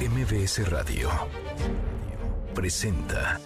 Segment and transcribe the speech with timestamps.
[0.00, 1.08] MBS Radio
[2.54, 3.40] presenta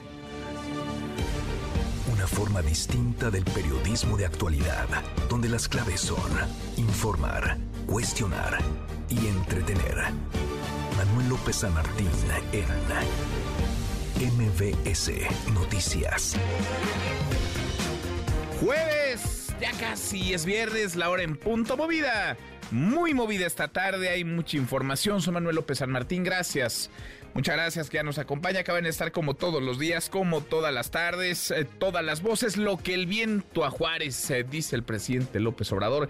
[2.12, 4.88] una forma distinta del periodismo de actualidad,
[5.28, 6.30] donde las claves son
[6.76, 8.58] informar, cuestionar
[9.08, 9.96] y entretener.
[10.96, 12.10] Manuel López San Martín
[12.52, 12.66] en
[14.36, 15.12] MBS
[15.54, 16.34] Noticias.
[18.60, 22.36] Jueves, ya casi es viernes, la hora en punto movida.
[22.70, 25.20] Muy movida esta tarde, hay mucha información.
[25.20, 26.88] Soy Manuel López San Martín, gracias.
[27.34, 28.60] Muchas gracias que ya nos acompaña.
[28.60, 32.56] Acaban de estar como todos los días, como todas las tardes, eh, todas las voces.
[32.56, 36.08] Lo que el viento a Juárez, eh, dice el presidente López Obrador,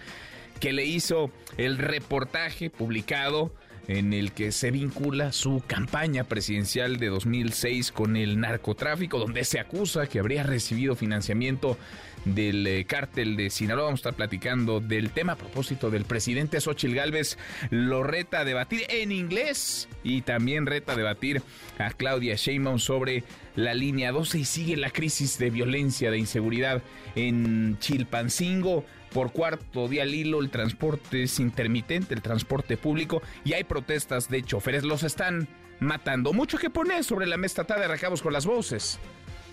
[0.60, 3.54] que le hizo el reportaje publicado
[3.90, 9.58] en el que se vincula su campaña presidencial de 2006 con el narcotráfico, donde se
[9.58, 11.76] acusa que habría recibido financiamiento
[12.24, 13.86] del eh, cártel de Sinaloa.
[13.86, 17.36] Vamos a estar platicando del tema a propósito del presidente Xochil Gálvez.
[17.70, 21.42] Lo reta a debatir en inglés y también reta a debatir
[21.78, 23.24] a Claudia Sheinbaum sobre
[23.56, 26.80] la línea 12 y sigue la crisis de violencia, de inseguridad
[27.16, 28.84] en Chilpancingo.
[29.12, 34.28] Por cuarto día al hilo, el transporte es intermitente, el transporte público, y hay protestas
[34.28, 34.84] de choferes.
[34.84, 35.48] Los están
[35.80, 36.32] matando.
[36.32, 37.84] Mucho que poner sobre la mesa tarde.
[37.86, 38.98] Arrancamos con las voces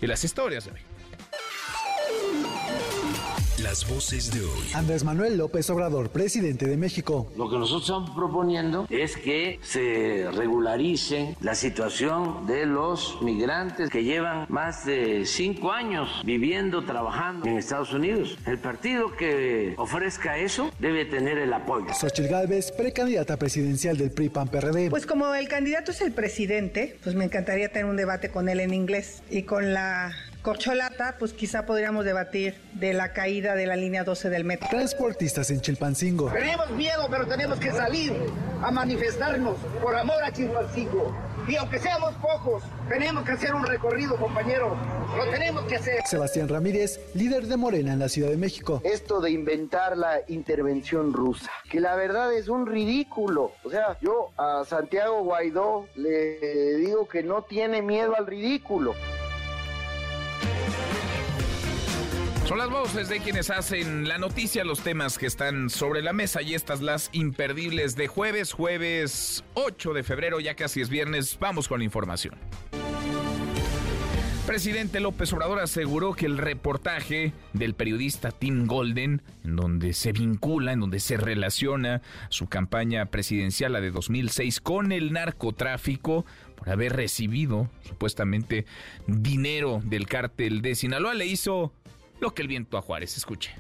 [0.02, 0.80] y las historias de hoy.
[3.64, 4.72] Las voces de hoy.
[4.76, 7.32] Andrés Manuel López Obrador, presidente de México.
[7.36, 14.04] Lo que nosotros estamos proponiendo es que se regularice la situación de los migrantes que
[14.04, 18.38] llevan más de cinco años viviendo, trabajando en Estados Unidos.
[18.46, 21.92] El partido que ofrezca eso debe tener el apoyo.
[21.96, 24.92] Xochitl Gálvez, precandidata presidencial del PRI-PAN-PRD.
[24.92, 28.60] Pues como el candidato es el presidente, pues me encantaría tener un debate con él
[28.60, 30.14] en inglés y con la
[30.48, 34.70] corcholata, pues quizá podríamos debatir de la caída de la línea 12 del metro.
[34.70, 36.32] Transportistas en Chilpancingo.
[36.32, 38.14] Tenemos miedo, pero tenemos que salir
[38.62, 41.14] a manifestarnos por amor a Chilpancingo.
[41.50, 44.78] Y aunque seamos pocos, tenemos que hacer un recorrido, compañero.
[45.18, 46.02] Lo tenemos que hacer.
[46.06, 48.82] Sebastián Ramírez, líder de Morena en la Ciudad de México.
[48.86, 53.52] Esto de inventar la intervención rusa, que la verdad es un ridículo.
[53.66, 58.94] O sea, yo a Santiago Guaidó le digo que no tiene miedo al ridículo.
[62.48, 66.42] Son las voces de quienes hacen la noticia, los temas que están sobre la mesa
[66.42, 71.38] y estas las imperdibles de jueves, jueves 8 de febrero, ya casi es viernes.
[71.42, 72.36] Vamos con la información.
[74.48, 80.72] Presidente López Obrador aseguró que el reportaje del periodista Tim Golden, en donde se vincula,
[80.72, 86.26] en donde se relaciona su campaña presidencial, la de 2006, con el narcotráfico,
[86.56, 88.66] por haber recibido supuestamente
[89.06, 91.74] dinero del cártel de Sinaloa, le hizo
[92.20, 93.18] lo que el viento a Juárez.
[93.18, 93.52] Escuche.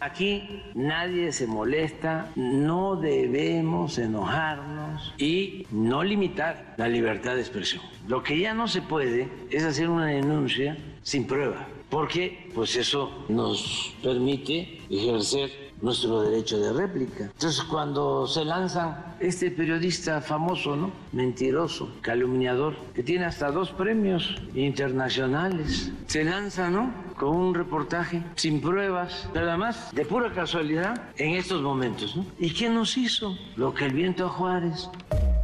[0.00, 7.82] Aquí nadie se molesta, no debemos enojarnos y no limitar la libertad de expresión.
[8.06, 13.24] Lo que ya no se puede es hacer una denuncia sin prueba, porque pues eso
[13.30, 17.24] nos permite ejercer nuestro derecho de réplica.
[17.24, 20.90] Entonces, cuando se lanzan este periodista famoso, ¿no?
[21.12, 27.05] Mentiroso, calumniador, que tiene hasta dos premios internacionales, se lanza, ¿no?
[27.18, 32.18] Con un reportaje sin pruebas, nada más, de pura casualidad, en estos momentos.
[32.38, 33.38] ¿Y qué nos hizo?
[33.56, 34.90] Lo que el viento a Juárez.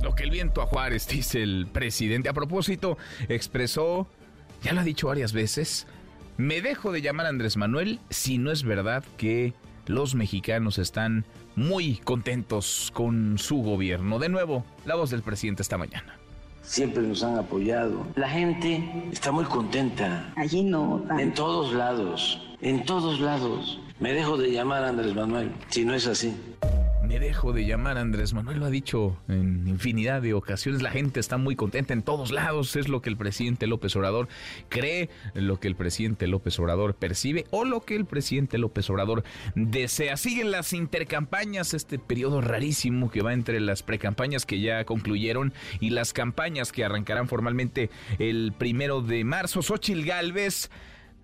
[0.03, 2.29] Lo que el viento a Juárez, dice el presidente.
[2.29, 4.07] A propósito, expresó,
[4.63, 5.87] ya lo ha dicho varias veces,
[6.37, 9.55] me dejo de llamar Andrés Manuel si no es verdad que
[9.87, 11.25] los mexicanos están
[11.57, 14.19] muy contentos con su gobierno.
[14.19, 16.22] De nuevo, la voz del presidente esta mañana.
[16.63, 18.07] Siempre nos han apoyado.
[18.15, 20.33] La gente está muy contenta.
[20.37, 21.05] Allí no.
[21.19, 23.81] En todos lados, en todos lados.
[24.01, 26.35] Me dejo de llamar Andrés Manuel, si no es así
[27.07, 31.21] me dejo de llamar Andrés Manuel, lo ha dicho en infinidad de ocasiones, la gente
[31.21, 34.29] está muy contenta en todos lados, es lo que el presidente López Obrador
[34.69, 39.25] cree, lo que el presidente López Obrador percibe o lo que el presidente López Obrador
[39.55, 40.17] desea.
[40.17, 45.91] Siguen las intercampañas, este periodo rarísimo que va entre las precampañas que ya concluyeron y
[45.91, 49.63] las campañas que arrancarán formalmente el primero de marzo.
[49.63, 50.71] Xochil Gálvez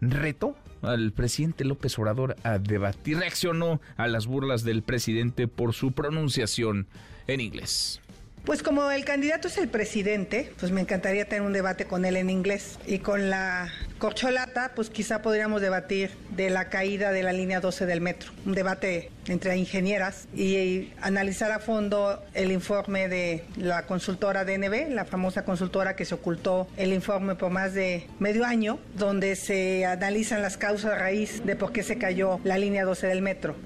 [0.01, 5.93] retó al presidente López Obrador a debatir, reaccionó a las burlas del presidente por su
[5.93, 6.87] pronunciación
[7.27, 8.01] en inglés.
[8.45, 12.17] Pues como el candidato es el presidente, pues me encantaría tener un debate con él
[12.17, 12.79] en inglés.
[12.87, 17.87] Y con la corcholata, pues quizá podríamos debatir de la caída de la línea 12
[17.87, 18.33] del metro.
[18.47, 25.05] Un debate entre ingenieras y analizar a fondo el informe de la consultora DNB, la
[25.05, 30.43] famosa consultora que se ocultó el informe por más de medio año, donde se analizan
[30.43, 33.57] las causas raíz de por qué se cayó la línea 12 del metro.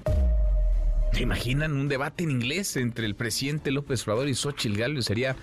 [1.13, 5.05] ¿Te imaginan un debate en inglés entre el presidente López Obrador y Xochitl Gálvez?
[5.05, 5.35] Sería,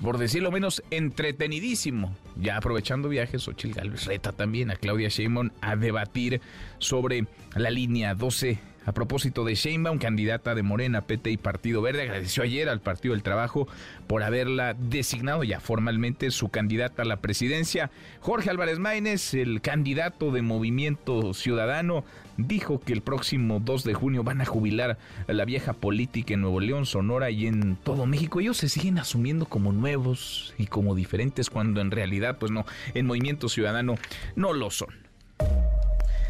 [0.00, 2.16] por decirlo menos, entretenidísimo.
[2.34, 6.40] Ya aprovechando viajes, Xochitl Gálvez reta también a Claudia Sheinbaum a debatir
[6.78, 12.02] sobre la línea 12 a propósito de Sheinbaum, candidata de Morena, PT y Partido Verde,
[12.02, 13.68] agradeció ayer al Partido del Trabajo
[14.06, 17.90] por haberla designado ya formalmente su candidata a la presidencia.
[18.20, 22.04] Jorge Álvarez Maínez, el candidato de Movimiento Ciudadano,
[22.36, 26.40] dijo que el próximo 2 de junio van a jubilar a la vieja política en
[26.40, 28.40] Nuevo León, Sonora y en todo México.
[28.40, 32.64] Ellos se siguen asumiendo como nuevos y como diferentes cuando en realidad, pues no,
[32.94, 33.96] en Movimiento Ciudadano
[34.36, 35.02] no lo son.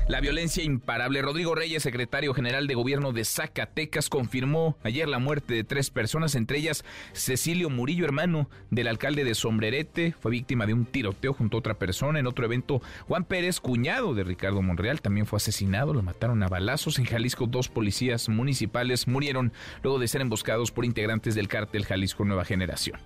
[0.09, 1.23] La violencia imparable.
[1.23, 6.35] Rodrigo Reyes, secretario general de gobierno de Zacatecas, confirmó ayer la muerte de tres personas,
[6.35, 11.57] entre ellas Cecilio Murillo, hermano del alcalde de Sombrerete, fue víctima de un tiroteo junto
[11.57, 12.19] a otra persona.
[12.19, 16.49] En otro evento, Juan Pérez, cuñado de Ricardo Monreal, también fue asesinado, lo mataron a
[16.49, 16.99] balazos.
[16.99, 19.53] En Jalisco, dos policías municipales murieron
[19.83, 22.99] luego de ser emboscados por integrantes del cártel Jalisco Nueva Generación.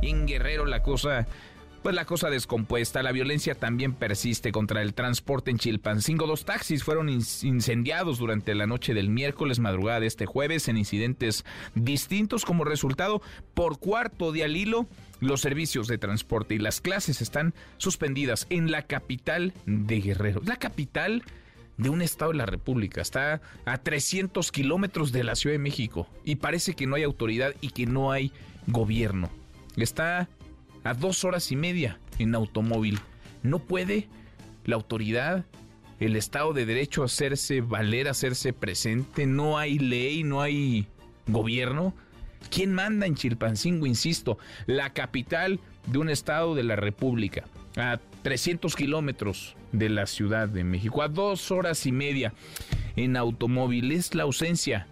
[0.00, 1.26] Y en Guerrero la cosa
[1.88, 6.26] pues la cosa descompuesta, la violencia también persiste contra el transporte en Chilpancingo.
[6.26, 11.46] Dos taxis fueron incendiados durante la noche del miércoles madrugada de este jueves en incidentes
[11.74, 13.22] distintos como resultado
[13.54, 14.86] por cuarto de al hilo.
[15.20, 20.42] Los servicios de transporte y las clases están suspendidas en la capital de Guerrero.
[20.44, 21.22] La capital
[21.78, 23.00] de un estado de la República.
[23.00, 27.54] Está a 300 kilómetros de la Ciudad de México y parece que no hay autoridad
[27.62, 28.30] y que no hay
[28.66, 29.30] gobierno.
[29.74, 30.28] Está
[30.84, 32.98] a dos horas y media en automóvil.
[33.42, 34.08] No puede
[34.64, 35.44] la autoridad,
[36.00, 39.26] el Estado de Derecho hacerse valer, hacerse presente.
[39.26, 40.86] No hay ley, no hay
[41.26, 41.94] gobierno.
[42.50, 43.86] ¿Quién manda en Chilpancingo?
[43.86, 47.44] Insisto, la capital de un estado de la República,
[47.76, 52.32] a 300 kilómetros de la Ciudad de México, a dos horas y media
[52.96, 53.90] en automóvil.
[53.92, 54.86] Es la ausencia,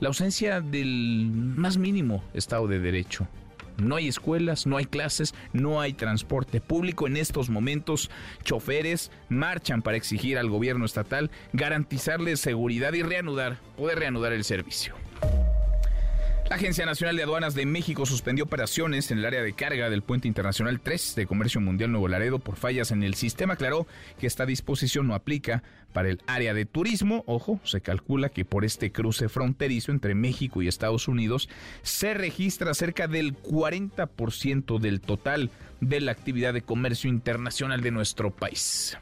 [0.00, 3.26] la ausencia del más mínimo Estado de Derecho.
[3.76, 7.06] No hay escuelas, no hay clases, no hay transporte público.
[7.06, 8.10] En estos momentos,
[8.44, 14.94] choferes marchan para exigir al gobierno estatal garantizarles seguridad y reanudar, poder reanudar el servicio.
[16.52, 20.02] La Agencia Nacional de Aduanas de México suspendió operaciones en el área de carga del
[20.02, 23.54] Puente Internacional 3 de Comercio Mundial Nuevo Laredo por fallas en el sistema.
[23.54, 23.86] Aclaró
[24.20, 25.62] que esta disposición no aplica
[25.94, 27.24] para el área de turismo.
[27.26, 31.48] Ojo, se calcula que por este cruce fronterizo entre México y Estados Unidos
[31.80, 35.50] se registra cerca del 40% del total
[35.80, 38.98] de la actividad de comercio internacional de nuestro país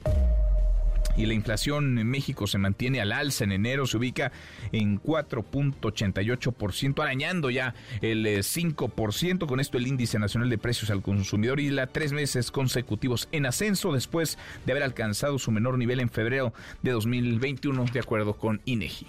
[1.16, 4.32] y la inflación en México se mantiene al alza en enero, se ubica
[4.72, 11.02] en 4.88%, arañando ya el 5%, eh, con esto el índice nacional de precios al
[11.02, 16.00] consumidor y la tres meses consecutivos en ascenso después de haber alcanzado su menor nivel
[16.00, 16.52] en febrero
[16.82, 19.06] de 2021, de acuerdo con INEGI.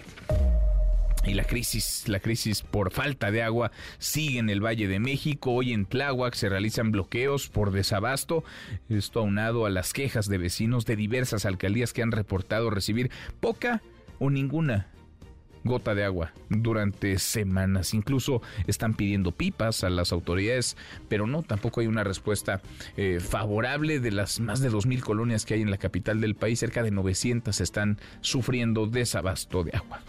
[1.24, 5.52] Y la crisis, la crisis por falta de agua sigue en el Valle de México.
[5.52, 8.42] Hoy en Tláhuac se realizan bloqueos por desabasto.
[8.88, 13.10] Esto aunado a las quejas de vecinos de diversas alcaldías que han reportado recibir
[13.40, 13.82] poca
[14.18, 14.88] o ninguna
[15.64, 17.94] gota de agua durante semanas.
[17.94, 20.76] Incluso están pidiendo pipas a las autoridades,
[21.08, 22.60] pero no, tampoco hay una respuesta
[22.96, 26.58] eh, favorable de las más de 2.000 colonias que hay en la capital del país.
[26.58, 30.00] Cerca de 900 están sufriendo desabasto de agua.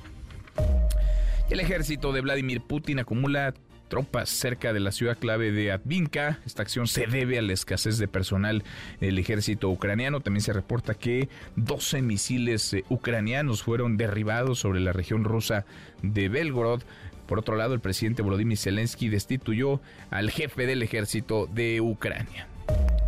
[1.50, 3.54] El ejército de Vladimir Putin acumula
[3.90, 6.40] tropas cerca de la ciudad clave de Advinka.
[6.46, 8.64] Esta acción se debe a la escasez de personal
[9.00, 10.22] del ejército ucraniano.
[10.22, 15.66] También se reporta que 12 misiles eh, ucranianos fueron derribados sobre la región rusa
[16.02, 16.82] de Belgorod.
[17.28, 19.80] Por otro lado, el presidente Volodymyr Zelensky destituyó
[20.10, 22.48] al jefe del ejército de Ucrania.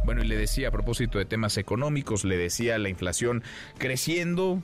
[0.06, 3.44] Bueno, y le decía a propósito de temas económicos, le decía la inflación
[3.80, 4.62] creciendo,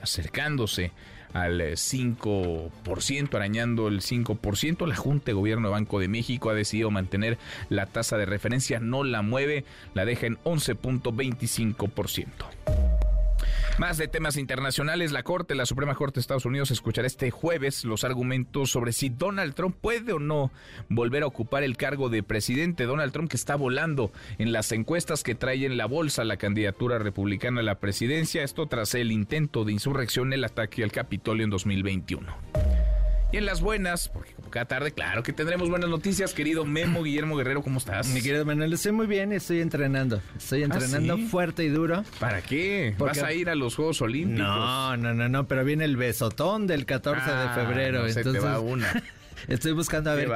[0.00, 0.92] acercándose
[1.32, 4.86] al 5%, arañando el 5%.
[4.86, 8.80] La Junta de Gobierno de Banco de México ha decidido mantener la tasa de referencia,
[8.80, 13.11] no la mueve, la deja en 11.25%.
[13.82, 17.84] Más de temas internacionales, la Corte, la Suprema Corte de Estados Unidos escuchará este jueves
[17.84, 20.52] los argumentos sobre si Donald Trump puede o no
[20.88, 22.84] volver a ocupar el cargo de presidente.
[22.84, 27.00] Donald Trump que está volando en las encuestas que trae en la bolsa la candidatura
[27.00, 31.50] republicana a la presidencia, esto tras el intento de insurrección, el ataque al Capitolio en
[31.50, 32.61] 2021.
[33.32, 37.02] Y en las buenas, porque como cada tarde, claro que tendremos buenas noticias, querido Memo
[37.02, 38.08] Guillermo Guerrero, ¿cómo estás?
[38.08, 40.20] Mi querido Manuel, estoy muy bien, estoy entrenando.
[40.36, 42.04] Estoy ¿Ah, entrenando fuerte y duro.
[42.20, 42.94] ¿Para qué?
[42.98, 44.46] ¿Vas a ir a los Juegos Olímpicos?
[44.46, 48.06] No, no, no, no, pero viene el besotón del 14 de ah, febrero.
[48.06, 48.32] entonces...
[48.34, 49.02] te va una.
[49.48, 50.30] Estoy buscando a ver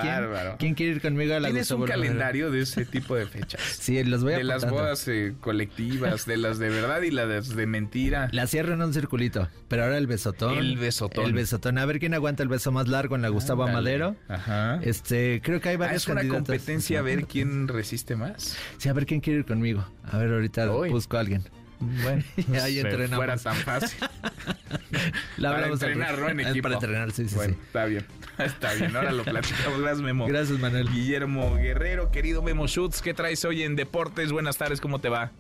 [0.58, 3.60] quién, quiere ir conmigo a la ¿Tienes un calendario de ese tipo de fechas?
[3.80, 7.54] sí, los voy a De las bodas eh, colectivas, de las de verdad y las
[7.54, 8.28] de mentira.
[8.32, 10.56] La cierro en un circulito, pero ahora el besotón.
[10.56, 11.24] El besotón.
[11.24, 11.78] El besotón.
[11.78, 14.16] A ver quién aguanta el beso más largo en la Gustavo Amadero.
[14.28, 14.80] Ajá.
[14.82, 18.56] Este, creo que hay varios ah, es una competencia a ver quién resiste más.
[18.78, 19.86] Sí, a ver quién quiere ir conmigo.
[20.04, 21.42] A ver, ahorita busco a alguien.
[21.80, 22.24] Bueno,
[22.62, 23.16] ahí entrenamos.
[23.16, 23.98] fuera tan fácil.
[25.36, 26.28] La para entrenar, ¿no?
[26.28, 26.62] En equipo.
[26.62, 28.06] Para entrenar, sí, sí, bueno, está bien.
[28.38, 29.80] Está bien, ahora lo platicamos.
[29.80, 30.26] Gracias, Memo.
[30.26, 30.90] Gracias, Manuel.
[30.90, 34.30] Guillermo Guerrero, querido Memo Schutz, ¿qué traes hoy en Deportes?
[34.30, 35.32] Buenas tardes, ¿cómo te va?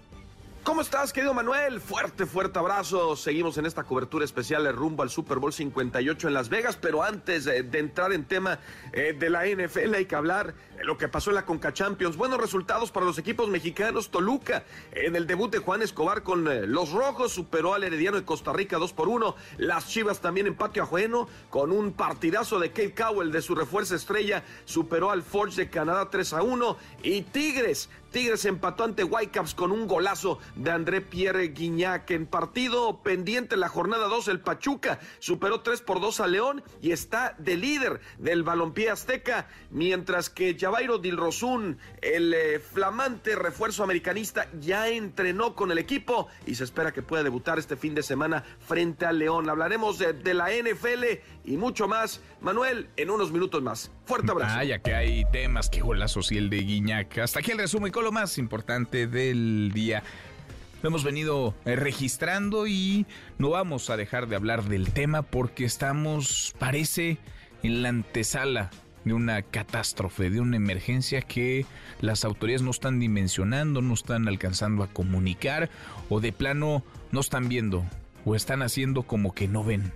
[0.66, 1.80] ¿Cómo estás, querido Manuel?
[1.80, 3.14] Fuerte, fuerte abrazo.
[3.14, 7.44] Seguimos en esta cobertura especial rumbo al Super Bowl 58 en Las Vegas, pero antes
[7.44, 8.58] de, entrar en tema
[8.92, 12.16] eh, de la NFL hay que hablar de lo que pasó en la Conca Champions.
[12.16, 14.10] Buenos resultados para los equipos mexicanos.
[14.10, 18.24] Toluca, en el debut de Juan Escobar con eh, los Rojos, superó al Herediano de
[18.24, 19.36] Costa Rica 2 por 1.
[19.58, 23.94] Las Chivas también en patio ajueno, con un partidazo de Kate Cowell de su refuerzo
[23.94, 26.76] estrella, superó al Forge de Canadá 3 a 1.
[27.04, 32.10] Y Tigres Tigres empató ante Whitecaps con un golazo de André Pierre Guignac.
[32.10, 36.92] En partido pendiente la jornada 2, el Pachuca superó 3 por 2 a León y
[36.92, 44.48] está de líder del balompié azteca, mientras que Javairo Dilrosun, el eh, flamante refuerzo americanista,
[44.60, 48.44] ya entrenó con el equipo y se espera que pueda debutar este fin de semana
[48.66, 49.48] frente a León.
[49.48, 51.04] Hablaremos de, de la NFL
[51.46, 52.20] y mucho más.
[52.40, 53.90] Manuel, en unos minutos más.
[54.04, 54.56] Fuerte abrazo.
[54.58, 57.18] Ah, ya que hay temas, que golazos y el de Guiñac.
[57.18, 60.02] Hasta aquí el resumen con lo más importante del día.
[60.82, 63.06] Lo hemos venido eh, registrando y
[63.38, 67.18] no vamos a dejar de hablar del tema porque estamos, parece,
[67.62, 68.70] en la antesala
[69.04, 71.64] de una catástrofe, de una emergencia que
[72.00, 75.70] las autoridades no están dimensionando, no están alcanzando a comunicar
[76.08, 77.84] o de plano no están viendo
[78.24, 79.92] o están haciendo como que no ven.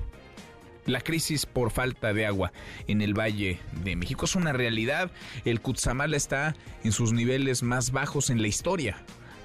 [0.91, 2.53] La crisis por falta de agua
[2.89, 5.13] en el Valle de México es una realidad.
[5.45, 8.97] El Cutzamala está en sus niveles más bajos en la historia.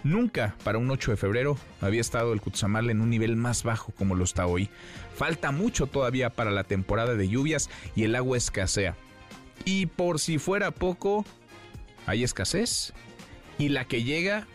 [0.03, 3.91] Nunca para un 8 de febrero había estado el Cutzamala en un nivel más bajo
[3.91, 4.69] como lo está hoy.
[5.15, 8.95] Falta mucho todavía para la temporada de lluvias y el agua escasea.
[9.65, 11.25] Y por si fuera poco,
[12.07, 12.91] hay escasez.
[13.59, 14.47] Y la que llega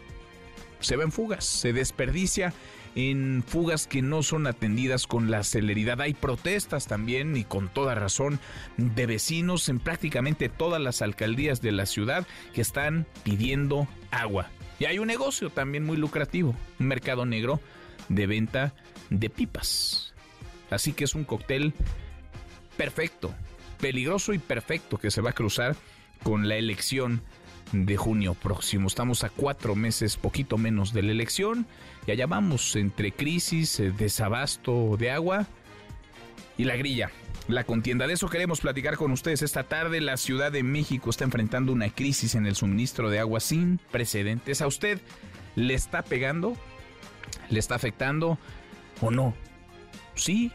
[0.81, 2.53] se va en fugas, se desperdicia
[2.95, 6.01] en fugas que no son atendidas con la celeridad.
[6.01, 8.41] Hay protestas también y con toda razón
[8.77, 14.49] de vecinos en prácticamente todas las alcaldías de la ciudad que están pidiendo agua.
[14.79, 17.61] Y hay un negocio también muy lucrativo, un mercado negro
[18.09, 18.75] de venta
[19.11, 20.15] de pipas.
[20.71, 21.75] Así que es un cóctel
[22.77, 23.35] perfecto,
[23.79, 25.77] peligroso y perfecto que se va a cruzar
[26.23, 27.23] con la elección
[27.73, 28.87] de junio próximo.
[28.87, 31.67] Estamos a cuatro meses, poquito menos de la elección.
[32.07, 35.47] Y allá vamos, entre crisis, eh, desabasto de agua
[36.57, 37.11] y la grilla.
[37.49, 38.07] La contienda.
[38.07, 40.01] De eso queremos platicar con ustedes esta tarde.
[40.01, 44.63] La Ciudad de México está enfrentando una crisis en el suministro de agua sin precedentes.
[44.63, 45.01] ¿A usted
[45.57, 46.57] le está pegando?
[47.49, 48.39] ¿Le está afectando
[49.01, 49.35] o no?
[50.15, 50.53] Sí,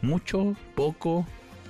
[0.00, 1.26] mucho, poco,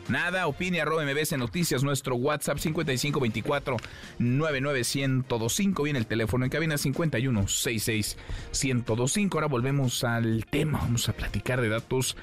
[0.09, 3.77] Nada, opine arroba MBS Noticias, nuestro WhatsApp 5524
[4.19, 5.83] 99125.
[5.85, 8.17] Viene el teléfono en cabina 5166
[8.53, 9.39] 1025.
[9.39, 10.81] Ahora volvemos al tema.
[10.81, 12.17] Vamos a platicar de datos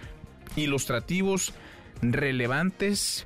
[0.55, 1.53] ilustrativos,
[2.01, 3.25] relevantes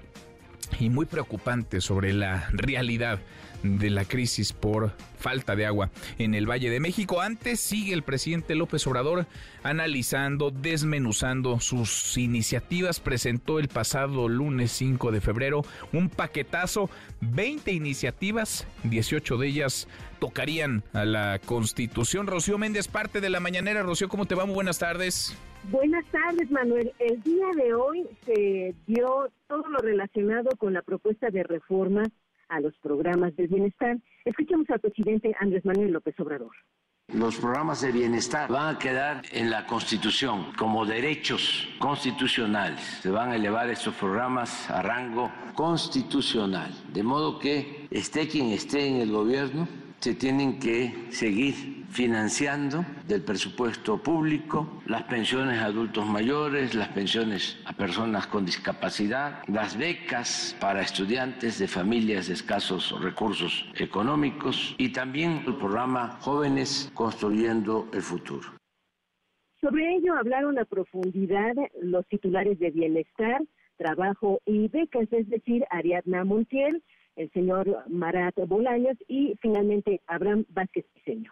[0.80, 3.20] y muy preocupantes sobre la realidad
[3.63, 7.22] de la crisis por falta de agua en el Valle de México.
[7.22, 9.25] Antes sigue el presidente López Obrador
[9.63, 13.00] analizando, desmenuzando sus iniciativas.
[13.00, 16.89] Presentó el pasado lunes 5 de febrero un paquetazo,
[17.22, 19.88] 20 iniciativas, 18 de ellas
[20.20, 22.27] tocarían a la Constitución.
[22.27, 23.84] Rocío Méndez, parte de la mañanera.
[23.84, 24.46] Rocío, ¿cómo te va?
[24.46, 25.38] Muy buenas tardes.
[25.72, 26.91] Buenas tardes, Manuel.
[27.00, 32.03] El día de hoy se dio todo lo relacionado con la propuesta de reforma
[32.54, 33.98] a los programas de bienestar.
[34.26, 36.52] Escuchamos al presidente Andrés Manuel López Obrador.
[37.14, 42.80] Los programas de bienestar van a quedar en la Constitución como derechos constitucionales.
[43.02, 46.72] Se van a elevar estos programas a rango constitucional.
[46.94, 49.68] De modo que esté quien esté en el gobierno,
[50.00, 57.62] se tienen que seguir financiando del presupuesto público las pensiones a adultos mayores, las pensiones
[57.66, 64.90] a personas con discapacidad, las becas para estudiantes de familias de escasos recursos económicos y
[64.90, 68.50] también el programa Jóvenes Construyendo el Futuro.
[69.62, 73.42] Sobre ello hablaron a profundidad los titulares de Bienestar,
[73.78, 76.84] Trabajo y Becas, es decir, Ariadna Montiel,
[77.16, 81.32] el señor Marat Bolaños y finalmente Abraham Vázquez Piseño.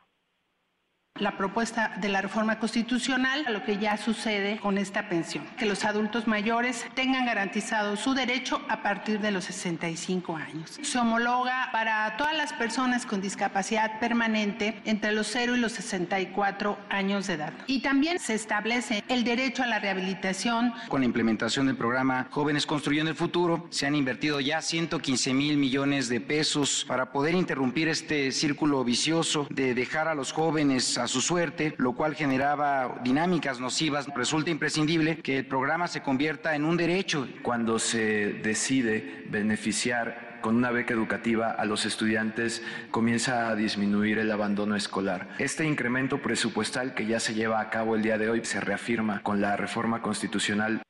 [1.20, 5.65] La propuesta de la reforma constitucional a lo que ya sucede con esta pensión, que
[5.65, 10.80] los adultos mayores tengan garantizado su derecho a partir de los 65 años.
[10.82, 16.77] Se homologa para todas las personas con discapacidad permanente entre los 0 y los 64
[16.89, 17.53] años de edad.
[17.68, 20.74] Y también se establece el derecho a la rehabilitación.
[20.88, 25.58] Con la implementación del programa Jóvenes Construyendo el Futuro, se han invertido ya 115 mil
[25.58, 31.08] millones de pesos para poder interrumpir este círculo vicioso de dejar a los jóvenes a
[31.08, 34.08] su suerte, lo cual generaba dinámicas nocivas.
[34.15, 37.27] Resulta imprescindible que el programa se convierta en un derecho.
[37.41, 44.31] Cuando se decide beneficiar con una beca educativa a los estudiantes comienza a disminuir el
[44.31, 45.29] abandono escolar.
[45.39, 49.22] Este incremento presupuestal que ya se lleva a cabo el día de hoy se reafirma
[49.22, 50.81] con la reforma constitucional.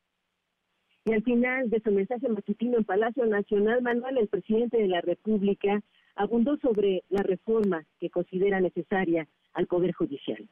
[1.05, 5.01] Y al final de su mensaje matutino en Palacio Nacional, Manuel, el presidente de la
[5.01, 5.81] República,
[6.15, 10.47] abundó sobre la reforma que considera necesaria al Poder Judicial.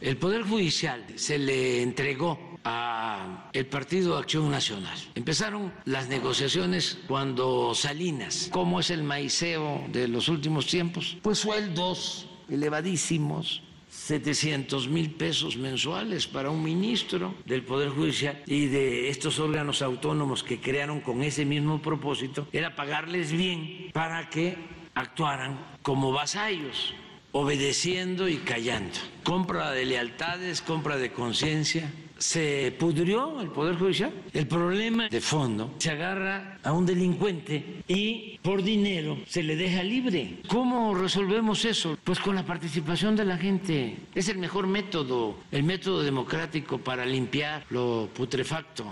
[0.00, 4.96] El Poder Judicial se le entregó a el Partido Acción Nacional.
[5.16, 12.28] Empezaron las negociaciones cuando Salinas, como es el maiceo de los últimos tiempos, pues sueldos
[12.48, 19.82] elevadísimos, 700 mil pesos mensuales para un ministro del Poder Judicial y de estos órganos
[19.82, 26.94] autónomos que crearon con ese mismo propósito, era pagarles bien para que actuaran como vasallos
[27.32, 28.98] obedeciendo y callando.
[29.22, 31.92] Compra de lealtades, compra de conciencia.
[32.16, 34.12] Se pudrió el Poder Judicial.
[34.32, 39.84] El problema de fondo se agarra a un delincuente y por dinero se le deja
[39.84, 40.40] libre.
[40.48, 41.96] ¿Cómo resolvemos eso?
[42.02, 43.98] Pues con la participación de la gente.
[44.16, 48.84] Es el mejor método, el método democrático para limpiar lo putrefacto.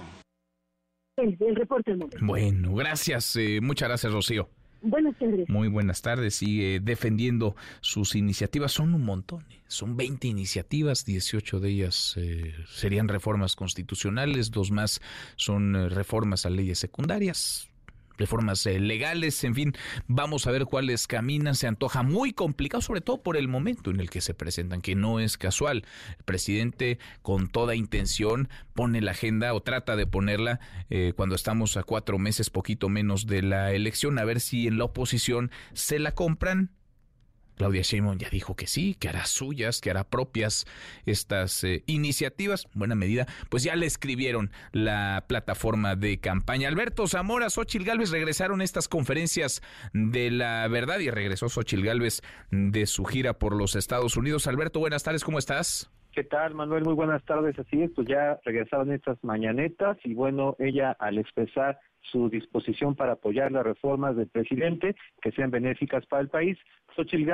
[1.16, 3.34] El, reporte Bueno, gracias.
[3.36, 4.50] Eh, muchas gracias, Rocío.
[4.88, 5.48] Buenas tardes.
[5.48, 6.36] Muy buenas tardes.
[6.36, 8.72] Sigue defendiendo sus iniciativas.
[8.72, 9.44] Son un montón.
[9.50, 9.60] ¿eh?
[9.66, 11.04] Son 20 iniciativas.
[11.04, 14.52] 18 de ellas eh, serían reformas constitucionales.
[14.52, 15.00] Dos más
[15.34, 17.68] son eh, reformas a leyes secundarias
[18.18, 19.72] reformas eh, legales, en fin,
[20.06, 24.00] vamos a ver cuáles caminan, se antoja muy complicado, sobre todo por el momento en
[24.00, 25.84] el que se presentan, que no es casual.
[26.18, 31.76] El presidente con toda intención pone la agenda o trata de ponerla eh, cuando estamos
[31.76, 35.98] a cuatro meses, poquito menos de la elección, a ver si en la oposición se
[35.98, 36.70] la compran
[37.56, 40.66] Claudia Sheinbaum ya dijo que sí, que hará suyas, que hará propias
[41.06, 42.68] estas eh, iniciativas.
[42.74, 46.68] Buena medida, pues ya le escribieron la plataforma de campaña.
[46.68, 52.86] Alberto Zamora, Xochil Gálvez regresaron estas conferencias de la verdad y regresó Xochil Gálvez de
[52.86, 54.46] su gira por los Estados Unidos.
[54.46, 55.90] Alberto, buenas tardes, ¿cómo estás?
[56.12, 56.84] ¿Qué tal, Manuel?
[56.84, 57.58] Muy buenas tardes.
[57.58, 61.78] Así es, pues ya regresaron estas mañanetas y bueno, ella al expresar
[62.10, 66.58] su disposición para apoyar las reformas del presidente que sean benéficas para el país.
[66.94, 67.24] Xochitl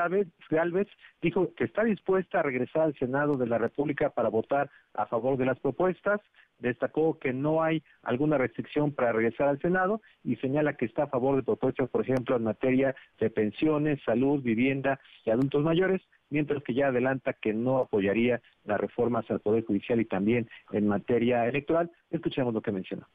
[0.51, 0.89] Gálvez
[1.21, 5.37] dijo que está dispuesta a regresar al Senado de la República para votar a favor
[5.37, 6.21] de las propuestas.
[6.59, 11.09] Destacó que no hay alguna restricción para regresar al Senado y señala que está a
[11.09, 16.63] favor de propuestas, por ejemplo, en materia de pensiones, salud, vivienda y adultos mayores, mientras
[16.63, 21.47] que ya adelanta que no apoyaría las reformas al Poder Judicial y también en materia
[21.47, 21.91] electoral.
[22.11, 23.07] Escuchemos lo que mencionó.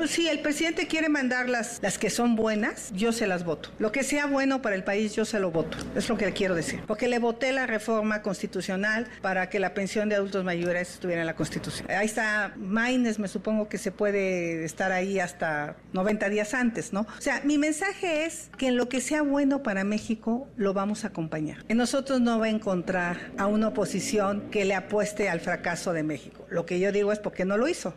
[0.00, 3.68] Pues sí, el presidente quiere mandar las, las que son buenas, yo se las voto.
[3.78, 5.76] Lo que sea bueno para el país, yo se lo voto.
[5.94, 6.80] Es lo que quiero decir.
[6.86, 11.26] Porque le voté la reforma constitucional para que la pensión de adultos mayores estuviera en
[11.26, 11.90] la Constitución.
[11.90, 17.02] Ahí está Maines, me supongo que se puede estar ahí hasta 90 días antes, ¿no?
[17.02, 21.04] O sea, mi mensaje es que en lo que sea bueno para México, lo vamos
[21.04, 21.64] a acompañar.
[21.68, 26.04] En nosotros no va a encontrar a una oposición que le apueste al fracaso de
[26.04, 26.46] México.
[26.48, 27.92] Lo que yo digo es porque no lo hizo.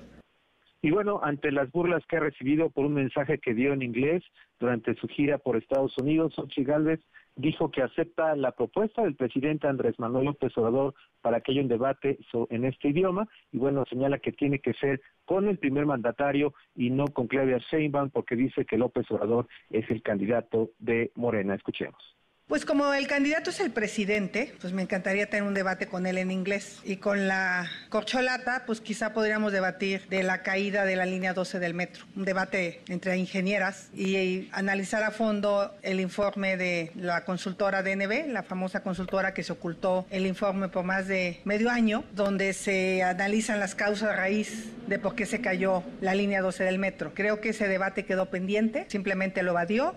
[0.86, 4.22] Y bueno, ante las burlas que ha recibido por un mensaje que dio en inglés
[4.60, 7.00] durante su gira por Estados Unidos, Xochitl Gálvez
[7.38, 11.70] dijo que acepta la propuesta del presidente Andrés Manuel López Obrador para que haya un
[11.70, 12.20] debate
[12.50, 16.90] en este idioma y bueno, señala que tiene que ser con el primer mandatario y
[16.90, 21.56] no con Claudia Sheinbaum porque dice que López Obrador es el candidato de Morena.
[21.56, 22.18] Escuchemos.
[22.54, 26.20] Pues como el candidato es el presidente, pues me encantaría tener un debate con él
[26.20, 26.82] en inglés.
[26.84, 31.58] Y con la corcholata, pues quizá podríamos debatir de la caída de la línea 12
[31.60, 32.06] del metro.
[32.16, 38.44] Un debate entre ingenieras y, analizar a fondo el informe de la consultora DNB, la
[38.44, 43.60] famosa consultora que se ocultó el informe por más de medio año, donde se analizan
[43.60, 47.14] las causas raíz de por qué se cayó la línea 12 del metro.
[47.16, 49.96] Creo que ese debate quedó pendiente, simplemente lo evadió.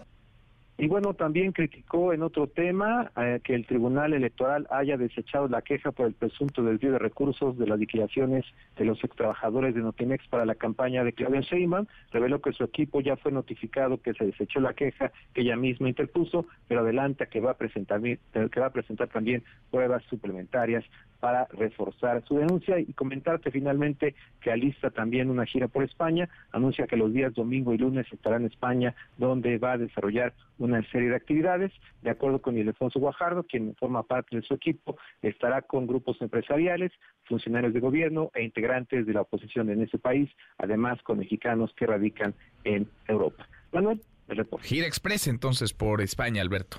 [0.78, 5.62] Y bueno, también criticó en otro tema eh, que el Tribunal Electoral haya desechado la
[5.62, 8.44] queja por el presunto desvío de recursos de las liquidaciones
[8.76, 11.86] de los extrabajadores de Notimex para la campaña de Claudia Sheinbaum.
[12.12, 15.88] Reveló que su equipo ya fue notificado que se desechó la queja que ella misma
[15.88, 20.84] interpuso, pero adelanta que va a presentar, que va a presentar también pruebas suplementarias
[21.20, 26.86] para reforzar su denuncia y comentarte finalmente que alista también una gira por España, anuncia
[26.86, 30.34] que los días domingo y lunes estará en España donde va a desarrollar
[30.66, 34.96] una serie de actividades, de acuerdo con Ildefonso Guajardo, quien forma parte de su equipo,
[35.22, 36.92] estará con grupos empresariales,
[37.24, 41.86] funcionarios de gobierno e integrantes de la oposición en ese país, además con mexicanos que
[41.86, 43.48] radican en Europa.
[43.72, 44.66] Manuel, el reporte.
[44.66, 46.78] Gira Express entonces por España, Alberto.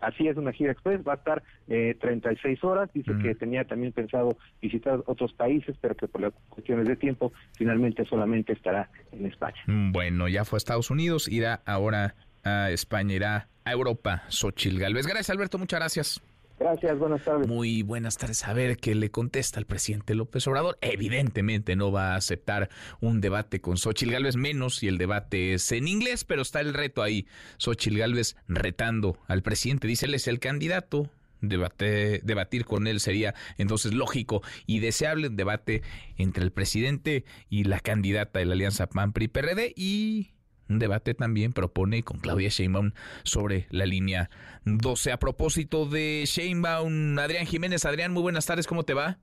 [0.00, 3.92] Así es, una gira express, va a estar eh, 36 horas, dice que tenía también
[3.92, 9.26] pensado visitar otros países, pero que por las cuestiones de tiempo finalmente solamente estará en
[9.26, 9.60] España.
[9.66, 12.14] Mm, bueno, ya fue a Estados Unidos, irá ahora
[12.44, 15.06] a España, irá a Europa, Xochil Galvez.
[15.06, 16.20] Gracias Alberto, muchas gracias.
[16.58, 17.46] Gracias, buenas tardes.
[17.46, 18.44] Muy buenas tardes.
[18.44, 20.76] A ver qué le contesta el presidente López Obrador.
[20.80, 22.68] Evidentemente no va a aceptar
[23.00, 26.74] un debate con Xochil Gálvez, menos si el debate es en inglés, pero está el
[26.74, 27.28] reto ahí.
[27.58, 29.86] Xochil Gálvez retando al presidente.
[29.86, 31.08] Dice, él es el candidato.
[31.40, 35.82] Debate, debatir con él sería entonces lógico y deseable un debate
[36.16, 40.32] entre el presidente y la candidata de la alianza PAN-PRI-PRD y
[40.68, 44.30] un debate también propone con Claudia Sheinbaum sobre la línea
[44.64, 45.12] 12.
[45.12, 47.84] A propósito de Sheinbaum, Adrián Jiménez.
[47.84, 49.18] Adrián, muy buenas tardes, ¿cómo te va?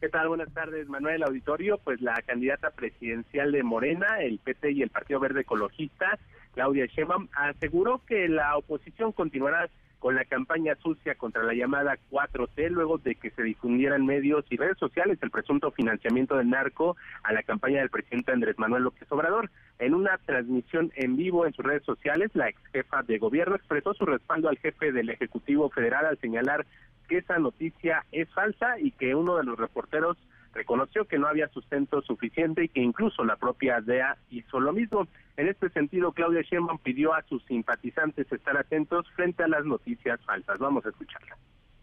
[0.00, 0.28] ¿Qué tal?
[0.28, 1.78] Buenas tardes, Manuel Auditorio.
[1.78, 6.18] Pues la candidata presidencial de Morena, el PT y el Partido Verde Ecologista,
[6.54, 12.70] Claudia Sheinbaum, aseguró que la oposición continuará con la campaña sucia contra la llamada 4T
[12.70, 17.32] luego de que se difundieran medios y redes sociales el presunto financiamiento del narco a
[17.32, 19.50] la campaña del presidente Andrés Manuel López Obrador.
[19.78, 23.94] En una transmisión en vivo en sus redes sociales, la ex jefa de gobierno expresó
[23.94, 26.66] su respaldo al jefe del Ejecutivo Federal al señalar
[27.08, 30.16] que esa noticia es falsa y que uno de los reporteros
[30.56, 35.06] reconoció que no había sustento suficiente y que incluso la propia DEA hizo lo mismo.
[35.36, 40.20] En este sentido, Claudia Sheinbaum pidió a sus simpatizantes estar atentos frente a las noticias
[40.24, 40.58] falsas.
[40.58, 41.36] Vamos a escucharla.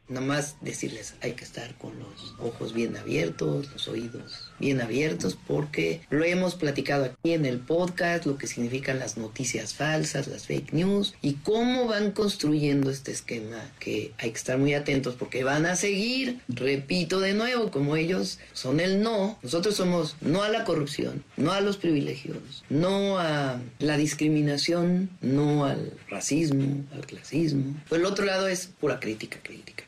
[0.10, 5.38] Nada más decirles, hay que estar con los ojos bien abiertos, los oídos bien abiertos,
[5.48, 10.46] porque lo hemos platicado aquí en el podcast, lo que significan las noticias falsas, las
[10.46, 15.46] fake news, y cómo van construyendo este esquema, que hay que estar muy atentos porque
[15.46, 20.50] van a seguir, repito de nuevo, como ellos son el no, nosotros somos no a
[20.50, 27.82] la corrupción, no a los privilegios, no a la discriminación, no al racismo, al clasismo.
[27.88, 29.86] Por el otro lado es pura crítica, crítica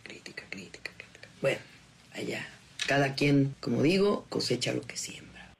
[1.45, 1.61] bueno,
[2.15, 2.39] allá.
[2.87, 5.53] Cada quien, como digo, cosecha lo que siembra.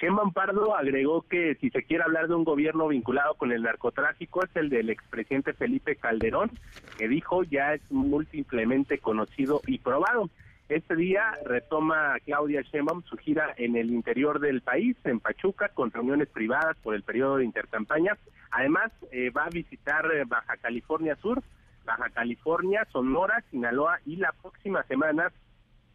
[0.00, 4.42] Sheinbaum Pardo agregó que si se quiere hablar de un gobierno vinculado con el narcotráfico
[4.42, 6.50] es el del expresidente Felipe Calderón,
[6.96, 10.30] que dijo ya es múltiplemente conocido y probado.
[10.70, 15.90] Este día retoma Claudia Sheinbaum su gira en el interior del país, en Pachuca, con
[15.90, 18.16] reuniones privadas por el periodo de intercampaña.
[18.50, 21.42] Además, eh, va a visitar eh, Baja California Sur,
[21.84, 25.32] Baja California, Sonora, Sinaloa y la próxima semana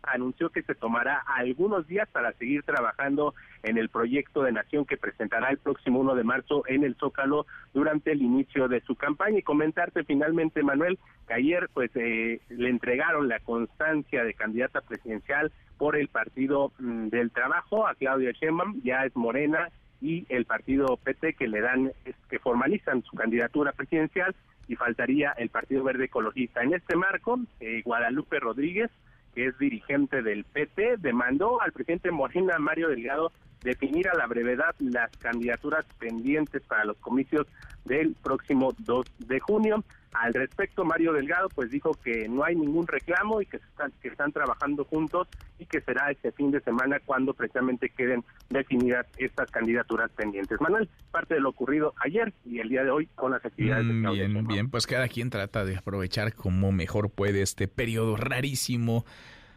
[0.04, 4.98] anunció que se tomará algunos días para seguir trabajando en el proyecto de nación que
[4.98, 9.40] presentará el próximo 1 de marzo en el Zócalo durante el inicio de su campaña.
[9.40, 10.98] Y comentarte finalmente Manuel
[11.28, 17.08] que ayer pues eh, le entregaron la constancia de candidata presidencial por el Partido mm,
[17.08, 19.70] del Trabajo a Claudia Sheinbaum, ya es Morena
[20.00, 21.92] y el partido PT que le dan
[22.30, 24.36] que formalizan su candidatura presidencial
[24.68, 26.62] y faltaría el Partido Verde Ecologista.
[26.62, 28.92] En este marco, eh, Guadalupe Rodríguez,
[29.34, 33.32] que es dirigente del PT, demandó al presidente Morena, Mario Delgado,
[33.64, 37.48] definir a la brevedad las candidaturas pendientes para los comicios
[37.86, 39.84] del próximo 2 de junio.
[40.14, 44.08] Al respecto, Mario Delgado pues dijo que no hay ningún reclamo y que están, que
[44.08, 45.28] están trabajando juntos
[45.60, 50.60] y que será este fin de semana cuando precisamente queden definidas estas candidaturas pendientes.
[50.62, 53.86] Manuel, parte de lo ocurrido ayer y el día de hoy con las actividades.
[53.86, 59.06] Mm, bien, bien, pues cada quien trata de aprovechar como mejor puede este periodo rarísimo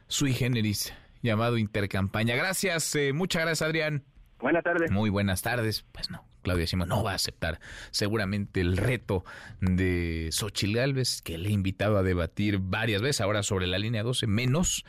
[0.09, 2.35] sui generis llamado intercampaña.
[2.35, 4.05] Gracias, eh, muchas gracias Adrián.
[4.41, 4.91] Buenas tardes.
[4.91, 5.85] Muy buenas tardes.
[5.93, 9.25] Pues no, Claudia Sheinbaum no va a aceptar seguramente el reto
[9.61, 14.03] de Xochitl Gálvez, que le he invitado a debatir varias veces ahora sobre la línea
[14.03, 14.85] 12, menos,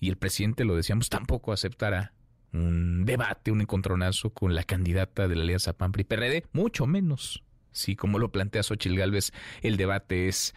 [0.00, 2.12] y el presidente, lo decíamos, tampoco aceptará
[2.52, 7.42] un debate, un encontronazo con la candidata de la Alianza PAN-PRI-PRD, mucho menos
[7.76, 10.54] si como lo plantea Xochitl Gálvez, el debate es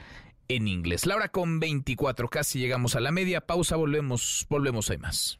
[0.47, 1.05] en inglés.
[1.05, 5.39] La hora con 24, casi llegamos a la media, pausa, volvemos, volvemos, hay más.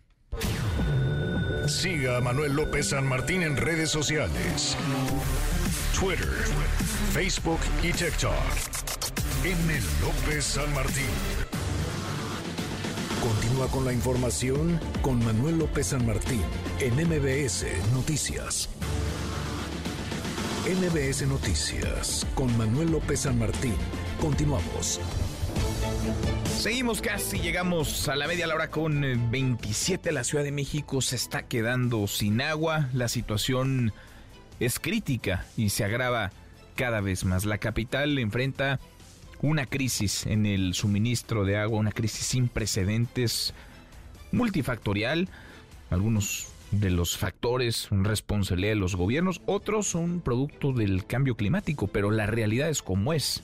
[1.70, 4.76] Siga a Manuel López San Martín en redes sociales.
[5.98, 6.28] Twitter,
[7.14, 8.34] Facebook y TikTok.
[9.46, 9.80] M.
[10.02, 11.06] López San Martín.
[13.22, 16.42] Continúa con la información con Manuel López San Martín
[16.80, 18.68] en MBS Noticias.
[20.66, 23.76] MBS Noticias con Manuel López San Martín.
[24.20, 25.00] Continuamos.
[26.60, 30.12] Seguimos casi, llegamos a la media hora con 27.
[30.12, 32.90] La Ciudad de México se está quedando sin agua.
[32.94, 33.94] La situación
[34.60, 36.32] es crítica y se agrava
[36.76, 37.46] cada vez más.
[37.46, 38.80] La capital enfrenta
[39.42, 43.54] una crisis en el suministro de agua, una crisis sin precedentes,
[44.32, 45.30] multifactorial.
[45.90, 52.12] Algunos de los factores responsabilidad de los gobiernos, otros son producto del cambio climático, pero
[52.12, 53.44] la realidad es como es.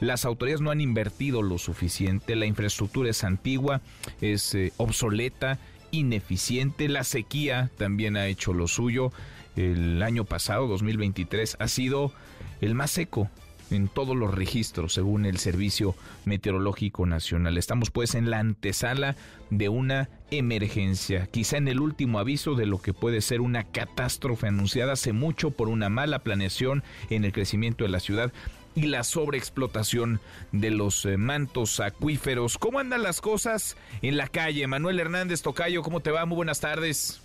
[0.00, 3.80] Las autoridades no han invertido lo suficiente, la infraestructura es antigua,
[4.20, 5.58] es eh, obsoleta,
[5.90, 9.12] ineficiente, la sequía también ha hecho lo suyo.
[9.56, 12.12] El año pasado, 2023, ha sido
[12.60, 13.30] el más seco
[13.70, 17.58] en todos los registros, según el Servicio Meteorológico Nacional.
[17.58, 19.16] Estamos pues en la antesala
[19.50, 24.48] de una emergencia, quizá en el último aviso de lo que puede ser una catástrofe
[24.48, 28.32] anunciada hace mucho por una mala planeación en el crecimiento de la ciudad
[28.76, 30.20] y la sobreexplotación
[30.52, 32.58] de los eh, mantos acuíferos.
[32.58, 34.66] ¿Cómo andan las cosas en la calle?
[34.66, 36.26] Manuel Hernández Tocayo, ¿cómo te va?
[36.26, 37.22] Muy buenas tardes.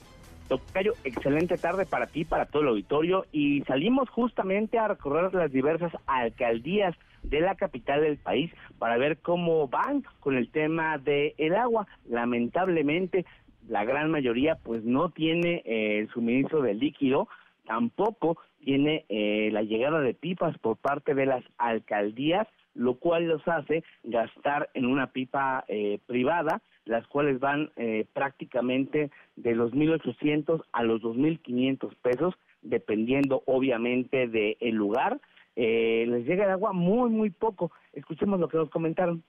[0.48, 5.52] Tocayo, excelente tarde para ti, para todo el auditorio y salimos justamente a recorrer las
[5.52, 11.34] diversas alcaldías de la capital del país para ver cómo van con el tema del
[11.38, 11.88] el agua.
[12.10, 13.26] Lamentablemente,
[13.68, 17.28] la gran mayoría pues no tiene eh, el suministro de líquido,
[17.66, 23.45] tampoco tiene eh, la llegada de pipas por parte de las alcaldías, lo cual los
[23.47, 30.63] hace gastar en una pipa eh, privada las cuales van eh, prácticamente de los 1.800
[30.71, 35.19] a los 2.500 pesos, dependiendo obviamente del el lugar.
[35.56, 37.71] Eh, les llega el agua muy, muy poco.
[37.93, 39.24] Escuchemos lo que nos comentaron.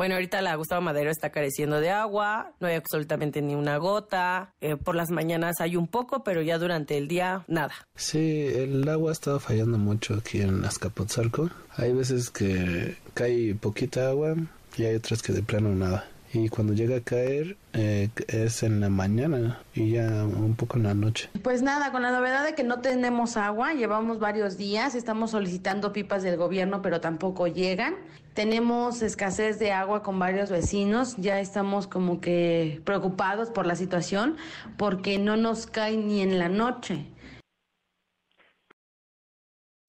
[0.00, 4.54] Bueno, ahorita la Gustavo Madero está careciendo de agua, no hay absolutamente ni una gota.
[4.62, 7.74] Eh, por las mañanas hay un poco, pero ya durante el día nada.
[7.96, 11.50] Sí, el agua ha estado fallando mucho aquí en Azcapotzalco.
[11.76, 14.36] Hay veces que cae poquita agua
[14.78, 18.80] y hay otras que de plano nada y cuando llega a caer eh, es en
[18.80, 21.28] la mañana y ya un poco en la noche.
[21.42, 25.92] Pues nada, con la novedad de que no tenemos agua, llevamos varios días, estamos solicitando
[25.92, 27.96] pipas del gobierno, pero tampoco llegan.
[28.40, 34.38] Tenemos escasez de agua con varios vecinos, ya estamos como que preocupados por la situación
[34.78, 37.04] porque no nos cae ni en la noche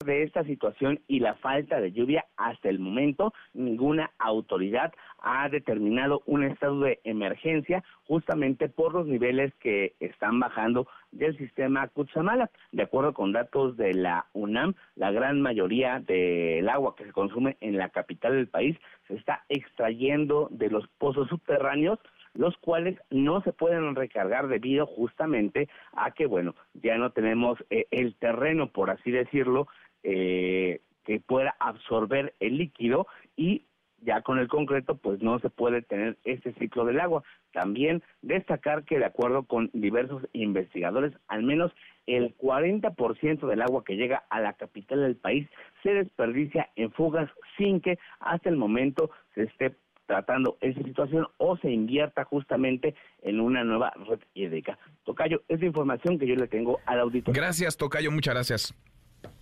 [0.02, 6.22] de esta situación y la falta de lluvia hasta el momento, ninguna autoridad ha determinado
[6.26, 12.50] un estado de emergencia justamente por los niveles que están bajando del sistema Cutzamala.
[12.72, 17.56] De acuerdo con datos de la UNAM, la gran mayoría del agua que se consume
[17.60, 18.76] en la capital del país
[19.08, 21.98] se está extrayendo de los pozos subterráneos
[22.34, 27.86] los cuales no se pueden recargar debido justamente a que, bueno, ya no tenemos eh,
[27.90, 29.68] el terreno, por así decirlo,
[30.02, 33.64] eh, que pueda absorber el líquido y
[34.04, 37.22] ya con el concreto pues no se puede tener este ciclo del agua.
[37.52, 41.72] También destacar que de acuerdo con diversos investigadores, al menos
[42.06, 45.48] el 40% del agua que llega a la capital del país
[45.82, 51.56] se desperdicia en fugas sin que hasta el momento se esté tratando esa situación o
[51.58, 54.78] se invierta justamente en una nueva red hídrica.
[55.04, 57.40] Tocayo, es la información que yo le tengo al auditorio.
[57.40, 58.91] Gracias, Tocayo, muchas gracias.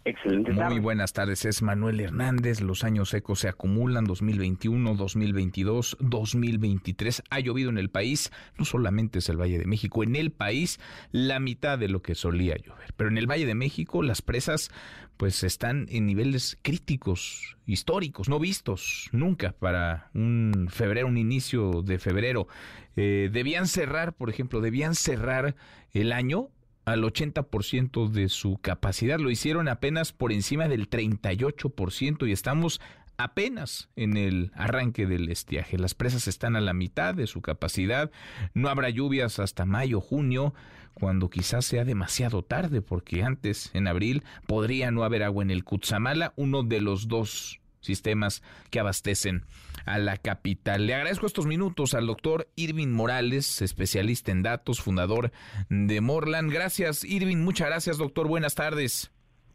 [0.04, 0.52] Excelente.
[0.52, 2.62] Muy buenas tardes, es Manuel Hernández.
[2.62, 7.22] Los años secos se acumulan 2021, 2022, 2023.
[7.28, 10.80] Ha llovido en el país, no solamente es el Valle de México, en el país
[11.12, 12.94] la mitad de lo que solía llover.
[12.96, 14.70] Pero en el Valle de México las presas
[15.18, 21.98] pues están en niveles críticos, históricos, no vistos nunca para un febrero, un inicio de
[21.98, 22.48] febrero.
[22.96, 25.56] Eh, debían cerrar, por ejemplo, debían cerrar
[25.92, 26.48] el año
[26.84, 29.18] al 80% de su capacidad.
[29.18, 32.80] Lo hicieron apenas por encima del 38% y estamos
[33.16, 35.78] apenas en el arranque del estiaje.
[35.78, 38.10] Las presas están a la mitad de su capacidad.
[38.54, 40.54] No habrá lluvias hasta mayo, junio,
[40.94, 45.64] cuando quizás sea demasiado tarde, porque antes, en abril, podría no haber agua en el
[45.64, 49.44] Cutzamala, uno de los dos sistemas que abastecen
[49.86, 50.86] a la capital.
[50.86, 55.32] Le agradezco estos minutos al doctor Irving Morales, especialista en datos, fundador
[55.68, 56.52] de Morland.
[56.52, 57.38] Gracias, Irving.
[57.38, 58.28] Muchas gracias, doctor.
[58.28, 59.10] Buenas tardes.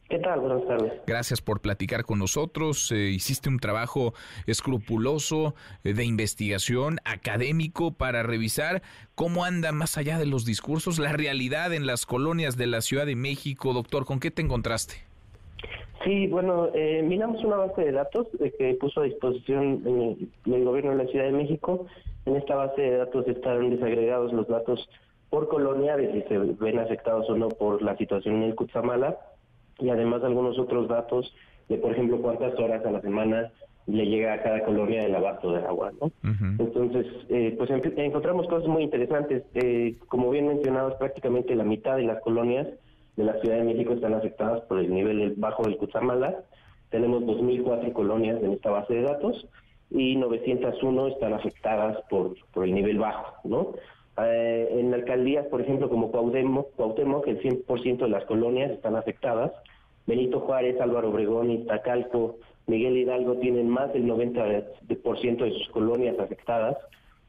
[0.09, 0.39] ¿Qué tal?
[0.39, 0.93] Buenas tardes.
[1.07, 2.91] Gracias por platicar con nosotros.
[2.91, 4.13] Eh, hiciste un trabajo
[4.45, 8.83] escrupuloso eh, de investigación académico para revisar
[9.15, 13.07] cómo anda más allá de los discursos la realidad en las colonias de la Ciudad
[13.07, 13.73] de México.
[13.73, 15.04] Doctor, ¿con qué te encontraste?
[16.03, 20.91] Sí, bueno, eh, miramos una base de datos que puso a disposición el, el, gobierno
[20.91, 21.87] de la Ciudad de México.
[22.25, 24.87] En esta base de datos están desagregados los datos
[25.29, 29.17] por colonia de si se ven afectados o no por la situación en el Cutzamala
[29.79, 31.33] y además algunos otros datos
[31.69, 33.51] de, por ejemplo, cuántas horas a la semana
[33.87, 36.11] le llega a cada colonia el abasto de agua, ¿no?
[36.59, 39.43] Entonces, eh, pues encontramos cosas muy interesantes.
[39.53, 42.67] Eh, como bien mencionados, prácticamente la mitad de las colonias
[43.15, 46.43] de la Ciudad de México están afectadas por el nivel bajo del Cutzamala.
[46.89, 49.47] Tenemos 2.004 colonias en esta base de datos
[49.89, 53.73] y 901 están afectadas por, por el nivel bajo, ¿no?
[54.17, 59.51] Eh, en alcaldías, por ejemplo, como Cuauhtémoc, el 100% de las colonias están afectadas.
[60.07, 66.77] Benito Juárez, Álvaro Obregón, Iztacalco, Miguel Hidalgo tienen más del 90% de sus colonias afectadas.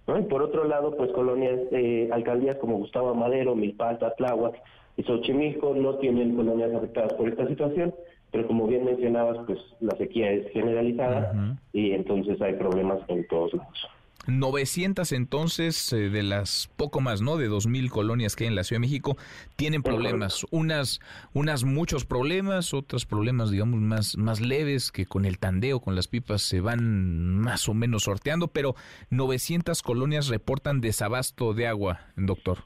[0.07, 4.57] Y por otro lado, pues colonias, eh, alcaldías como Gustavo Amadero, Milpalta, Tláhuac
[4.97, 7.95] y Xochimilco no tienen colonias afectadas por esta situación,
[8.33, 13.55] pero como bien mencionabas, pues la sequía es generalizada y entonces hay problemas en todos
[13.55, 13.89] lados.
[14.29, 17.37] 900 entonces eh, de las poco más, ¿no?
[17.37, 19.17] De 2000 colonias que hay en la Ciudad de México
[19.57, 21.01] tienen problemas, unas
[21.33, 26.09] unas muchos problemas, otros problemas digamos más más leves que con el tandeo, con las
[26.09, 28.75] pipas se van más o menos sorteando, pero
[29.11, 32.59] 900 colonias reportan desabasto de agua, doctor.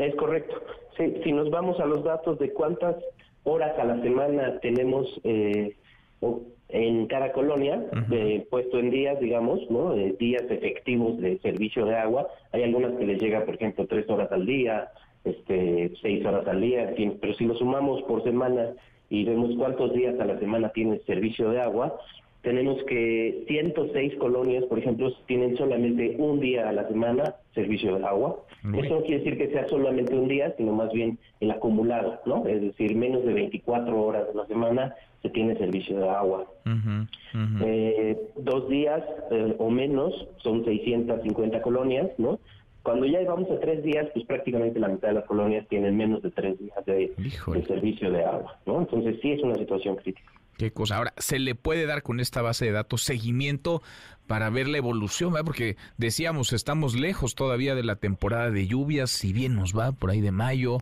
[0.00, 0.56] Es correcto.
[0.98, 2.96] Si nos vamos a los datos de cuántas
[3.44, 5.76] horas a la semana tenemos eh,
[6.68, 9.94] en cada colonia, eh, puesto en días, digamos, ¿no?
[9.94, 12.28] días efectivos de servicio de agua.
[12.52, 14.90] Hay algunas que les llega, por ejemplo, tres horas al día,
[15.24, 18.70] este, seis horas al día, en fin, pero si lo sumamos por semana
[19.10, 21.98] y vemos cuántos días a la semana tiene servicio de agua,
[22.48, 28.06] tenemos que 106 colonias, por ejemplo, tienen solamente un día a la semana servicio de
[28.06, 28.38] agua.
[28.72, 32.46] Eso no quiere decir que sea solamente un día, sino más bien el acumulado, ¿no?
[32.46, 36.46] Es decir, menos de 24 horas a la semana se tiene servicio de agua.
[37.60, 42.40] Eh, dos días eh, o menos son 650 colonias, ¿no?
[42.82, 46.22] Cuando ya vamos a tres días, pues prácticamente la mitad de las colonias tienen menos
[46.22, 47.12] de tres días de,
[47.52, 48.78] de servicio de agua, ¿no?
[48.78, 50.32] Entonces sí es una situación crítica.
[50.58, 50.96] Qué cosa.
[50.96, 53.80] Ahora, ¿se le puede dar con esta base de datos seguimiento
[54.26, 55.32] para ver la evolución?
[55.44, 60.10] Porque decíamos, estamos lejos todavía de la temporada de lluvias, si bien nos va por
[60.10, 60.78] ahí de mayo,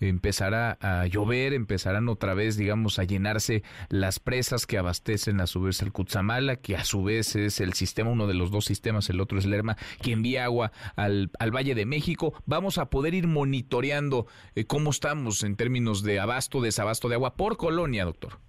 [0.00, 5.62] empezará a llover, empezarán otra vez, digamos, a llenarse las presas que abastecen a su
[5.62, 9.10] vez el Cutzamala, que a su vez es el sistema, uno de los dos sistemas,
[9.10, 12.34] el otro es Lerma, que envía agua al, al Valle de México.
[12.46, 17.36] Vamos a poder ir monitoreando eh, cómo estamos en términos de abasto, desabasto de agua
[17.36, 18.40] por colonia, doctor.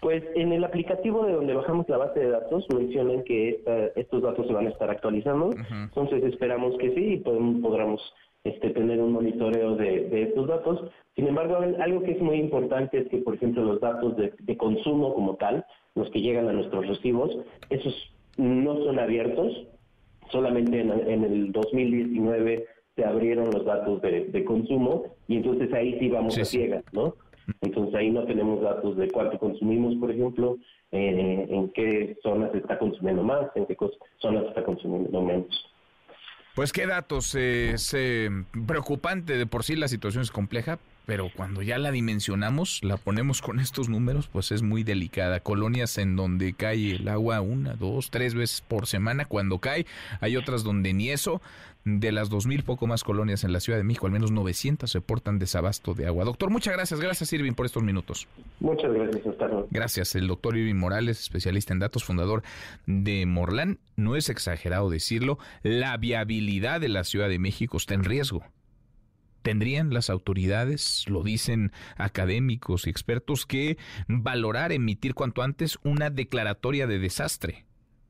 [0.00, 3.62] Pues en el aplicativo de donde bajamos la base de datos mencionan que
[3.96, 8.00] estos datos se van a estar actualizando, entonces esperamos que sí y podamos
[8.44, 10.90] este, tener un monitoreo de, estos datos.
[11.14, 15.14] Sin embargo, algo que es muy importante es que, por ejemplo, los datos de, consumo
[15.14, 17.36] como tal, los que llegan a nuestros recibos,
[17.68, 17.94] esos
[18.38, 19.66] no son abiertos,
[20.30, 26.38] solamente en, el 2019 se abrieron los datos de, consumo y entonces ahí sí vamos
[26.38, 27.14] a ciegas, ¿no?
[27.60, 30.58] Entonces ahí no tenemos datos de cuánto consumimos, por ejemplo,
[30.92, 33.76] eh, en qué zonas se está consumiendo más, en qué
[34.18, 35.66] zonas se está consumiendo menos.
[36.54, 37.96] Pues qué datos, es
[38.66, 40.78] preocupante de por sí la situación es compleja,
[41.10, 45.40] pero cuando ya la dimensionamos, la ponemos con estos números, pues es muy delicada.
[45.40, 49.86] Colonias en donde cae el agua una, dos, tres veces por semana cuando cae,
[50.20, 51.42] hay otras donde ni eso.
[51.84, 54.90] De las dos mil poco más colonias en la Ciudad de México, al menos 900
[54.90, 56.24] se portan desabasto de agua.
[56.24, 57.00] Doctor, muchas gracias.
[57.00, 58.28] Gracias, Irving, por estos minutos.
[58.60, 59.24] Muchas gracias,
[59.70, 60.14] Gracias.
[60.14, 62.42] El doctor Irving Morales, especialista en datos, fundador
[62.86, 63.78] de Morlán.
[63.96, 68.44] No es exagerado decirlo, la viabilidad de la Ciudad de México está en riesgo.
[69.42, 76.86] ¿Tendrían las autoridades, lo dicen académicos y expertos, que valorar emitir cuanto antes una declaratoria
[76.86, 77.64] de desastre?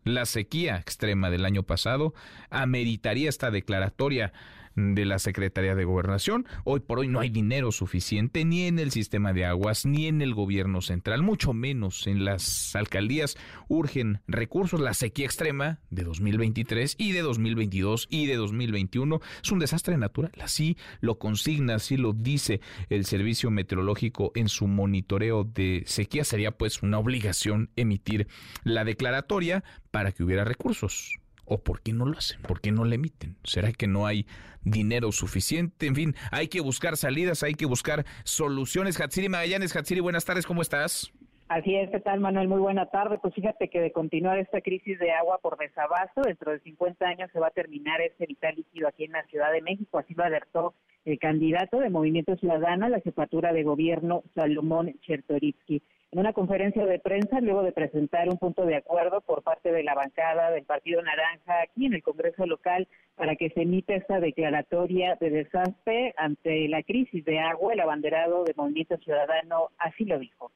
[0.04, 2.14] La sequía extrema del año pasado
[2.48, 4.32] ameritaría esta declaratoria
[4.74, 6.46] de la Secretaría de Gobernación.
[6.64, 10.22] Hoy por hoy no hay dinero suficiente ni en el sistema de aguas ni en
[10.22, 13.36] el gobierno central, mucho menos en las alcaldías.
[13.68, 14.80] Urgen recursos.
[14.80, 20.32] La sequía extrema de 2023 y de 2022 y de 2021 es un desastre natural.
[20.40, 26.24] Así lo consigna, así lo dice el Servicio Meteorológico en su monitoreo de sequía.
[26.24, 28.28] Sería pues una obligación emitir
[28.64, 31.19] la declaratoria para que hubiera recursos.
[31.52, 32.40] ¿O por qué no lo hacen?
[32.42, 33.34] ¿Por qué no le emiten?
[33.42, 34.24] ¿Será que no hay
[34.62, 35.86] dinero suficiente?
[35.86, 39.00] En fin, hay que buscar salidas, hay que buscar soluciones.
[39.00, 41.12] Hatsiri Magallanes, Hatsiri, buenas tardes, ¿cómo estás?
[41.48, 42.46] Así es, ¿qué tal Manuel?
[42.46, 43.18] Muy buena tarde.
[43.20, 47.28] Pues fíjate que de continuar esta crisis de agua por desabasto, dentro de 50 años
[47.32, 50.22] se va a terminar este vital líquido aquí en la Ciudad de México, así lo
[50.22, 55.82] alertó el candidato de Movimiento Ciudadano a la jefatura de gobierno, Salomón Chertorivsky.
[56.12, 59.84] En una conferencia de prensa luego de presentar un punto de acuerdo por parte de
[59.84, 64.18] la bancada del Partido Naranja aquí en el Congreso local para que se emita esta
[64.18, 67.74] declaratoria de desastre ante la crisis de agua.
[67.74, 70.50] El abanderado de Movimiento Ciudadano así lo dijo.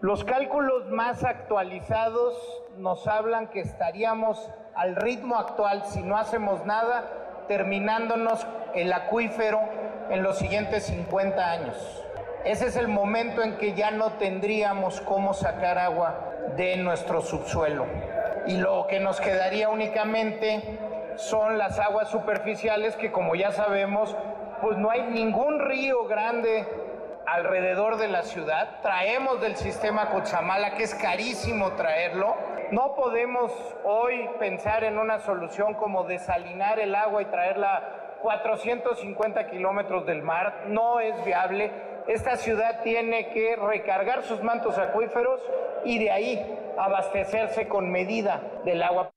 [0.00, 2.36] Los cálculos más actualizados
[2.76, 9.60] nos hablan que estaríamos al ritmo actual, si no hacemos nada, terminándonos el acuífero
[10.10, 12.07] en los siguientes 50 años.
[12.44, 16.18] Ese es el momento en que ya no tendríamos cómo sacar agua
[16.56, 17.86] de nuestro subsuelo.
[18.46, 20.62] Y lo que nos quedaría únicamente
[21.16, 24.16] son las aguas superficiales que como ya sabemos,
[24.62, 26.66] pues no hay ningún río grande
[27.26, 28.80] alrededor de la ciudad.
[28.82, 32.34] Traemos del sistema Cochamala, que es carísimo traerlo.
[32.70, 33.52] No podemos
[33.84, 37.82] hoy pensar en una solución como desalinar el agua y traerla
[38.22, 40.64] 450 kilómetros del mar.
[40.68, 41.70] No es viable.
[42.08, 45.42] Esta ciudad tiene que recargar sus mantos acuíferos
[45.84, 46.40] y de ahí
[46.78, 49.12] abastecerse con medida del agua.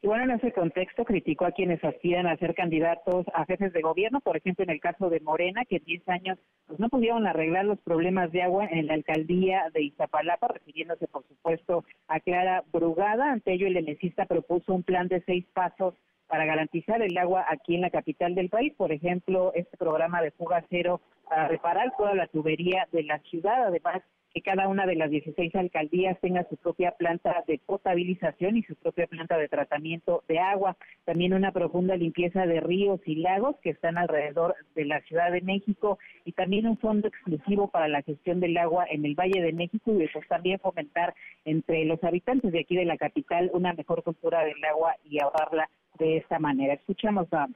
[0.00, 3.82] Y bueno, en ese contexto criticó a quienes aspiran a ser candidatos a jefes de
[3.82, 7.26] gobierno, por ejemplo, en el caso de Morena, que en 10 años pues, no pudieron
[7.26, 12.64] arreglar los problemas de agua en la alcaldía de Iztapalapa, refiriéndose, por supuesto, a Clara
[12.72, 13.30] Brugada.
[13.30, 15.94] Ante ello, el elecista propuso un plan de seis pasos
[16.26, 18.72] para garantizar el agua aquí en la capital del país.
[18.76, 23.66] Por ejemplo, este programa de fuga cero para reparar toda la tubería de la ciudad.
[23.66, 24.02] Además,
[24.34, 28.74] que cada una de las 16 alcaldías tenga su propia planta de potabilización y su
[28.74, 30.76] propia planta de tratamiento de agua.
[31.04, 35.40] También una profunda limpieza de ríos y lagos que están alrededor de la Ciudad de
[35.40, 39.52] México y también un fondo exclusivo para la gestión del agua en el Valle de
[39.52, 41.14] México y eso también fomentar
[41.44, 45.70] entre los habitantes de aquí de la capital una mejor cultura del agua y ahorrarla
[45.98, 46.74] de esta manera.
[46.74, 47.46] Escuchamos a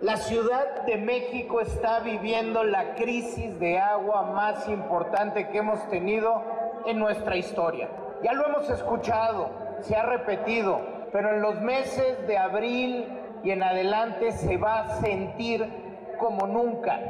[0.00, 6.40] la Ciudad de México está viviendo la crisis de agua más importante que hemos tenido
[6.86, 7.90] en nuestra historia.
[8.22, 10.80] Ya lo hemos escuchado, se ha repetido,
[11.10, 13.08] pero en los meses de abril
[13.42, 15.66] y en adelante se va a sentir
[16.20, 17.00] como nunca.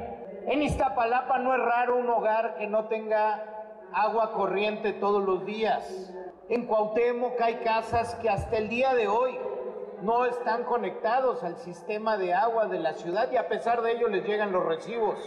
[0.47, 3.45] En Iztapalapa no es raro un hogar que no tenga
[3.93, 6.11] agua corriente todos los días.
[6.49, 9.36] En Cuauhtémoc hay casas que hasta el día de hoy
[10.03, 14.09] no están conectados al sistema de agua de la ciudad y a pesar de ello
[14.09, 15.18] les llegan los recibos.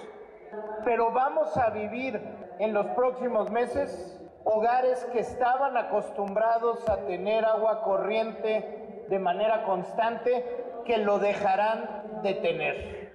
[0.84, 2.20] Pero vamos a vivir
[2.60, 10.46] en los próximos meses hogares que estaban acostumbrados a tener agua corriente de manera constante
[10.86, 13.14] que lo dejarán de tener.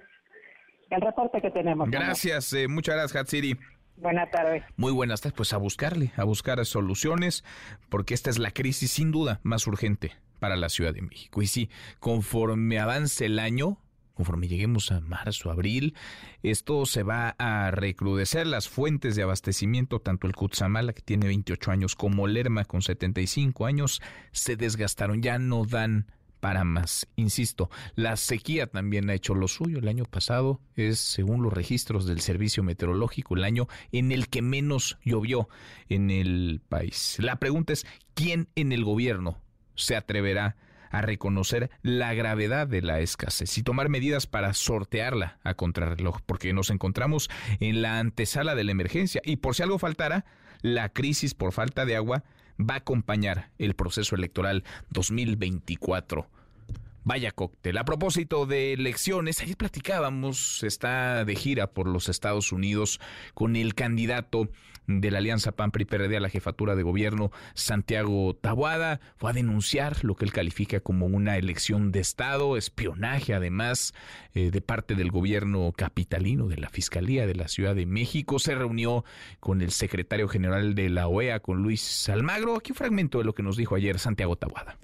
[0.89, 1.89] El reporte que tenemos.
[1.89, 3.57] Gracias, eh, muchas gracias, Hatsiri.
[3.97, 4.63] Buenas tardes.
[4.77, 5.35] Muy buenas tardes.
[5.35, 7.43] Pues a buscarle, a buscar soluciones,
[7.89, 11.41] porque esta es la crisis sin duda más urgente para la Ciudad de México.
[11.41, 11.69] Y sí,
[11.99, 13.79] conforme avance el año,
[14.17, 15.93] conforme lleguemos a marzo, abril,
[16.41, 18.47] esto se va a recrudecer.
[18.47, 23.65] Las fuentes de abastecimiento, tanto el Cutzamala, que tiene 28 años, como Lerma, con 75
[23.65, 26.07] años, se desgastaron, ya no dan
[26.39, 27.07] para más.
[27.15, 29.79] Insisto, la sequía también ha hecho lo suyo.
[29.79, 34.41] El año pasado es, según los registros del Servicio Meteorológico, el año en el que
[34.41, 35.47] menos llovió
[35.89, 37.17] en el país.
[37.19, 39.41] La pregunta es, ¿quién en el gobierno
[39.77, 40.57] se atreverá
[40.89, 46.53] a reconocer la gravedad de la escasez y tomar medidas para sortearla a contrarreloj, porque
[46.53, 50.25] nos encontramos en la antesala de la emergencia y por si algo faltara,
[50.61, 52.23] la crisis por falta de agua
[52.59, 56.29] va a acompañar el proceso electoral 2024.
[57.07, 57.77] Vaya cóctel.
[57.77, 62.99] A propósito de elecciones, ayer platicábamos, está de gira por los Estados Unidos
[63.33, 64.49] con el candidato
[64.87, 69.33] de la Alianza PAN PRI PRD a la jefatura de gobierno, Santiago Tabuada, fue a
[69.33, 73.93] denunciar lo que él califica como una elección de Estado, espionaje además
[74.33, 78.37] eh, de parte del gobierno capitalino, de la Fiscalía de la Ciudad de México.
[78.37, 79.05] Se reunió
[79.39, 82.57] con el secretario general de la OEA, con Luis Almagro.
[82.57, 84.77] Aquí un fragmento de lo que nos dijo ayer Santiago Tabuada.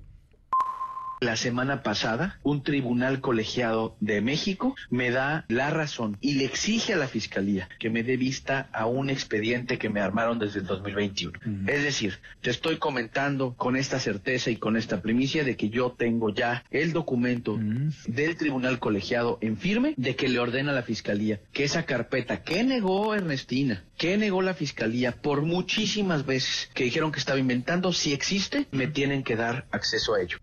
[1.24, 6.91] La semana pasada, un tribunal colegiado de México me da la razón y le exige
[6.91, 10.65] a la fiscalía que me dé vista a un expediente que me armaron desde el
[10.65, 11.39] 2021.
[11.67, 15.95] Es decir, te estoy comentando con esta certeza y con esta primicia de que yo
[15.97, 17.57] tengo ya el documento
[18.05, 22.43] del tribunal colegiado en firme de que le ordena a la fiscalía que esa carpeta
[22.43, 27.93] que negó Ernestina, que negó la fiscalía por muchísimas veces que dijeron que estaba inventando,
[27.93, 30.43] si existe, me tienen que dar acceso a ello.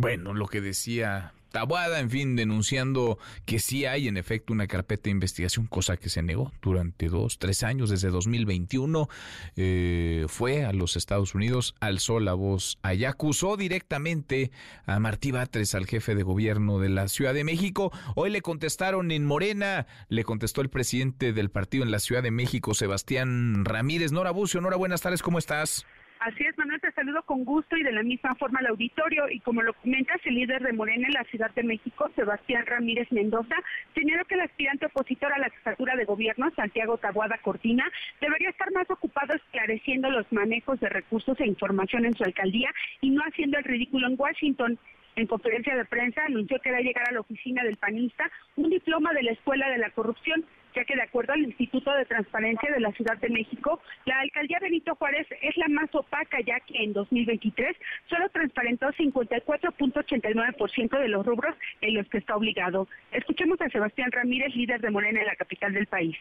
[0.00, 5.04] Bueno, lo que decía Tabuada, en fin, denunciando que sí hay en efecto una carpeta
[5.04, 9.08] de investigación, cosa que se negó durante dos, tres años, desde 2021.
[9.56, 14.52] Eh, fue a los Estados Unidos, alzó la voz allá, acusó directamente
[14.86, 17.92] a Martí Batres, al jefe de gobierno de la Ciudad de México.
[18.14, 22.30] Hoy le contestaron en Morena, le contestó el presidente del partido en la Ciudad de
[22.30, 24.12] México, Sebastián Ramírez.
[24.12, 25.84] Nora Bucio, Nora, buenas tardes, ¿cómo estás?
[26.20, 29.26] Así es, Manuel, te saludo con gusto y de la misma forma al auditorio.
[29.30, 33.10] Y como lo comentas, el líder de Morena en la Ciudad de México, Sebastián Ramírez
[33.10, 33.54] Mendoza,
[33.94, 37.90] señaló que el aspirante opositor a la jefatura de gobierno, Santiago Tabuada Cortina,
[38.20, 43.08] debería estar más ocupado esclareciendo los manejos de recursos e información en su alcaldía y
[43.08, 44.78] no haciendo el ridículo en Washington.
[45.16, 49.12] En conferencia de prensa anunció que a llegar a la oficina del panista un diploma
[49.12, 50.44] de la Escuela de la Corrupción
[50.74, 54.58] ya que de acuerdo al Instituto de Transparencia de la Ciudad de México, la alcaldía
[54.60, 57.76] Benito Juárez es la más opaca ya que en 2023
[58.08, 62.88] solo transparentó 54.89% de los rubros en los que está obligado.
[63.12, 66.16] Escuchemos a Sebastián Ramírez, líder de Morena en la capital del país.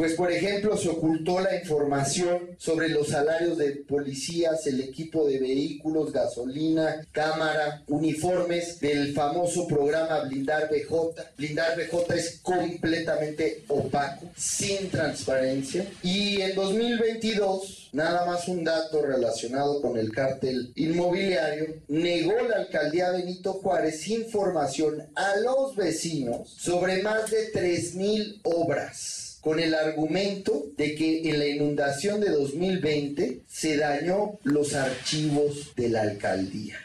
[0.00, 5.38] Pues por ejemplo se ocultó la información sobre los salarios de policías, el equipo de
[5.38, 11.22] vehículos, gasolina, cámara, uniformes del famoso programa Blindar BJ.
[11.36, 15.84] Blindar BJ es completamente opaco, sin transparencia.
[16.02, 23.10] Y en 2022, nada más un dato relacionado con el cártel inmobiliario, negó la alcaldía
[23.10, 30.94] Benito Juárez información a los vecinos sobre más de 3.000 obras con el argumento de
[30.94, 36.76] que en la inundación de 2020 se dañó los archivos de la alcaldía.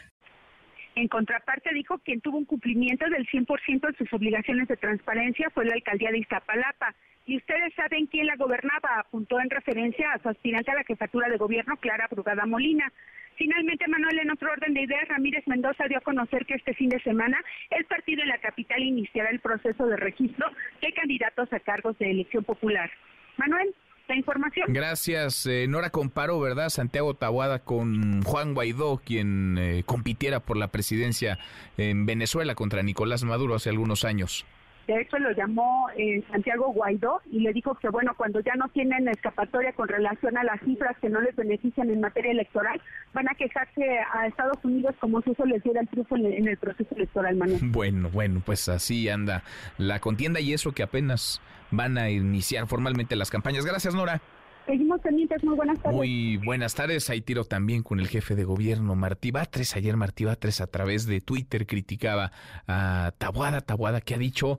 [0.94, 5.66] En contraparte, dijo quien tuvo un cumplimiento del 100% de sus obligaciones de transparencia fue
[5.66, 6.94] la alcaldía de Iztapalapa.
[7.26, 11.28] Y ustedes saben quién la gobernaba, apuntó en referencia a su aspirante a la jefatura
[11.28, 12.90] de gobierno, Clara Brugada Molina.
[13.36, 16.88] Finalmente, Manuel, en otro orden de ideas, Ramírez Mendoza dio a conocer que este fin
[16.88, 17.38] de semana
[17.70, 20.46] el partido en la capital iniciará el proceso de registro
[20.80, 22.90] de candidatos a cargos de elección popular.
[23.36, 23.74] Manuel,
[24.08, 24.72] la información.
[24.72, 25.46] Gracias.
[25.46, 26.68] Eh, Nora comparó, ¿verdad?
[26.68, 31.38] Santiago Tabuada con Juan Guaidó, quien eh, compitiera por la presidencia
[31.76, 34.46] en Venezuela contra Nicolás Maduro hace algunos años.
[34.86, 38.68] De hecho, lo llamó eh, Santiago Guaidó y le dijo que, bueno, cuando ya no
[38.68, 42.80] tienen escapatoria con relación a las cifras que no les benefician en materia electoral,
[43.12, 46.56] van a quejarse a Estados Unidos como si eso les diera el triunfo en el,
[46.56, 47.60] proceso electoral, Manuel.
[47.76, 49.42] Bueno, bueno, pues así anda
[49.76, 53.64] la contienda y eso que apenas van a iniciar formalmente las campañas.
[53.66, 54.20] Gracias, Nora.
[54.66, 55.96] Seguimos pendientes, muy buenas tardes.
[55.96, 57.08] Muy buenas tardes.
[57.08, 59.76] Hay tiro también con el jefe de gobierno, Martí Batres.
[59.76, 62.32] Ayer Martí Batres a través de Twitter criticaba
[62.66, 64.58] a Tabuada, Tabuada, que ha dicho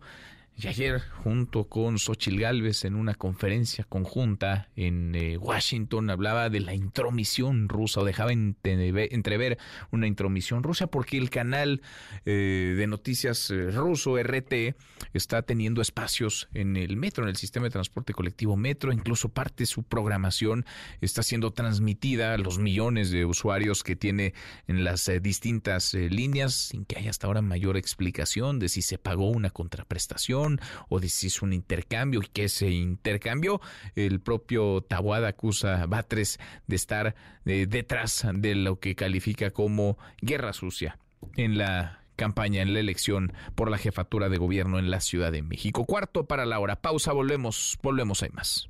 [0.60, 6.62] y ayer, junto con Xochil Gálvez, en una conferencia conjunta en eh, Washington, hablaba de
[6.62, 9.60] la intromisión rusa, o dejaba entrever
[9.92, 11.84] una intromisión rusa, porque el canal
[12.26, 14.76] eh, de noticias eh, ruso, RT,
[15.14, 19.62] está teniendo espacios en el metro, en el sistema de transporte colectivo metro, incluso parte
[19.62, 20.66] de su programación
[21.02, 24.34] está siendo transmitida a los millones de usuarios que tiene
[24.66, 29.30] en las distintas líneas, sin que haya hasta ahora mayor explicación de si se pagó
[29.30, 30.47] una contraprestación
[30.90, 33.62] o de si es un intercambio y que ese intercambio,
[33.96, 39.98] el propio Tabuada acusa a Batres de estar eh, detrás de lo que califica como
[40.22, 40.98] guerra sucia
[41.36, 45.44] en la campaña en la elección por la jefatura de gobierno en la Ciudad de
[45.44, 45.86] México.
[45.86, 46.82] Cuarto para la hora.
[46.82, 48.70] Pausa, volvemos, volvemos, hay más.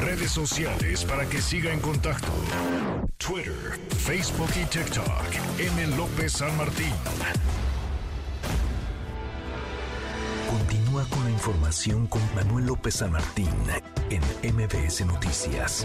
[0.00, 2.32] Redes sociales para que siga en contacto:
[3.18, 5.06] Twitter, Facebook y TikTok.
[5.58, 5.96] M.
[5.96, 6.92] López San Martín.
[10.94, 13.50] Con la información con Manuel López San Martín
[14.10, 15.84] en MBS Noticias.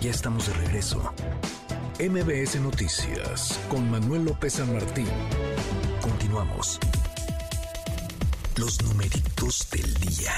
[0.00, 1.14] Ya estamos de regreso.
[2.00, 5.06] MBS Noticias con Manuel López San Martín.
[6.00, 6.80] Continuamos.
[8.56, 10.32] Los numeritos del día.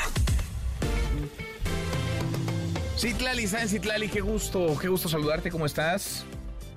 [2.98, 6.26] Citlali, San Citlali, qué gusto, qué gusto saludarte, ¿cómo estás?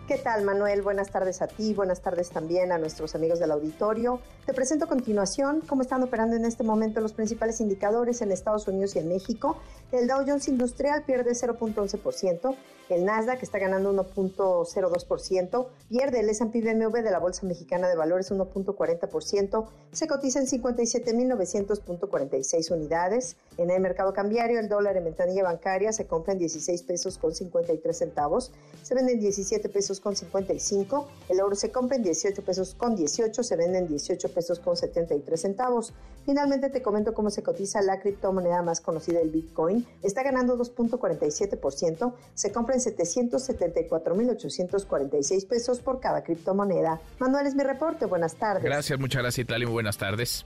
[0.08, 0.82] ¿Qué tal, Manuel?
[0.82, 4.20] Buenas tardes a ti, buenas tardes también a nuestros amigos del auditorio.
[4.45, 8.68] Te presento a continuación cómo están operando en este momento los principales indicadores en Estados
[8.68, 9.62] Unidos y en México.
[9.93, 12.54] El Dow Jones Industrial pierde 0.11%,
[12.90, 18.30] el Nasdaq está ganando 1.02%, pierde el S&P BMW de la Bolsa Mexicana de Valores
[18.32, 23.38] 1.40%, se cotiza en 57.900.46 unidades.
[23.58, 27.34] En el mercado cambiario, el dólar en ventanilla bancaria se compra en 16 pesos con
[27.34, 32.44] 53 centavos, se vende en 17 pesos con 55, el oro se compra en 18
[32.44, 35.94] pesos con 18, se vende en 18 pesos con 73 centavos.
[36.26, 42.14] Finalmente te comento cómo se cotiza la criptomoneda más conocida, el Bitcoin está ganando 2.47%,
[42.34, 47.02] se compra en 774.846 pesos por cada criptomoneda.
[47.20, 48.64] Manuel es mi reporte, buenas tardes.
[48.64, 50.46] Gracias, muchas gracias, Itlali, muy buenas tardes.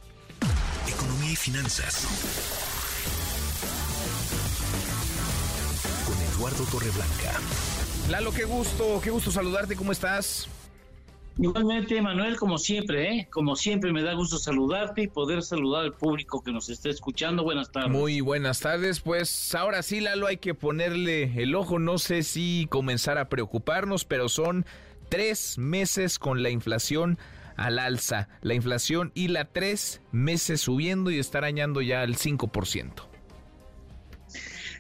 [0.88, 2.08] Economía y finanzas.
[6.06, 7.34] Con Eduardo Torreblanca.
[8.10, 10.48] Lalo, qué gusto, qué gusto saludarte, ¿cómo estás?
[11.40, 13.28] Igualmente, Manuel, como siempre, ¿eh?
[13.30, 17.44] como siempre me da gusto saludarte y poder saludar al público que nos está escuchando.
[17.44, 17.92] Buenas tardes.
[17.92, 19.02] Muy buenas tardes.
[19.02, 21.78] Pues ahora sí, Lalo, hay que ponerle el ojo.
[21.78, 24.66] No sé si comenzar a preocuparnos, pero son
[25.10, 27.20] tres meses con la inflación
[27.56, 28.30] al alza.
[28.42, 33.17] La inflación y la tres meses subiendo y está arañando ya el 5%.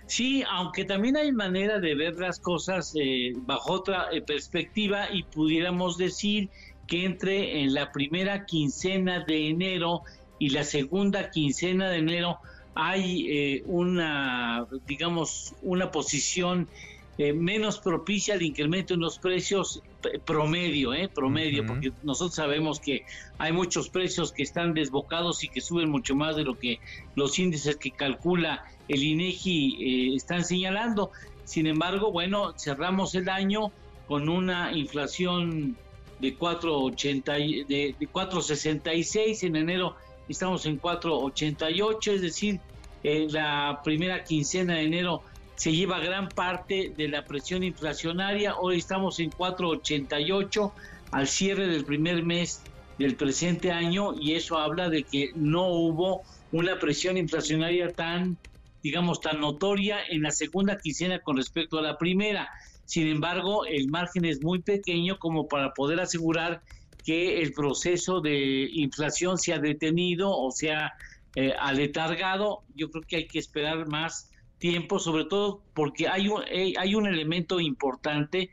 [0.07, 5.23] Sí, aunque también hay manera de ver las cosas eh, bajo otra eh, perspectiva y
[5.23, 6.49] pudiéramos decir
[6.87, 10.03] que entre en la primera quincena de enero
[10.39, 12.37] y la segunda quincena de enero
[12.73, 16.67] hay eh, una, digamos, una posición
[17.17, 19.81] menos propicia al incremento en los precios
[20.25, 23.05] promedio, eh, promedio, porque nosotros sabemos que
[23.37, 26.79] hay muchos precios que están desbocados y que suben mucho más de lo que
[27.15, 31.11] los índices que calcula el INEGI eh, están señalando.
[31.43, 33.71] Sin embargo, bueno, cerramos el año
[34.07, 35.77] con una inflación
[36.19, 39.95] de 4.80 de, de 4.66 en enero
[40.29, 42.59] estamos en 4.88, es decir,
[43.03, 45.21] en la primera quincena de enero
[45.55, 48.55] se lleva gran parte de la presión inflacionaria.
[48.57, 50.71] Hoy estamos en 4.88
[51.11, 52.61] al cierre del primer mes
[52.99, 58.37] del presente año y eso habla de que no hubo una presión inflacionaria tan,
[58.83, 62.49] digamos, tan notoria en la segunda quincena con respecto a la primera.
[62.85, 66.61] Sin embargo, el margen es muy pequeño como para poder asegurar
[67.03, 70.93] que el proceso de inflación se ha detenido o se ha
[71.35, 72.63] eh, aletargado.
[72.75, 76.95] Yo creo que hay que esperar más tiempo, sobre todo porque hay un, eh, hay
[76.95, 78.49] un elemento importante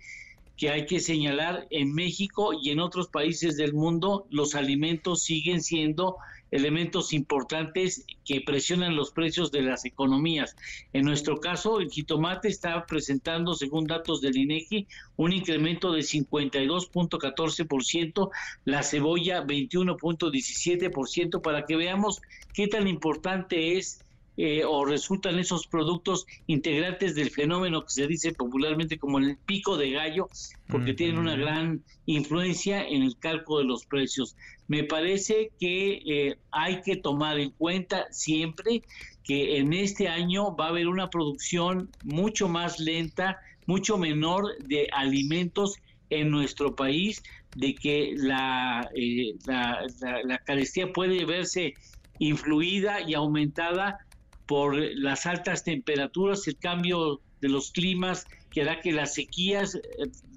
[0.57, 5.63] que hay que señalar en México y en otros países del mundo, los alimentos siguen
[5.63, 6.17] siendo
[6.55, 10.55] elementos importantes que presionan los precios de las economías.
[10.93, 14.87] En nuestro caso, el jitomate está presentando, según datos del INEGI,
[15.17, 18.31] un incremento de 52.14%,
[18.65, 24.04] la cebolla 21.17%, para que veamos qué tan importante es
[24.37, 29.77] eh, o resultan esos productos integrantes del fenómeno que se dice popularmente como el pico
[29.77, 30.29] de gallo,
[30.69, 34.35] porque tienen una gran influencia en el cálculo de los precios.
[34.67, 38.83] Me parece que eh, hay que tomar en cuenta siempre
[39.23, 44.89] que en este año va a haber una producción mucho más lenta, mucho menor de
[44.93, 45.77] alimentos
[46.11, 47.23] en nuestro país,
[47.55, 49.87] de que la, eh, la,
[50.25, 51.75] la carestía puede verse
[52.19, 53.99] influida y aumentada
[54.47, 59.81] por las altas temperaturas, el cambio de los climas que hará que las sequías eh,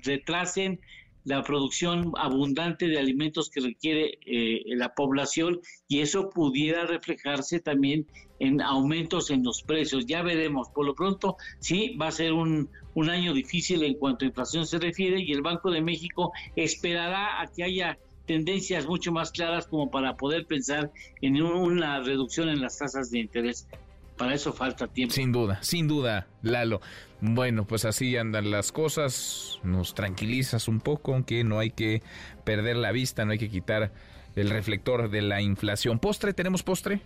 [0.04, 0.80] retrasen
[1.28, 8.08] la producción abundante de alimentos que requiere eh, la población y eso pudiera reflejarse también
[8.40, 10.06] en aumentos en los precios.
[10.06, 14.24] Ya veremos, por lo pronto sí va a ser un, un año difícil en cuanto
[14.24, 19.12] a inflación se refiere y el Banco de México esperará a que haya tendencias mucho
[19.12, 20.92] más claras como para poder pensar
[21.22, 23.68] en una reducción en las tasas de interés
[24.18, 25.14] para eso falta tiempo.
[25.14, 26.82] Sin duda, sin duda, Lalo.
[27.22, 32.04] Bueno, pues así andan las cosas, nos tranquilizas un poco, aunque no hay que
[32.44, 33.92] perder la vista, no hay que quitar
[34.36, 36.00] el reflector de la inflación.
[36.00, 36.34] ¿Postre?
[36.34, 37.02] ¿Tenemos postre?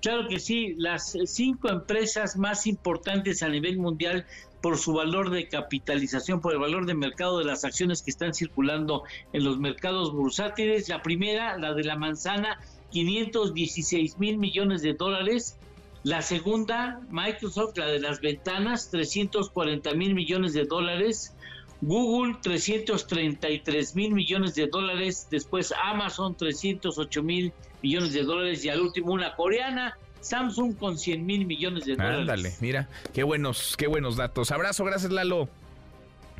[0.00, 4.24] Claro que sí, las cinco empresas más importantes a nivel mundial
[4.62, 8.34] por su valor de capitalización, por el valor de mercado de las acciones que están
[8.34, 10.88] circulando en los mercados bursátiles.
[10.88, 15.58] La primera, la de la manzana, 516 mil millones de dólares.
[16.02, 21.34] La segunda, Microsoft, la de las ventanas, 340 mil millones de dólares.
[21.80, 25.28] Google, 333 mil millones de dólares.
[25.30, 28.64] Después Amazon, 308 mil millones de dólares.
[28.64, 32.20] Y al último, una coreana, Samsung, con 100 mil millones de dólares.
[32.20, 34.50] Ándale, mira, qué buenos, qué buenos datos.
[34.50, 35.48] Abrazo, gracias Lalo.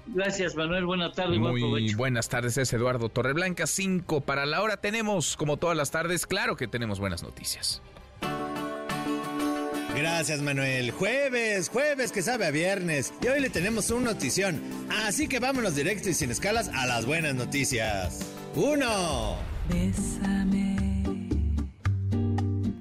[0.09, 0.87] Gracias, Manuel.
[0.87, 1.39] Buenas tardes.
[1.39, 3.67] Muy buenas tardes, es Eduardo Torreblanca.
[3.67, 4.77] 5 para la hora.
[4.77, 7.83] Tenemos, como todas las tardes, claro que tenemos buenas noticias.
[9.97, 10.91] Gracias, Manuel.
[10.91, 13.15] Jueves, jueves que sabe a viernes.
[13.23, 14.61] Y hoy le tenemos una notición.
[15.07, 18.21] Así que vámonos directo y sin escalas a las buenas noticias.
[18.55, 19.37] Uno.
[19.71, 20.77] Bésame,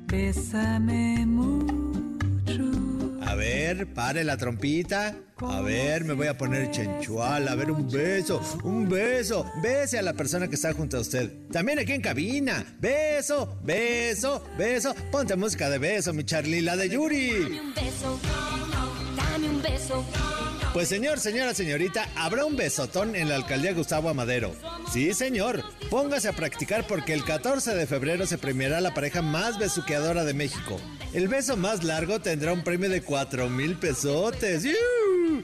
[0.08, 1.95] bésame mucho.
[3.36, 5.14] A ver, pare la trompita.
[5.42, 7.50] A ver, me voy a poner chenchual.
[7.50, 9.46] A ver, un beso, un beso.
[9.62, 11.50] Bese a la persona que está junto a usted.
[11.52, 12.66] También aquí en cabina.
[12.80, 14.96] Beso, beso, beso.
[15.12, 17.32] Ponte música de beso, mi Charlie, la de Yuri.
[17.42, 18.20] Dame un beso,
[19.18, 20.35] dame un beso.
[20.76, 24.54] Pues señor, señora, señorita, habrá un besotón en la alcaldía Gustavo Amadero.
[24.92, 25.64] Sí, señor.
[25.90, 30.34] Póngase a practicar porque el 14 de febrero se premiará la pareja más besuqueadora de
[30.34, 30.78] México.
[31.14, 34.66] El beso más largo tendrá un premio de 4 mil pesotes.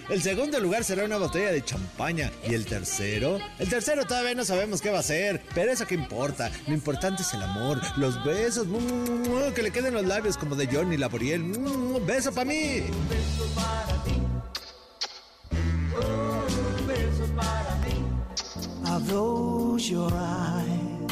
[0.10, 2.30] El segundo lugar será una botella de champaña.
[2.46, 3.40] ¿Y el tercero?
[3.58, 5.42] El tercero todavía no sabemos qué va a ser.
[5.56, 6.52] Pero eso qué importa.
[6.68, 8.68] Lo importante es el amor, los besos.
[9.56, 11.54] Que le queden los labios como de Johnny Laboriel.
[12.06, 12.84] ¡Beso para mí!
[19.90, 21.12] Your eyes?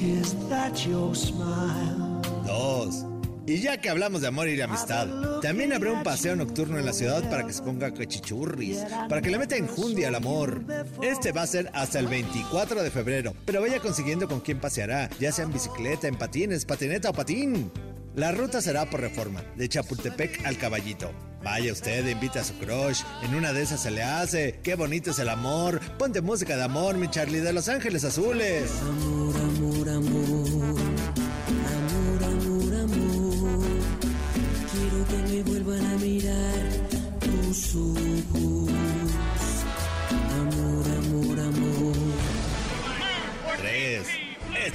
[0.00, 2.22] Is that your smile?
[2.46, 3.04] Dos.
[3.46, 5.06] Y ya que hablamos de amor y de amistad,
[5.40, 8.78] también habrá un paseo nocturno en la ciudad para que se ponga cachichurris,
[9.08, 10.64] para que le meta enjundia al amor.
[11.02, 15.08] Este va a ser hasta el 24 de febrero, pero vaya consiguiendo con quién paseará,
[15.20, 17.70] ya sea en bicicleta, en patines, patineta o patín.
[18.16, 21.12] La ruta será por reforma, de Chapultepec al Caballito.
[21.46, 24.58] Vaya usted, invita a su crush, en una de esas se le hace.
[24.64, 25.80] Qué bonito es el amor.
[25.96, 28.68] Ponte música de amor, mi Charlie de Los Ángeles Azules.
[28.82, 31.25] Amor, amor, amor.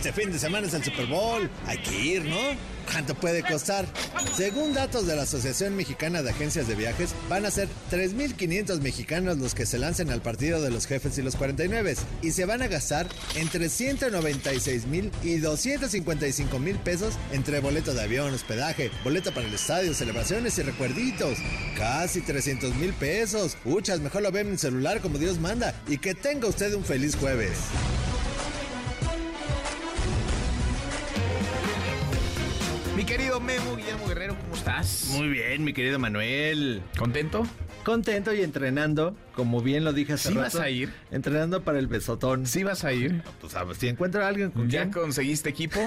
[0.02, 1.48] Este fin de semana es el Super Bowl.
[1.68, 2.36] Hay que ir, ¿no?
[2.92, 3.86] ¿Cuánto puede costar?
[4.36, 9.38] Según datos de la Asociación Mexicana de Agencias de Viajes, van a ser 3.500 mexicanos
[9.38, 12.64] los que se lancen al partido de los jefes y los 49 y se van
[12.64, 19.32] a gastar entre 196 mil y 255 mil pesos entre boleto de avión, hospedaje, boleto
[19.32, 21.38] para el estadio, celebraciones y recuerditos.
[21.78, 23.56] Casi 300 mil pesos.
[23.66, 27.16] Uchas, mejor lo ve en celular como Dios manda y que tenga usted un feliz
[27.16, 27.52] jueves.
[33.02, 35.08] Mi querido Memo Guillermo Guerrero, ¿cómo estás?
[35.14, 36.84] Muy bien, mi querido Manuel.
[37.00, 37.48] ¿Contento?
[37.84, 40.56] Contento y entrenando, como bien lo dije hace ¿Sí rato.
[40.60, 40.94] vas a ir?
[41.10, 42.46] Entrenando para el besotón.
[42.46, 43.24] ¿Sí vas a ir?
[43.40, 45.80] Pues sabes, si encuentro a alguien con ¿Ya conseguiste equipo?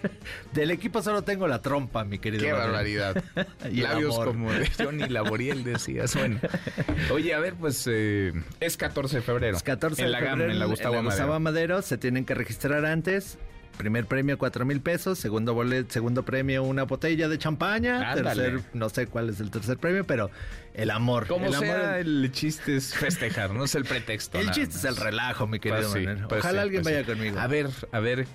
[0.52, 2.42] Del equipo solo tengo la trompa, mi querido.
[2.42, 2.70] Qué Manuel.
[2.72, 3.22] barbaridad.
[3.70, 4.26] Y Labios amor.
[4.26, 6.16] como de Johnny Laboriel decías.
[6.16, 6.40] Bueno.
[7.12, 9.56] Oye, a ver, pues eh, es 14 de febrero.
[9.56, 11.10] Es 14 en la de GAM, febrero, en la Gustavo Amadero.
[11.10, 11.82] Gustavo Amadero.
[11.82, 13.38] Se tienen que registrar antes.
[13.78, 15.18] Primer premio, cuatro mil pesos.
[15.18, 18.10] Segundo bolet, segundo premio, una botella de champaña.
[18.10, 18.42] Ándale.
[18.42, 20.30] Tercer, no sé cuál es el tercer premio, pero
[20.74, 21.26] el amor.
[21.28, 21.98] Como el sea, amor.
[22.00, 24.38] el chiste es festejar, no es el pretexto.
[24.38, 24.84] El chiste más.
[24.84, 26.26] es el relajo, mi querido Pues sí, Manuel.
[26.28, 27.12] pues Ojalá sí, alguien pues vaya sí.
[27.12, 27.38] conmigo.
[27.38, 28.26] A ver, a ver,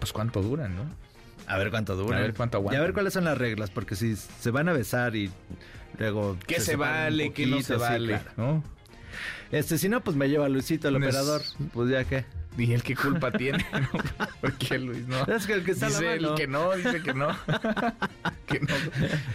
[0.00, 0.82] pues cuánto duran, ¿no?
[1.46, 2.18] A ver cuánto dura.
[2.18, 2.80] A ver cuánto Y aguantan.
[2.80, 5.30] a ver cuáles son las reglas, porque si se van a besar y
[5.98, 6.36] luego.
[6.46, 8.08] ¿Qué se vale, qué no se vale?
[8.08, 8.30] claro.
[8.36, 8.64] ¿no?
[9.52, 11.42] Este, si no, pues me lleva a Luisito, el No es- operador.
[11.72, 12.24] Pues ya que.
[12.58, 13.64] ¿Y él qué culpa tiene?
[14.40, 15.06] ¿Por qué, Luis?
[15.06, 15.24] No.
[15.24, 16.34] Es que el que está a la dice él mano.
[16.34, 17.28] que no, dice que no.
[18.46, 18.74] que no.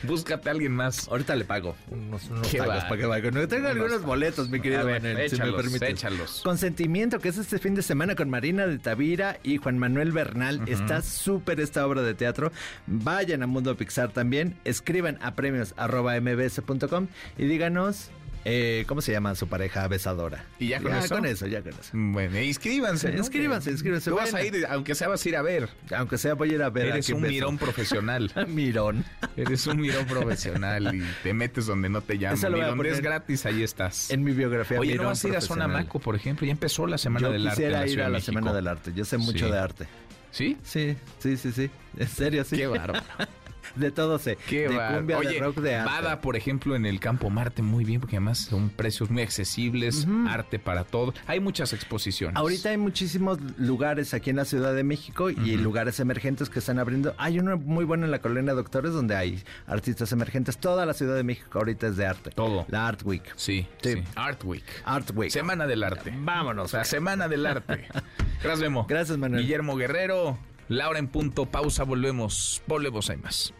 [0.04, 1.08] Búscate a alguien más.
[1.08, 3.32] Ahorita le pago unos, unos Qué tacos para que vaya.
[3.32, 5.90] No, tengo Unos algunos boletos, mi querido ver, Manuel, si me échalos, permites.
[5.90, 6.42] échalos.
[6.44, 10.62] Consentimiento, que es este fin de semana con Marina de Tavira y Juan Manuel Bernal.
[10.68, 12.52] Está súper esta obra de teatro.
[12.88, 14.58] Vayan a Mundo Pixar también.
[14.66, 17.08] Escriban a premios arroba mbs.com
[17.38, 18.10] y díganos
[18.46, 20.46] eh, cómo se llama su pareja besadora.
[20.60, 21.16] ¿Y ya con ya eso?
[21.16, 21.92] con eso, ya con eso.
[21.94, 23.12] Bueno, inscríbanse.
[23.12, 23.18] ¿no?
[23.20, 24.10] Inscríbanse, inscríbanse.
[24.10, 25.70] Tú vas a ir, aunque sea vas a ir a ver.
[25.96, 26.88] Aunque sea voy a ir a ver.
[26.88, 27.34] a Eres quién un beso.
[27.34, 28.32] mirón profesional.
[28.50, 29.06] mirón.
[29.38, 32.40] Eres un mirón profesional y te metes donde no te llaman.
[32.58, 34.10] Y a donde es gratis, ahí estás.
[34.12, 34.80] En mi biografía.
[34.80, 35.68] Oye, ¿no mirón vas a ir a Zona.
[35.68, 36.46] Maco, por ejemplo?
[36.46, 37.64] Ya empezó la Semana Yo del Arte.
[37.66, 38.20] en quisiera ir a la.
[38.20, 38.92] Semana del Arte.
[38.96, 39.52] Yo sé mucho Sí.
[39.52, 39.88] de arte.
[40.32, 40.58] ¿Sí?
[40.64, 41.70] Sí, sí, sí, sí.
[41.98, 42.58] En serio, sí.
[42.58, 43.04] Qué bárbaro.
[43.76, 44.38] De todo sé.
[44.48, 44.98] Qué de bárbaro.
[44.98, 45.92] cumbia, Oye, de rock, de arte.
[45.92, 50.08] Bada, por ejemplo, en el Campo Marte, muy bien, porque además son precios muy accesibles,
[50.28, 51.14] arte para todo.
[51.28, 52.36] Hay muchas exposiciones.
[52.36, 56.80] Ahorita hay muchísimos lugares aquí en la Ciudad de México y lugares emergentes que están
[56.80, 57.14] abriendo.
[57.18, 60.58] Hay uno muy bueno en la Colonia Doctores donde hay artistas emergentes.
[60.58, 62.32] Toda la Ciudad de México ahorita es de arte.
[62.32, 62.66] Todo.
[62.70, 63.24] La Art Week.
[63.36, 63.94] Sí, Sí.
[63.94, 64.04] sí.
[64.16, 64.64] Art Week.
[64.86, 65.32] Art Week.
[65.32, 66.14] Semana del Arte.
[66.16, 66.74] Vámonos.
[66.74, 67.88] La Semana del Arte.
[68.44, 68.86] Gracias, Memo.
[68.90, 69.42] Gracias, Manuel.
[69.44, 70.38] Guillermo Guerrero,
[70.70, 72.62] Laura en punto, pausa, volvemos.
[72.68, 73.54] Volvemos, hay más.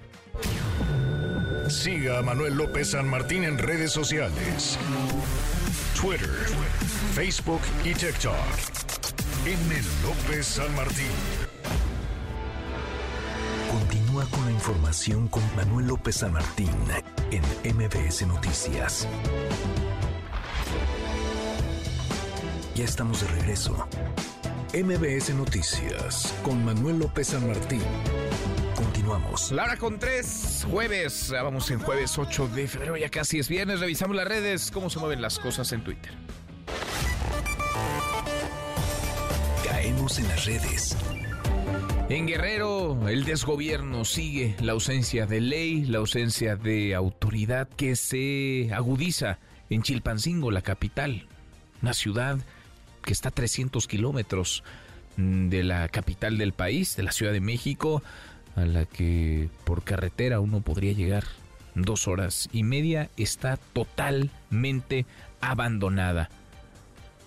[1.68, 4.78] Siga a Manuel López San Martín en redes sociales.
[6.00, 6.30] Twitter,
[7.14, 8.36] Facebook y TikTok.
[9.46, 9.82] M.
[10.04, 11.12] López San Martín.
[13.72, 16.70] Continúa con la información con Manuel López San Martín
[17.32, 19.08] en MBS Noticias.
[22.76, 23.88] Ya estamos de regreso.
[24.74, 27.84] MBS Noticias con Manuel López San Martín.
[28.76, 29.52] Continuamos.
[29.52, 31.32] La hora con tres, jueves.
[31.32, 33.82] Ah, Vamos en jueves 8 de febrero, ya casi es viernes.
[33.82, 36.12] Revisamos las redes, cómo se mueven las cosas en Twitter.
[39.64, 40.98] Caemos en las redes.
[42.10, 48.72] En Guerrero, el desgobierno sigue, la ausencia de ley, la ausencia de autoridad que se
[48.74, 49.38] agudiza
[49.70, 51.28] en Chilpancingo, la capital,
[51.84, 52.40] una ciudad
[53.04, 54.64] que está a 300 kilómetros
[55.18, 58.02] mm, de la capital del país, de la Ciudad de México,
[58.56, 61.24] a la que por carretera uno podría llegar
[61.76, 65.06] dos horas y media, está totalmente
[65.42, 66.30] abandonada.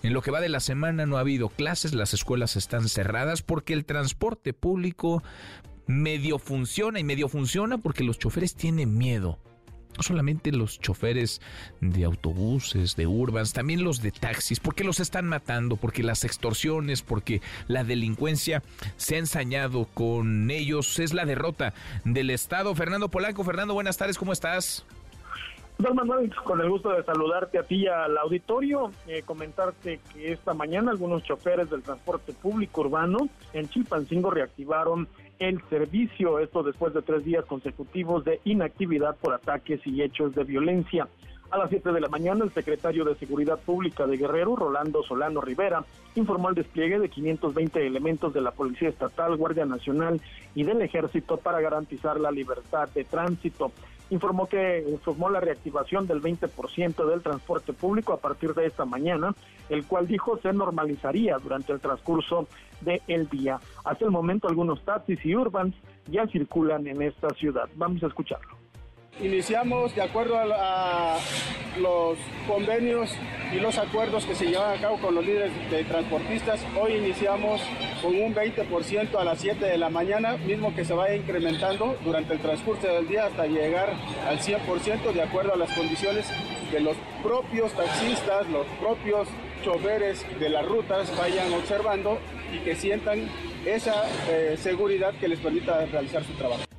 [0.03, 3.41] En lo que va de la semana no ha habido clases, las escuelas están cerradas
[3.41, 5.23] porque el transporte público
[5.85, 9.39] medio funciona y medio funciona porque los choferes tienen miedo.
[9.97, 11.41] No solamente los choferes
[11.81, 17.01] de autobuses, de urbans, también los de taxis, porque los están matando, porque las extorsiones,
[17.01, 18.61] porque la delincuencia
[18.95, 20.99] se ha ensañado con ellos.
[20.99, 21.73] Es la derrota
[22.03, 22.75] del Estado.
[22.75, 24.85] Fernando Polanco, Fernando, buenas tardes, ¿cómo estás?
[25.79, 30.31] Don Manuel, con el gusto de saludarte a ti y al auditorio, eh, comentarte que
[30.31, 35.07] esta mañana algunos choferes del transporte público urbano en Chilpancingo reactivaron
[35.39, 40.43] el servicio, esto después de tres días consecutivos de inactividad por ataques y hechos de
[40.43, 41.07] violencia.
[41.49, 45.39] A las 7 de la mañana, el secretario de Seguridad Pública de Guerrero, Rolando Solano
[45.39, 45.85] Rivera,
[46.15, 50.19] informó el despliegue de 520 elementos de la Policía Estatal, Guardia Nacional
[50.55, 53.71] y del Ejército para garantizar la libertad de tránsito.
[54.09, 59.35] Informó que informó la reactivación del 20% del transporte público a partir de esta mañana,
[59.69, 62.47] el cual dijo se normalizaría durante el transcurso
[62.81, 63.59] del día.
[63.83, 65.75] Hasta el momento, algunos taxis y urbans
[66.07, 67.67] ya circulan en esta ciudad.
[67.75, 68.66] Vamos a escucharlo.
[69.19, 71.17] Iniciamos de acuerdo a,
[71.79, 73.11] los convenios
[73.53, 76.59] y los acuerdos que se llevan a cabo con los líderes de transportistas.
[76.79, 77.61] Hoy iniciamos
[78.01, 82.33] con un 20% a las 7 de la mañana, mismo que se vaya incrementando durante
[82.33, 83.93] el transcurso del día hasta llegar
[84.27, 86.27] al 100% de acuerdo a las condiciones
[86.71, 89.27] que los propios taxistas, los propios
[89.63, 92.17] choferes de las rutas vayan observando
[92.53, 93.29] y que sientan
[93.65, 96.76] esa eh, seguridad que les permita realizar su trabajo.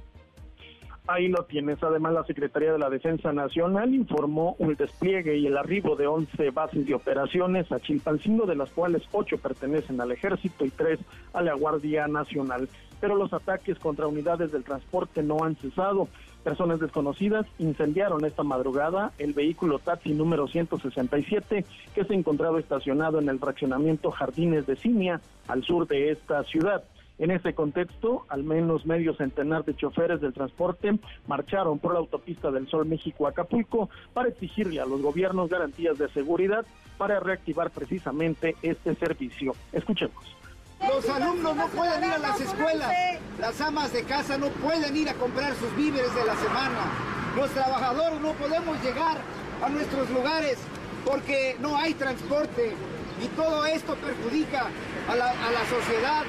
[1.11, 1.82] Ahí lo tienes.
[1.82, 6.50] Además, la Secretaría de la Defensa Nacional informó el despliegue y el arribo de 11
[6.50, 11.00] bases de operaciones a Chilpancingo, de las cuales 8 pertenecen al Ejército y 3
[11.32, 12.68] a la Guardia Nacional.
[13.00, 16.09] Pero los ataques contra unidades del transporte no han cesado.
[16.44, 23.30] Personas desconocidas incendiaron esta madrugada el vehículo taxi número 167 que se encontraba estacionado en
[23.30, 26.84] el fraccionamiento Jardines de Cinia, al sur de esta ciudad.
[27.18, 32.52] En ese contexto, al menos medio centenar de choferes del transporte marcharon por la autopista
[32.52, 36.64] del Sol México-Acapulco para exigirle a los gobiernos garantías de seguridad
[36.96, 39.54] para reactivar precisamente este servicio.
[39.72, 40.36] Escuchemos.
[40.80, 42.92] Los alumnos no pueden ir a las escuelas,
[43.40, 46.92] las amas de casa no pueden ir a comprar sus víveres de la semana,
[47.34, 49.18] los trabajadores no podemos llegar
[49.60, 50.56] a nuestros lugares
[51.04, 52.74] porque no hay transporte
[53.20, 54.68] y todo esto perjudica
[55.08, 56.22] a a la sociedad.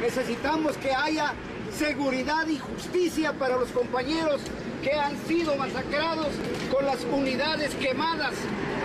[0.00, 1.32] Necesitamos que haya
[1.76, 4.40] seguridad y justicia para los compañeros
[4.82, 6.28] que han sido masacrados
[6.72, 8.34] con las unidades quemadas.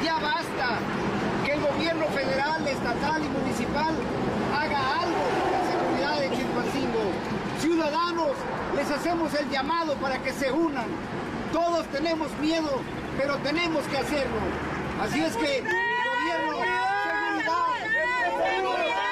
[0.03, 0.79] Ya basta
[1.45, 3.93] que el gobierno federal, estatal y municipal
[4.55, 7.11] haga algo por la seguridad de Chilpancingo.
[7.61, 8.31] Ciudadanos,
[8.75, 10.87] les hacemos el llamado para que se unan.
[11.51, 12.81] Todos tenemos miedo,
[13.17, 14.39] pero tenemos que hacerlo.
[15.01, 16.57] Así es que, gobierno,
[17.05, 17.73] seguridad,
[18.55, 19.03] seguridad.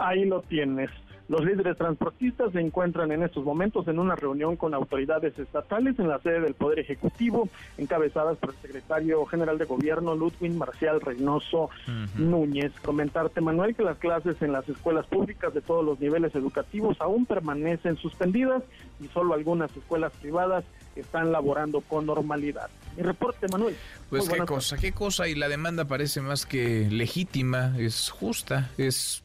[0.00, 0.90] Ahí lo tienes.
[1.28, 6.08] Los líderes transportistas se encuentran en estos momentos en una reunión con autoridades estatales en
[6.08, 7.48] la sede del Poder Ejecutivo,
[7.78, 11.70] encabezadas por el secretario general de Gobierno, Ludwig Marcial Reynoso
[12.16, 12.72] Núñez.
[12.84, 17.26] Comentarte, Manuel, que las clases en las escuelas públicas de todos los niveles educativos aún
[17.26, 18.64] permanecen suspendidas
[18.98, 20.64] y solo algunas escuelas privadas
[20.96, 22.70] están laborando con normalidad.
[22.96, 23.76] Mi reporte, Manuel.
[24.08, 29.22] Pues qué cosa, qué cosa, y la demanda parece más que legítima, es justa, es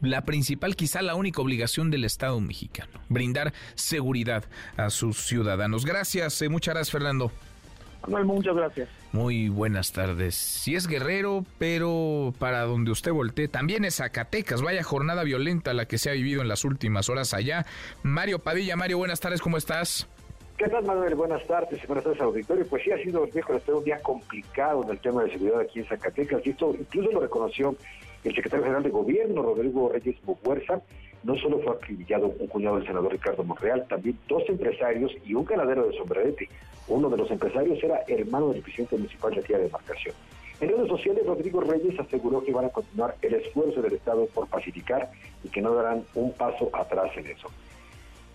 [0.00, 4.44] la principal, quizá la única obligación del Estado mexicano, brindar seguridad
[4.76, 5.84] a sus ciudadanos.
[5.84, 7.32] Gracias, eh, muchas gracias Fernando.
[8.02, 8.88] Manuel, muchas gracias.
[9.12, 10.34] Muy buenas tardes.
[10.34, 14.62] Si es guerrero, pero para donde usted voltee, también es Zacatecas.
[14.62, 17.66] Vaya jornada violenta la que se ha vivido en las últimas horas allá.
[18.02, 20.06] Mario Padilla, Mario, buenas tardes, ¿cómo estás?
[20.56, 21.14] ¿Qué tal, Manuel?
[21.14, 22.66] Buenas tardes y buenas tardes, auditorio.
[22.66, 25.86] Pues sí, ha sido, viejo, un día complicado en el tema de seguridad aquí en
[25.86, 26.46] Zacatecas.
[26.46, 27.76] Y esto incluso lo reconoció
[28.28, 30.80] el secretario general de Gobierno, Rodrigo Reyes Bufuerza.
[31.22, 35.44] No solo fue acribillado un cuñado del senador Ricardo Monreal, también dos empresarios y un
[35.44, 36.48] ganadero de sombrerete.
[36.88, 40.14] Uno de los empresarios era hermano del presidente municipal de aquella demarcación.
[40.60, 44.46] En redes sociales, Rodrigo Reyes aseguró que van a continuar el esfuerzo del Estado por
[44.48, 45.10] pacificar
[45.44, 47.48] y que no darán un paso atrás en eso.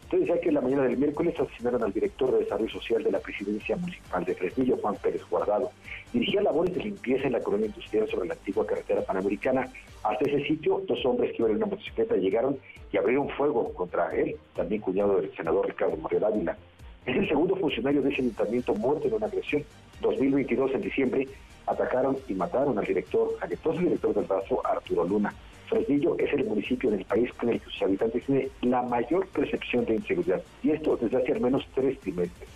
[0.03, 3.19] Usted decía que la mañana del miércoles asesinaron al director de Desarrollo Social de la
[3.19, 5.71] Presidencia Municipal de Fresnillo, Juan Pérez Guardado.
[6.13, 9.71] Dirigía labores de limpieza en la colonia industrial sobre la antigua carretera panamericana.
[10.03, 12.57] Hasta ese sitio, dos hombres que iban en una motocicleta llegaron
[12.91, 16.57] y abrieron fuego contra él, también cuñado del senador Ricardo Moreno Ávila.
[17.05, 19.63] Es el segundo funcionario de ese ayuntamiento muerto en una agresión.
[20.01, 21.27] 2022, en diciembre,
[21.65, 25.33] atacaron y mataron al director, al entonces director del brazo, Arturo Luna.
[25.67, 29.85] Fresnillo es el municipio del país con el que sus habitantes tienen la mayor percepción
[29.85, 32.49] de inseguridad, y esto desde hace al menos tres trimestres.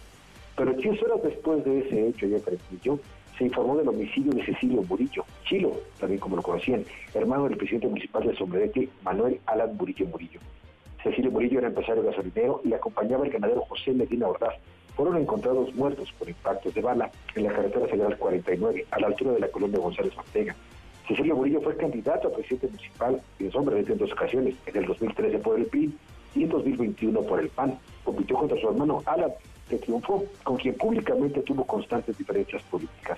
[0.58, 3.00] Pero diez horas después de ese hecho ya Fresnillo,
[3.38, 7.88] se informó del homicidio de Cecilio Murillo, Chilo, también como lo conocían, hermano del presidente
[7.88, 10.40] municipal de Sombrerete, Manuel Alan Murillo Murillo.
[11.04, 14.56] Cecilio Murillo era empresario gasolinero y acompañaba el ganadero José Medina Ordaz.
[14.96, 19.34] Fueron encontrados muertos por impactos de bala en la carretera federal 49, a la altura
[19.34, 20.56] de la colonia González Ortega.
[21.08, 25.38] Cecilio Murillo fue candidato a presidente municipal y Sombrerete en dos ocasiones, en el 2013
[25.40, 25.94] por el PRI
[26.34, 27.78] y en 2021 por el PAN.
[28.04, 29.32] Compitió contra su hermano Alan,
[29.70, 33.18] que triunfó, con quien públicamente tuvo constantes diferencias políticas.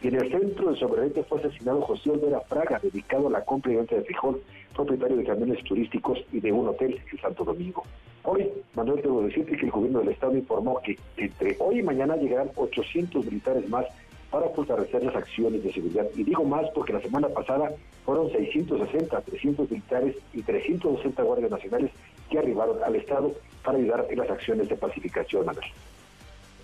[0.00, 3.72] Y en el centro de Sombrerete fue asesinado José Olvera Fraga, dedicado a la compra
[3.72, 4.40] y venta de frijol,
[4.72, 7.82] propietario de camiones turísticos y de un hotel en Santo Domingo.
[8.22, 12.14] Hoy, Manuel, debo decirte que el gobierno del Estado informó que entre hoy y mañana
[12.16, 13.86] llegarán 800 militares más
[14.30, 16.06] para fortalecer las acciones de seguridad.
[16.14, 17.72] Y digo más porque la semana pasada
[18.04, 21.90] fueron 660, 300 militares y 360 guardias nacionales
[22.30, 23.32] que arribaron al Estado
[23.64, 25.66] para ayudar en las acciones de pacificación, Manuel.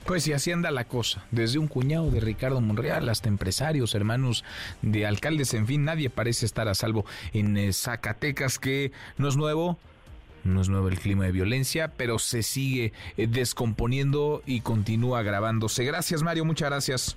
[0.07, 4.44] Pues y así anda la cosa, desde un cuñado de Ricardo Monreal hasta empresarios, hermanos
[4.82, 9.36] de alcaldes, en fin, nadie parece estar a salvo en eh, Zacatecas, que no es
[9.36, 9.78] nuevo,
[10.44, 15.84] no es nuevo el clima de violencia, pero se sigue eh, descomponiendo y continúa agravándose.
[15.84, 17.16] Gracias Mario, muchas gracias.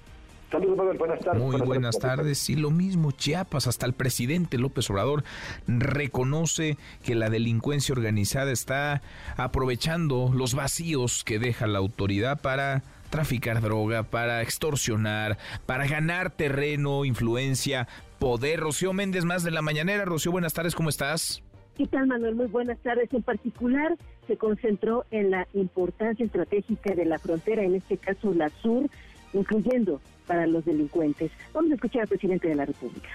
[0.51, 0.97] Saludos, Manuel.
[0.97, 1.43] Buenas tardes.
[1.43, 2.49] Muy buenas tardes.
[2.49, 5.23] Y lo mismo, Chiapas, hasta el presidente López Obrador
[5.67, 9.01] reconoce que la delincuencia organizada está
[9.35, 17.03] aprovechando los vacíos que deja la autoridad para traficar droga, para extorsionar, para ganar terreno,
[17.03, 17.87] influencia,
[18.19, 18.61] poder.
[18.61, 20.05] Rocío Méndez, más de la mañanera.
[20.05, 21.43] Rocío, buenas tardes, ¿cómo estás?
[21.75, 22.35] ¿Qué tal, Manuel?
[22.35, 23.13] Muy buenas tardes.
[23.13, 28.49] En particular, se concentró en la importancia estratégica de la frontera, en este caso la
[28.61, 28.89] sur,
[29.33, 31.32] incluyendo para los delincuentes.
[31.53, 33.09] Vamos a escuchar al presidente de la República.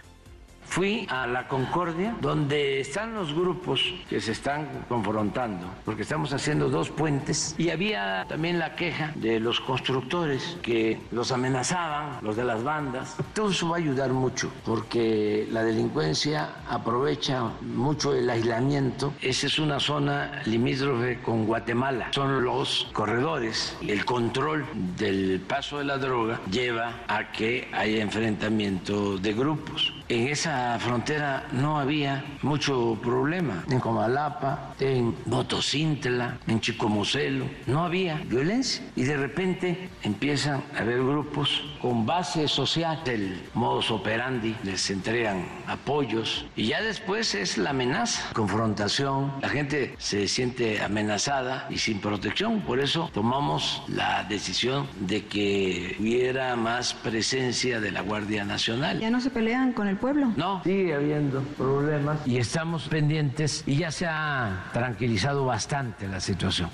[0.65, 6.71] Fui a la Concordia, donde están los grupos que se están confrontando, porque estamos haciendo
[6.71, 12.45] dos puentes y había también la queja de los constructores que los amenazaban, los de
[12.45, 13.17] las bandas.
[13.35, 19.13] Todo eso va a ayudar mucho, porque la delincuencia aprovecha mucho el aislamiento.
[19.21, 22.09] Esa es una zona limítrofe con Guatemala.
[22.13, 23.77] Son los corredores.
[23.83, 24.65] El control
[24.97, 29.93] del paso de la droga lleva a que haya enfrentamiento de grupos.
[30.13, 33.65] En esa frontera no había mucho problema.
[33.71, 38.85] En Comalapa, en Botocintla, en Chicomucelo, no había violencia.
[38.95, 43.01] Y de repente empiezan a haber grupos con base social.
[43.07, 49.33] El modus operandi les entregan apoyos y ya después es la amenaza, confrontación.
[49.41, 52.61] La gente se siente amenazada y sin protección.
[52.61, 59.01] Por eso tomamos la decisión de que hubiera más presencia de la Guardia Nacional.
[59.01, 60.33] ¿Ya no se pelean con el pueblo?
[60.37, 66.69] No, sigue habiendo problemas y estamos pendientes y ya se ha tranquilizado bastante la situación.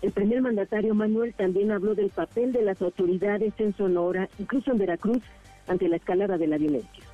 [0.00, 4.78] El primer mandatario Manuel también habló del papel de las autoridades en Sonora, incluso en
[4.78, 5.22] Veracruz,
[5.66, 7.04] ante la escalada de la violencia.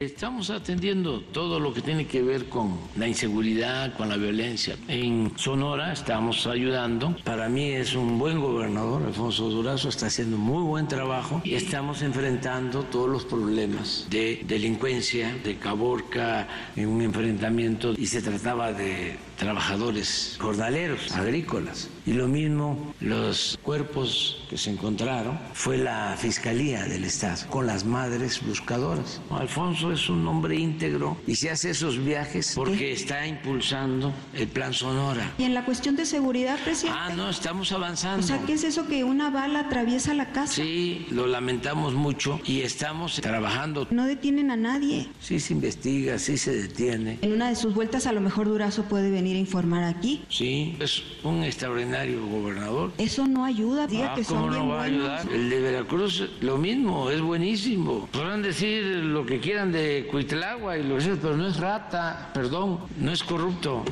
[0.00, 4.76] Estamos atendiendo todo lo que tiene que ver con la inseguridad, con la violencia.
[4.86, 7.16] En Sonora estamos ayudando.
[7.24, 11.40] Para mí es un buen gobernador, Alfonso Durazo, está haciendo muy buen trabajo.
[11.42, 16.46] Y estamos enfrentando todos los problemas de delincuencia, de Caborca,
[16.76, 17.94] en un enfrentamiento.
[17.94, 21.88] Y se trataba de trabajadores jornaleros, agrícolas.
[22.04, 27.84] Y lo mismo los cuerpos que se encontraron fue la Fiscalía del Estado con las
[27.84, 29.20] madres buscadoras.
[29.30, 34.72] Alfonso es un hombre íntegro y se hace esos viajes porque está impulsando el plan
[34.72, 35.32] Sonora.
[35.38, 36.98] Y en la cuestión de seguridad, presidente.
[37.00, 38.24] Ah, no, estamos avanzando.
[38.24, 40.54] O sea, ¿qué es eso que una bala atraviesa la casa?
[40.54, 43.86] Sí, lo lamentamos mucho y estamos trabajando.
[43.90, 45.08] No detienen a nadie.
[45.20, 47.18] Sí se investiga, sí se detiene.
[47.22, 50.22] En una de sus vueltas a lo mejor Durazo puede venir a informar aquí.
[50.28, 52.92] Sí, es un extraordinario gobernador.
[52.98, 55.10] Eso no ayuda, diga Ah, que ¿cómo son no bien va a buenos.
[55.20, 55.32] ayudar?
[55.34, 58.06] El de Veracruz, lo mismo, es buenísimo.
[58.12, 62.30] Podrán decir lo que quieran de Cuitlagua y lo que sea, pero no es rata,
[62.34, 63.84] perdón, no es corrupto.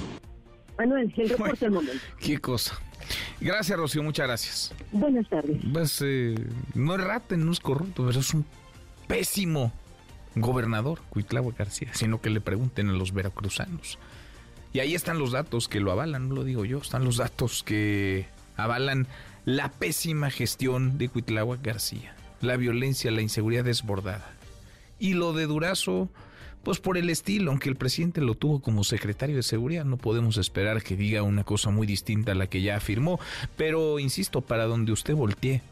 [0.78, 2.03] Manuel, el reporte momento.
[2.20, 2.78] Qué cosa.
[3.41, 4.74] Gracias, Rocío, muchas gracias.
[4.93, 5.59] Buenas tardes.
[5.72, 6.34] Pues eh,
[6.74, 8.45] no es rata, no es corrupto, pero es un
[9.07, 9.72] pésimo
[10.34, 13.99] gobernador, Cuitlagua García, sino que le pregunten a los veracruzanos.
[14.77, 17.62] Y ahí están los datos que lo avalan, no lo digo yo, están los datos
[17.62, 18.27] que
[18.59, 19.07] avalan
[19.47, 24.31] la pésima gestión de Cuitláhuac García, la violencia, la inseguridad desbordada.
[24.99, 26.11] Y lo de Durazo,
[26.62, 30.37] pues por el estilo, aunque el presidente lo tuvo como secretario de seguridad, no podemos
[30.37, 33.18] esperar que diga una cosa muy distinta a la que ya afirmó.
[33.57, 35.62] Pero insisto, para donde usted voltee,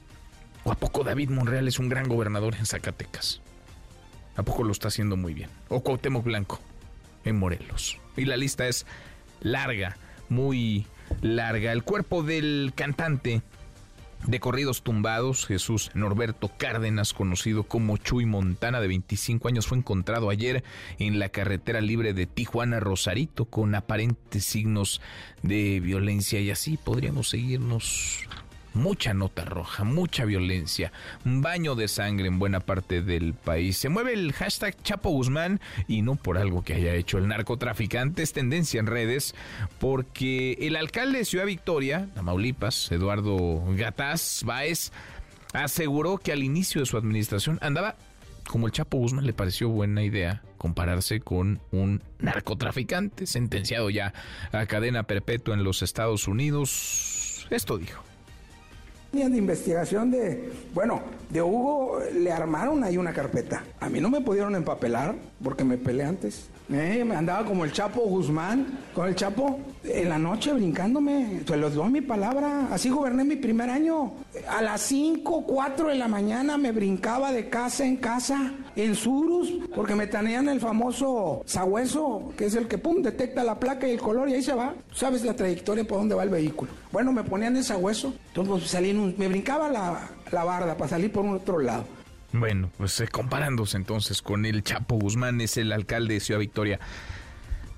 [0.64, 3.42] ¿o a poco David Monreal es un gran gobernador en Zacatecas?
[4.34, 5.50] ¿A poco lo está haciendo muy bien?
[5.68, 6.58] ¿O Cuauhtémoc Blanco
[7.26, 7.98] en Morelos?
[8.16, 8.86] Y la lista es
[9.40, 9.96] larga,
[10.28, 10.86] muy
[11.20, 11.72] larga.
[11.72, 13.42] El cuerpo del cantante
[14.26, 20.30] de corridos tumbados, Jesús Norberto Cárdenas, conocido como Chuy Montana, de 25 años, fue encontrado
[20.30, 20.64] ayer
[20.98, 25.00] en la carretera libre de Tijuana Rosarito con aparentes signos
[25.42, 28.26] de violencia y así podríamos seguirnos
[28.74, 30.92] mucha nota roja, mucha violencia,
[31.24, 33.78] baño de sangre en buena parte del país.
[33.78, 38.22] Se mueve el hashtag Chapo Guzmán y no por algo que haya hecho el narcotraficante,
[38.22, 39.34] es tendencia en redes
[39.78, 44.92] porque el alcalde de Ciudad Victoria, Tamaulipas, Eduardo Gataz Báez,
[45.52, 47.96] aseguró que al inicio de su administración andaba
[48.48, 54.12] como el Chapo Guzmán le pareció buena idea compararse con un narcotraficante sentenciado ya
[54.52, 57.46] a cadena perpetua en los Estados Unidos.
[57.50, 58.02] Esto dijo
[59.14, 61.00] de investigación de, bueno,
[61.30, 63.62] de Hugo le armaron ahí una carpeta.
[63.78, 66.48] A mí no me pudieron empapelar porque me peleé antes.
[66.72, 71.42] Eh, me andaba como el Chapo Guzmán, con el Chapo en la noche brincándome.
[71.46, 72.68] Se los doy mi palabra.
[72.70, 74.14] Así goberné mi primer año.
[74.48, 79.52] A las 5, 4 de la mañana me brincaba de casa en casa, en Surus,
[79.74, 83.92] porque me tanean el famoso sabueso, que es el que, pum, detecta la placa y
[83.92, 84.74] el color y ahí se va.
[84.92, 86.72] Sabes la trayectoria por dónde va el vehículo.
[86.90, 90.76] Bueno, me ponían el sabueso, entonces pues, salí en un, me brincaba la, la barda
[90.76, 91.84] para salir por un otro lado.
[92.36, 96.80] Bueno, pues eh, comparándose entonces con el Chapo Guzmán, es el alcalde de Ciudad Victoria.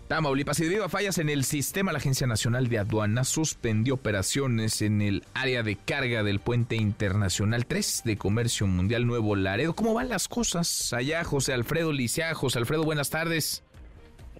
[0.09, 4.81] Tamaulipas y debido a fallas en el sistema, la Agencia Nacional de Aduanas suspendió operaciones
[4.81, 9.75] en el área de carga del puente internacional 3 de Comercio Mundial Nuevo Laredo.
[9.75, 12.33] ¿Cómo van las cosas allá, José Alfredo Lisiá?
[12.33, 13.63] José Alfredo, buenas tardes.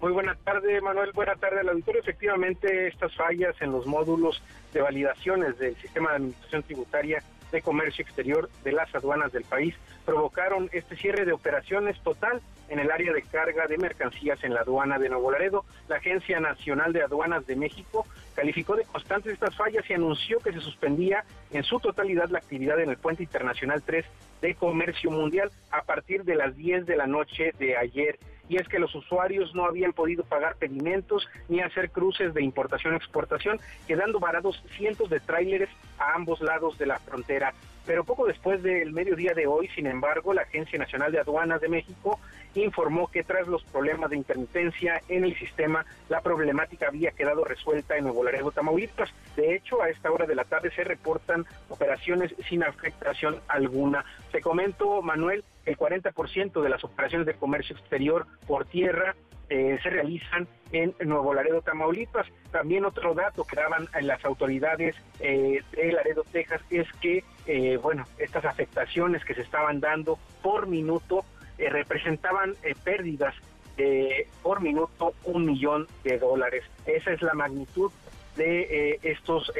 [0.01, 1.11] Muy buenas tardes, Manuel.
[1.13, 2.01] Buenas tardes al auditorio.
[2.01, 4.41] Efectivamente, estas fallas en los módulos
[4.73, 9.75] de validaciones del sistema de administración tributaria de Comercio Exterior de las aduanas del país
[10.07, 14.61] provocaron este cierre de operaciones total en el área de carga de mercancías en la
[14.61, 15.65] aduana de Nuevo Laredo.
[15.89, 20.53] La Agencia Nacional de Aduanas de México calificó de constantes estas fallas y anunció que
[20.53, 24.05] se suspendía en su totalidad la actividad en el Puente Internacional 3
[24.41, 28.17] de Comercio Mundial a partir de las 10 de la noche de ayer
[28.49, 33.59] y es que los usuarios no habían podido pagar pedimentos ni hacer cruces de importación-exportación,
[33.87, 37.53] quedando varados cientos de tráileres a ambos lados de la frontera.
[37.85, 41.69] Pero poco después del mediodía de hoy, sin embargo, la Agencia Nacional de Aduanas de
[41.69, 42.19] México
[42.53, 47.95] informó que tras los problemas de intermitencia en el sistema, la problemática había quedado resuelta
[47.95, 49.13] en Nuevo Laredo, Tamaulipas.
[49.35, 54.03] De hecho, a esta hora de la tarde se reportan operaciones sin afectación alguna.
[54.31, 59.15] Te comento, Manuel, el 40% de las operaciones de comercio exterior por tierra
[59.49, 62.27] eh, se realizan en Nuevo Laredo, Tamaulipas.
[62.51, 68.05] También otro dato que daban las autoridades eh, de Laredo, Texas, es que, eh, bueno,
[68.17, 71.23] estas afectaciones que se estaban dando por minuto
[71.57, 73.33] representaban pérdidas
[73.77, 76.63] de por minuto un millón de dólares.
[76.85, 77.91] Esa es la magnitud
[78.35, 79.51] de estos,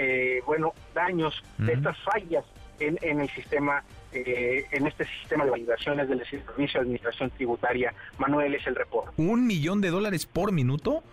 [0.45, 2.45] bueno, daños, de estas fallas
[2.79, 3.83] en, en el sistema
[4.13, 7.93] eh, en este sistema de validaciones del Servicio de Administración Tributaria.
[8.17, 9.11] Manuel es el reporte.
[9.17, 11.03] ¿Un millón de dólares por minuto?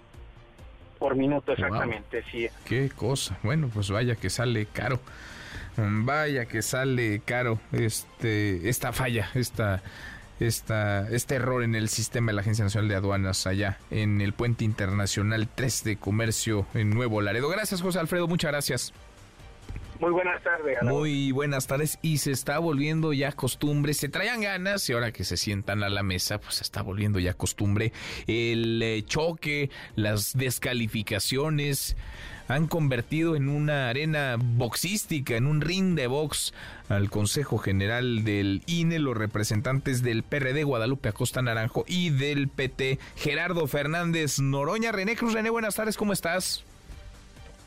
[0.99, 2.49] Por minuto, exactamente, sí.
[2.65, 3.39] Qué cosa.
[3.43, 5.01] Bueno, pues vaya que sale caro.
[5.77, 9.83] Vaya que sale caro este esta falla, esta
[10.41, 14.33] esta, este error en el sistema de la Agencia Nacional de Aduanas allá en el
[14.33, 17.49] Puente Internacional 3 de Comercio en Nuevo Laredo.
[17.49, 18.93] Gracias, José Alfredo, muchas gracias.
[20.05, 20.83] Muy buenas tardes.
[20.83, 21.99] Muy buenas tardes.
[22.03, 23.95] Y se está volviendo ya costumbre.
[23.95, 27.19] Se traían ganas y ahora que se sientan a la mesa, pues se está volviendo
[27.21, 27.91] ya costumbre.
[28.27, 31.97] El eh, choque, las descalificaciones
[32.49, 36.53] han convertido en una arena boxística, en un ring de box
[36.91, 42.99] al Consejo General del INE, los representantes del PRD Guadalupe Acosta Naranjo y del PT
[43.17, 44.93] Gerardo Fernández Noroña.
[44.93, 46.63] René Cruz, René, buenas tardes, ¿cómo estás?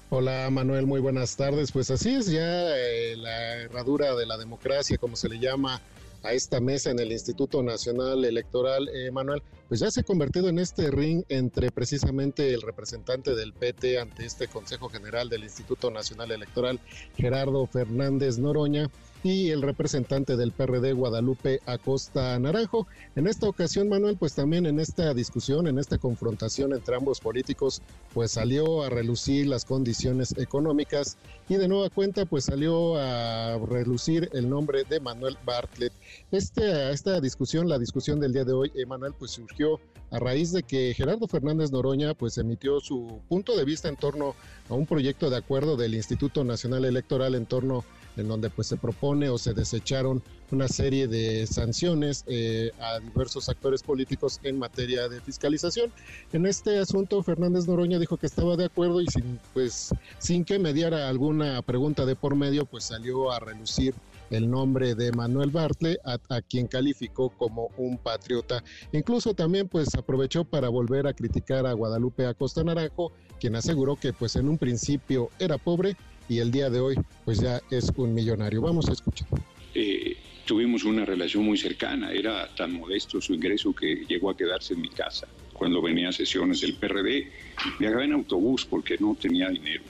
[0.09, 1.73] Hola Manuel, muy buenas tardes.
[1.73, 5.81] Pues así es ya eh, la herradura de la democracia, como se le llama
[6.23, 10.47] a esta mesa en el Instituto Nacional Electoral, eh, Manuel, pues ya se ha convertido
[10.47, 15.91] en este ring entre precisamente el representante del PT ante este Consejo General del Instituto
[15.91, 16.79] Nacional Electoral,
[17.17, 18.89] Gerardo Fernández Noroña,
[19.23, 22.87] y el representante del PRD Guadalupe Acosta Naranjo.
[23.15, 27.81] En esta ocasión, Manuel, pues también en esta discusión, en esta confrontación entre ambos políticos,
[28.13, 31.17] pues salió a relucir las condiciones económicas
[31.49, 35.93] y de nueva cuenta, pues salió a relucir el nombre de Manuel Bartlett.
[36.31, 39.79] Este, esta discusión, la discusión del día de hoy, Manuel, pues surgió
[40.11, 44.35] a raíz de que Gerardo Fernández Noroña, pues emitió su punto de vista en torno
[44.69, 47.83] a un proyecto de acuerdo del Instituto Nacional Electoral en torno
[48.17, 50.21] en donde pues se propone o se desecharon
[50.51, 55.91] una serie de sanciones eh, a diversos actores políticos en materia de fiscalización.
[56.31, 60.59] En este asunto, Fernández Noroña dijo que estaba de acuerdo y sin, pues, sin que
[60.59, 63.93] mediara alguna pregunta de por medio, pues salió a relucir
[64.29, 68.63] el nombre de Manuel Bartle, a, a, quien calificó como un patriota.
[68.91, 74.13] Incluso también pues aprovechó para volver a criticar a Guadalupe Acosta Naranjo, quien aseguró que
[74.13, 75.95] pues en un principio era pobre
[76.29, 76.95] y el día de hoy
[77.25, 78.61] pues ya es un millonario.
[78.61, 79.27] Vamos a escuchar.
[79.73, 84.73] Eh, tuvimos una relación muy cercana, era tan modesto su ingreso que llegó a quedarse
[84.73, 85.27] en mi casa.
[85.53, 87.31] Cuando venía a sesiones del PRD,
[87.79, 89.83] viajaba en autobús porque no tenía dinero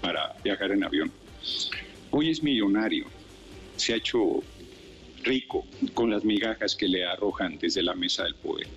[0.00, 1.10] para viajar en avión.
[2.10, 3.06] Hoy es millonario,
[3.76, 4.42] se ha hecho
[5.22, 5.64] rico
[5.94, 8.68] con las migajas que le arrojan desde la mesa del poder.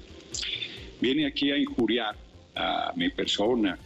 [1.02, 2.15] Viene aquí a injuriar
[2.56, 3.77] a mi persona,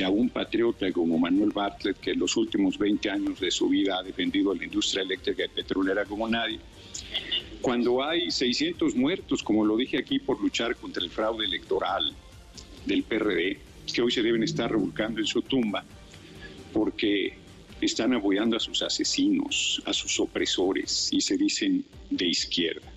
[0.00, 3.68] y a un patriota como Manuel Bartlett, que en los últimos 20 años de su
[3.68, 6.58] vida ha defendido la industria eléctrica y petrolera como nadie.
[7.60, 12.14] Cuando hay 600 muertos, como lo dije aquí, por luchar contra el fraude electoral
[12.86, 13.58] del PRD,
[13.92, 15.84] que hoy se deben estar revolcando en su tumba,
[16.72, 17.34] porque
[17.82, 22.89] están apoyando a sus asesinos, a sus opresores, y se dicen de izquierda.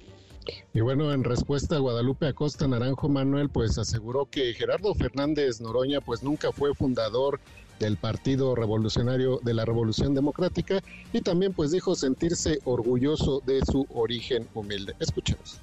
[0.73, 6.01] Y bueno, en respuesta a Guadalupe Acosta Naranjo Manuel, pues aseguró que Gerardo Fernández Noroña
[6.01, 7.39] pues nunca fue fundador
[7.79, 13.85] del Partido Revolucionario de la Revolución Democrática y también pues dijo sentirse orgulloso de su
[13.93, 14.95] origen humilde.
[14.99, 15.59] Escuchemos.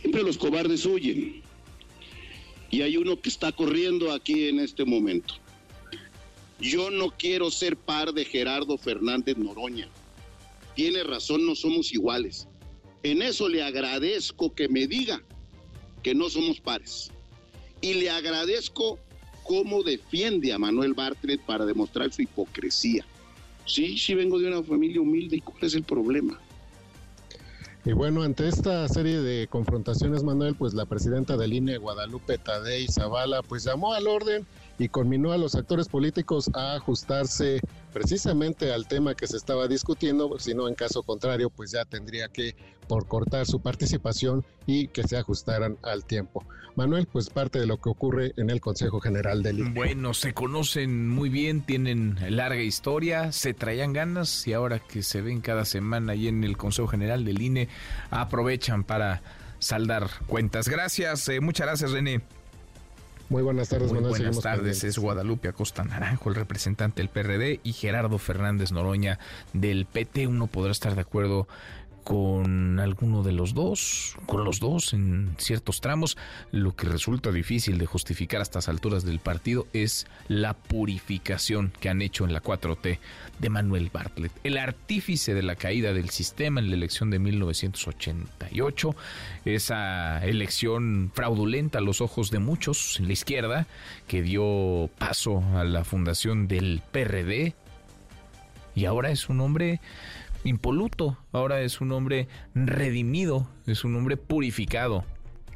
[0.00, 1.42] Siempre los cobardes huyen
[2.70, 5.34] y hay uno que está corriendo aquí en este momento.
[6.60, 9.88] Yo no quiero ser par de Gerardo Fernández Noroña.
[10.74, 12.48] Tiene razón, no somos iguales.
[13.02, 15.22] En eso le agradezco que me diga
[16.02, 17.10] que no somos pares.
[17.80, 18.98] Y le agradezco
[19.44, 23.04] cómo defiende a Manuel Bartlett para demostrar su hipocresía.
[23.66, 26.38] Sí, sí vengo de una familia humilde y cuál es el problema.
[27.84, 32.86] Y bueno, ante esta serie de confrontaciones, Manuel, pues la presidenta del INE, Guadalupe Tadei
[32.88, 34.46] Zavala, pues llamó al orden
[34.78, 37.60] y conminó a los actores políticos a ajustarse
[37.92, 42.28] precisamente al tema que se estaba discutiendo, si no en caso contrario pues ya tendría
[42.28, 42.54] que
[42.88, 46.44] por cortar su participación y que se ajustaran al tiempo.
[46.74, 49.70] Manuel, pues parte de lo que ocurre en el Consejo General del INE.
[49.70, 55.20] Bueno, se conocen muy bien, tienen larga historia, se traían ganas y ahora que se
[55.20, 57.68] ven cada semana ahí en el Consejo General del INE,
[58.10, 59.22] aprovechan para
[59.58, 60.68] saldar cuentas.
[60.68, 62.22] Gracias, eh, muchas gracias René.
[63.28, 64.84] Muy buenas tardes, Muy buenas tardes.
[64.84, 69.18] Es Guadalupe Acosta Naranjo, el representante del PRD, y Gerardo Fernández Noroña
[69.52, 70.26] del PT.
[70.26, 71.46] Uno podrá estar de acuerdo
[72.04, 76.16] con alguno de los dos, con los dos en ciertos tramos.
[76.52, 81.88] Lo que resulta difícil de justificar a estas alturas del partido es la purificación que
[81.88, 82.98] han hecho en la 4T
[83.38, 88.96] de Manuel Bartlett, el artífice de la caída del sistema en la elección de 1988,
[89.44, 93.66] esa elección fraudulenta a los ojos de muchos en la izquierda
[94.06, 97.54] que dio paso a la fundación del PRD
[98.78, 99.80] y ahora es un hombre
[100.44, 105.04] impoluto, ahora es un hombre redimido, es un hombre purificado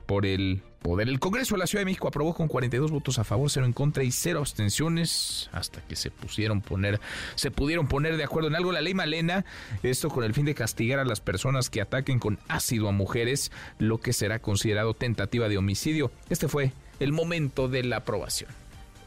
[0.06, 1.08] por el poder.
[1.08, 3.72] El Congreso de la Ciudad de México aprobó con 42 votos a favor, 0 en
[3.72, 7.00] contra y 0 abstenciones hasta que se pusieron poner
[7.34, 9.44] se pudieron poner de acuerdo en algo la ley Malena,
[9.82, 13.52] esto con el fin de castigar a las personas que ataquen con ácido a mujeres,
[13.78, 16.10] lo que será considerado tentativa de homicidio.
[16.28, 18.61] Este fue el momento de la aprobación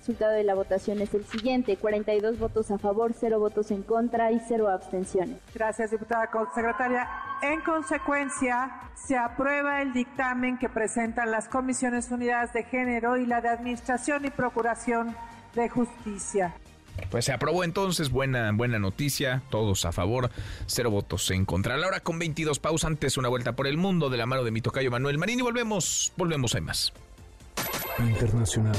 [0.06, 4.32] resultado de la votación es el siguiente, 42 votos a favor, 0 votos en contra
[4.32, 5.40] y 0 abstenciones.
[5.52, 7.10] Gracias, diputada secretaria.
[7.42, 13.42] En consecuencia, se aprueba el dictamen que presentan las Comisiones Unidas de Género y la
[13.42, 15.16] de Administración y Procuración
[15.56, 16.54] de Justicia.
[17.10, 20.30] Pues se aprobó entonces, buena, buena noticia, todos a favor,
[20.68, 21.74] cero votos en contra.
[21.74, 24.52] A la hora con 22 pausantes, una vuelta por el mundo de la mano de
[24.52, 26.94] mi tocayo Manuel Marín y volvemos, volvemos, hay más.
[27.98, 28.76] Internacional.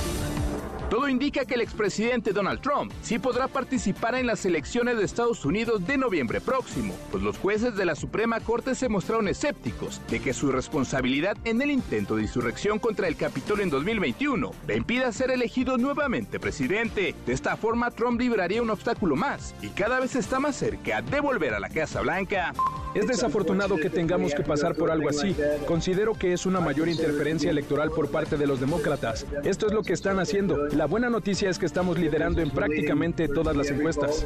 [0.91, 5.45] Todo indica que el expresidente Donald Trump sí podrá participar en las elecciones de Estados
[5.45, 10.21] Unidos de noviembre próximo, pues los jueces de la Suprema Corte se mostraron escépticos de
[10.21, 15.11] que su responsabilidad en el intento de insurrección contra el Capitolio en 2021 le impida
[15.11, 17.17] ser elegido nuevamente presidente.
[17.27, 21.19] De esta forma, Trump libraría un obstáculo más y cada vez está más cerca de
[21.19, 22.53] volver a la Casa Blanca.
[22.97, 25.37] Es desafortunado que tengamos que pasar por algo así.
[25.67, 29.27] Considero que es una mayor interferencia electoral por parte de los demócratas.
[29.45, 30.67] Esto es lo que están haciendo.
[30.69, 34.25] La buena noticia es que estamos liderando en prácticamente todas las encuestas.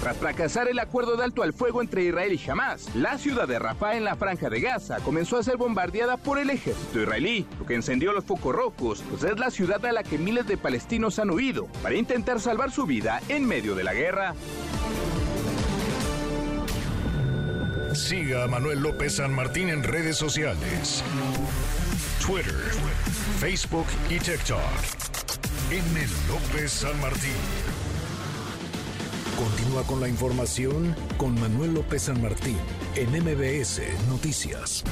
[0.00, 3.58] Tras fracasar el acuerdo de alto al fuego entre Israel y Hamas, la ciudad de
[3.58, 7.66] Rafah en la franja de Gaza comenzó a ser bombardeada por el ejército israelí, lo
[7.66, 11.18] que encendió los focos rojos, pues es la ciudad a la que miles de palestinos
[11.18, 14.34] han huido para intentar salvar su vida en medio de la guerra.
[17.94, 21.04] Siga a Manuel López San Martín en redes sociales.
[22.26, 22.72] Twitter,
[23.38, 24.58] Facebook y TikTok.
[25.70, 26.06] M.
[26.28, 27.30] López San Martín.
[29.38, 32.56] Continúa con la información con Manuel López San Martín
[32.96, 34.82] en MBS Noticias.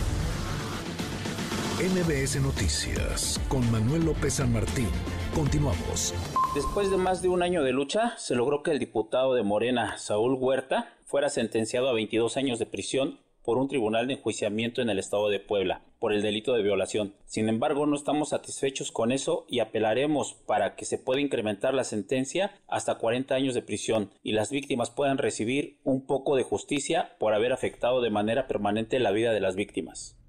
[1.80, 4.88] MBS Noticias con Manuel López San Martín.
[5.34, 6.14] Continuamos.
[6.54, 9.96] Después de más de un año de lucha, se logró que el diputado de Morena,
[9.96, 14.90] Saúl Huerta, fuera sentenciado a 22 años de prisión por un tribunal de enjuiciamiento en
[14.90, 17.14] el estado de Puebla por el delito de violación.
[17.24, 21.84] Sin embargo, no estamos satisfechos con eso y apelaremos para que se pueda incrementar la
[21.84, 27.16] sentencia hasta 40 años de prisión y las víctimas puedan recibir un poco de justicia
[27.18, 30.21] por haber afectado de manera permanente la vida de las víctimas.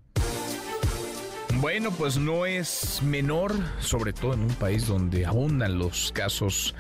[1.64, 6.76] Bueno, pues no es menor, sobre todo en un país donde abundan los casos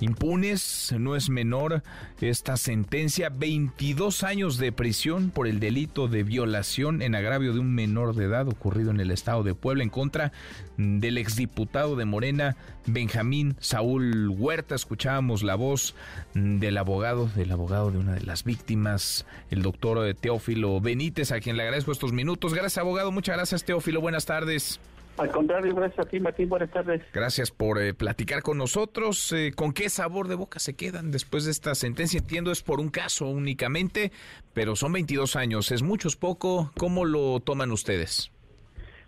[0.00, 0.94] impunes.
[0.98, 1.82] No es menor
[2.20, 7.74] esta sentencia, 22 años de prisión por el delito de violación en agravio de un
[7.74, 10.32] menor de edad ocurrido en el estado de Puebla en contra
[10.76, 12.56] del exdiputado de Morena,
[12.86, 14.74] Benjamín Saúl Huerta.
[14.74, 15.94] Escuchábamos la voz
[16.34, 21.56] del abogado, del abogado de una de las víctimas, el doctor Teófilo Benítez, a quien
[21.56, 22.54] le agradezco estos minutos.
[22.54, 23.12] Gracias, abogado.
[23.12, 24.00] Muchas gracias, Teófilo.
[24.00, 24.80] Buenas tardes.
[25.18, 26.48] Al contrario, gracias a ti, Martín.
[26.48, 27.02] Buenas tardes.
[27.12, 29.32] Gracias por eh, platicar con nosotros.
[29.32, 32.18] Eh, ¿Con qué sabor de boca se quedan después de esta sentencia?
[32.18, 34.12] Entiendo, es por un caso únicamente,
[34.54, 35.72] pero son 22 años.
[35.72, 36.70] ¿Es mucho, es poco?
[36.76, 38.30] ¿Cómo lo toman ustedes?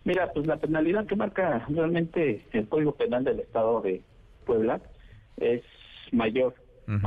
[0.02, 4.02] Mira, pues la penalidad que marca realmente el Código Penal del Estado de
[4.46, 4.80] Puebla
[5.36, 5.62] es
[6.10, 6.54] mayor.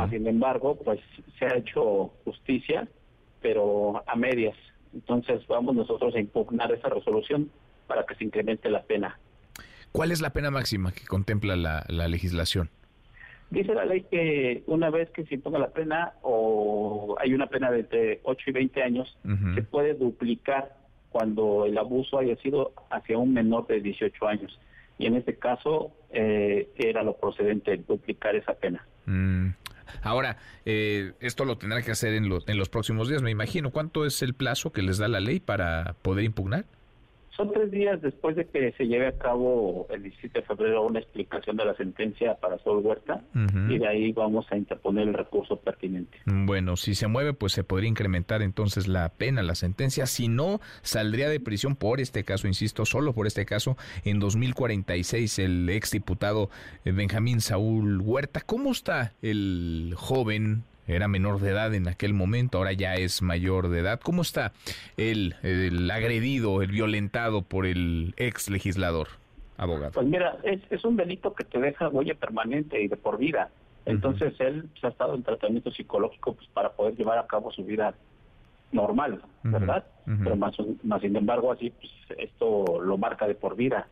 [0.09, 1.01] Sin embargo, pues
[1.37, 2.87] se ha hecho justicia,
[3.41, 4.55] pero a medias.
[4.93, 7.51] Entonces vamos nosotros a impugnar esa resolución
[7.87, 9.17] para que se incremente la pena.
[9.91, 12.69] ¿Cuál es la pena máxima que contempla la, legislación?
[13.51, 17.69] Dice la ley que una vez que se imponga la pena o hay una pena
[17.69, 19.17] de entre 8 y 20 años,
[19.53, 20.75] se puede duplicar
[21.11, 24.59] cuando el abuso haya sido hacia un menor de 18 años.
[24.97, 28.85] Y en este caso eh, era lo procedente duplicar esa pena.
[29.05, 29.49] Mm.
[30.01, 33.69] Ahora, eh, esto lo tendrá que hacer en, en los próximos días, me imagino.
[33.69, 36.65] ¿Cuánto es el plazo que les da la ley para poder impugnar?
[37.35, 40.99] Son tres días después de que se lleve a cabo el 17 de febrero una
[40.99, 45.57] explicación de la sentencia para Sol Huerta y de ahí vamos a interponer el recurso
[45.57, 46.19] pertinente.
[46.25, 50.05] Bueno, si se mueve, pues se podría incrementar entonces la pena, la sentencia.
[50.05, 55.39] Si no, saldría de prisión por este caso, insisto, solo por este caso, en 2046
[55.39, 56.49] el exdiputado
[56.85, 58.41] eh, Benjamín Saúl Huerta.
[58.41, 63.69] ¿Cómo está el joven era menor de edad en aquel momento, ahora ya es mayor
[63.69, 63.99] de edad.
[64.01, 64.51] ¿Cómo está
[64.97, 69.07] el, el agredido, el violentado por el ex legislador,
[69.57, 69.91] abogado?
[69.93, 73.49] Pues mira, es, es un delito que te deja huella permanente y de por vida.
[73.85, 77.93] Entonces él ha estado en tratamiento psicológico pues, para poder llevar a cabo su vida
[78.71, 79.85] normal, ¿verdad?
[80.05, 83.87] Pero más, más sin embargo así pues, esto lo marca de por vida.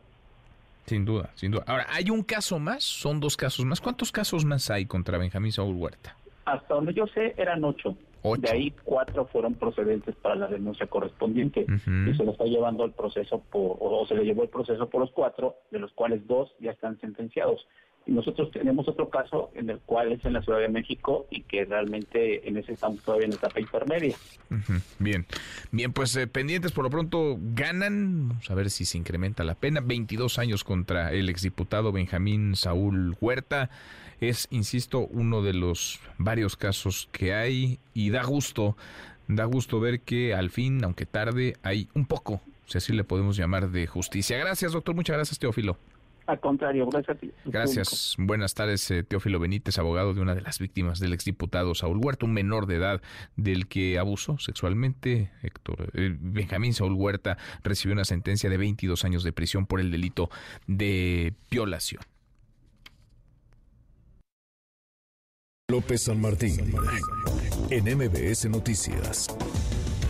[0.86, 1.64] Sin duda, sin duda.
[1.66, 2.82] Ahora, ¿hay un caso más?
[2.82, 3.80] ¿Son dos casos más?
[3.80, 6.16] ¿Cuántos casos más hay contra Benjamín Saúl Huerta?
[6.44, 7.96] Hasta donde yo sé eran ocho.
[8.38, 11.66] De ahí cuatro fueron procedentes para la denuncia correspondiente.
[11.66, 15.00] Y se lo está llevando el proceso por, o se le llevó el proceso por
[15.00, 17.66] los cuatro, de los cuales dos ya están sentenciados.
[18.04, 21.42] Y nosotros tenemos otro caso en el cual es en la Ciudad de México y
[21.42, 24.16] que realmente en ese estamos todavía en etapa intermedia.
[24.98, 25.24] Bien,
[25.70, 29.54] bien, pues eh, pendientes por lo pronto ganan, vamos a ver si se incrementa la
[29.54, 33.70] pena, 22 años contra el exdiputado Benjamín Saúl Huerta
[34.22, 38.76] es, insisto, uno de los varios casos que hay y da gusto,
[39.26, 43.36] da gusto ver que al fin, aunque tarde, hay un poco, si así le podemos
[43.36, 44.38] llamar, de justicia.
[44.38, 44.94] Gracias, doctor.
[44.94, 45.76] Muchas gracias, Teófilo.
[46.26, 47.32] Al contrario, gracias a ti.
[47.44, 48.14] Gracias.
[48.16, 52.26] Buenas tardes, eh, Teófilo Benítez, abogado de una de las víctimas del exdiputado Saúl Huerta,
[52.26, 53.02] un menor de edad
[53.36, 55.32] del que abusó sexualmente.
[55.42, 59.90] Héctor eh, Benjamín Saúl Huerta recibió una sentencia de 22 años de prisión por el
[59.90, 60.30] delito
[60.68, 62.02] de violación.
[65.72, 66.74] López San Martín
[67.70, 69.28] en MBS Noticias.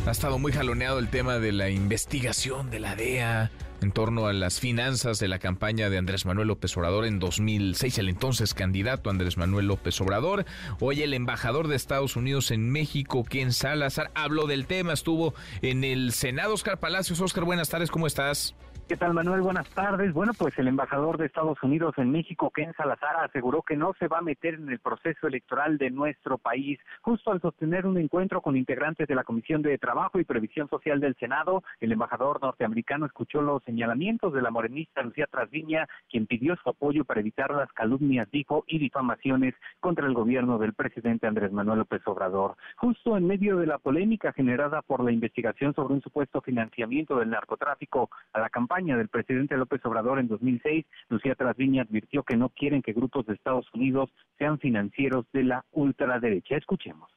[0.05, 4.33] Ha estado muy jaloneado el tema de la investigación de la DEA en torno a
[4.33, 9.09] las finanzas de la campaña de Andrés Manuel López Obrador en 2006, el entonces candidato
[9.09, 10.47] Andrés Manuel López Obrador.
[10.81, 15.85] Hoy el embajador de Estados Unidos en México, Ken Salazar, habló del tema, estuvo en
[15.85, 16.55] el Senado.
[16.55, 18.57] Oscar Palacios, Oscar, buenas tardes, ¿cómo estás?
[18.93, 19.41] ¿Qué tal, Manuel?
[19.41, 20.13] Buenas tardes.
[20.13, 24.07] Bueno, pues el embajador de Estados Unidos en México, Ken Salazar, aseguró que no se
[24.07, 26.79] va a meter en el proceso electoral de nuestro país.
[27.01, 31.01] Justo al sostener un encuentro con integrantes de la Comisión de Trabajo y Previsión Social
[31.01, 36.55] del Senado, el embajador norteamericano escuchó los señalamientos de la morenista Lucía Trasviña, quien pidió
[36.57, 41.51] su apoyo para evitar las calumnias, dijo, y difamaciones contra el gobierno del presidente Andrés
[41.51, 42.57] Manuel López Obrador.
[42.77, 47.31] Justo en medio de la polémica generada por la investigación sobre un supuesto financiamiento del
[47.31, 52.49] narcotráfico a la campaña del presidente López Obrador en 2006, Lucía Trasviña advirtió que no
[52.49, 56.57] quieren que grupos de Estados Unidos sean financieros de la ultraderecha.
[56.57, 57.09] Escuchemos.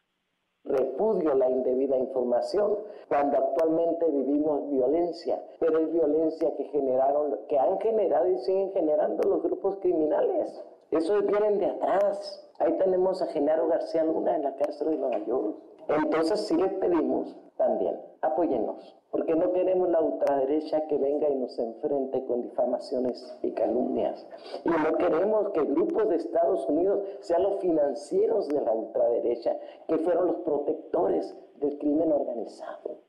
[0.63, 2.77] Repudio la indebida información
[3.07, 9.27] cuando actualmente vivimos violencia, pero es violencia que generaron, que han generado y siguen generando
[9.27, 10.63] los grupos criminales.
[10.91, 12.47] Eso vienen de atrás.
[12.59, 15.57] Ahí tenemos a Genaro García Luna en la cárcel de Nueva York.
[15.87, 21.57] Entonces sí les pedimos también, apóyennos porque no queremos la ultraderecha que venga y nos
[21.57, 24.27] enfrente con difamaciones y calumnias.
[24.65, 29.51] Y no queremos que grupos de Estados Unidos sean los financieros de la ultraderecha,
[29.87, 33.05] que fueron los protectores del crimen organizado.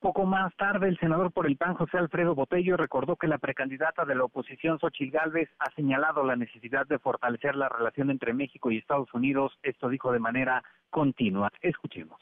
[0.00, 4.06] Poco más tarde, el senador por el PAN, José Alfredo Botello, recordó que la precandidata
[4.06, 8.70] de la oposición, Xochitl Gálvez, ha señalado la necesidad de fortalecer la relación entre México
[8.70, 9.52] y Estados Unidos.
[9.62, 11.50] Esto dijo de manera continua.
[11.60, 12.18] Escuchemos.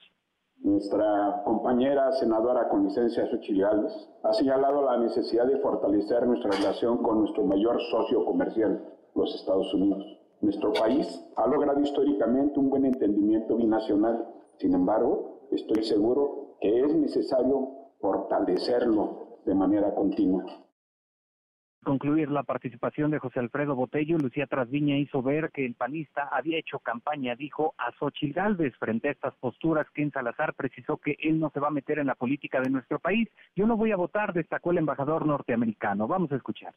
[0.64, 3.88] Nuestra compañera senadora con licencia Xochitl
[4.22, 8.80] ha señalado la necesidad de fortalecer nuestra relación con nuestro mayor socio comercial,
[9.16, 10.20] los Estados Unidos.
[10.40, 14.24] Nuestro país ha logrado históricamente un buen entendimiento binacional.
[14.58, 17.68] Sin embargo, estoy seguro que es necesario
[17.98, 20.44] fortalecerlo de manera continua
[21.82, 26.58] concluir la participación de José Alfredo Botello, Lucía Trasviña hizo ver que el panista había
[26.58, 28.74] hecho campaña, dijo a Xochitl Galvez.
[28.78, 32.06] Frente a estas posturas, Ken Salazar precisó que él no se va a meter en
[32.06, 33.28] la política de nuestro país.
[33.56, 36.06] Yo no voy a votar, destacó el embajador norteamericano.
[36.06, 36.74] Vamos a escuchar.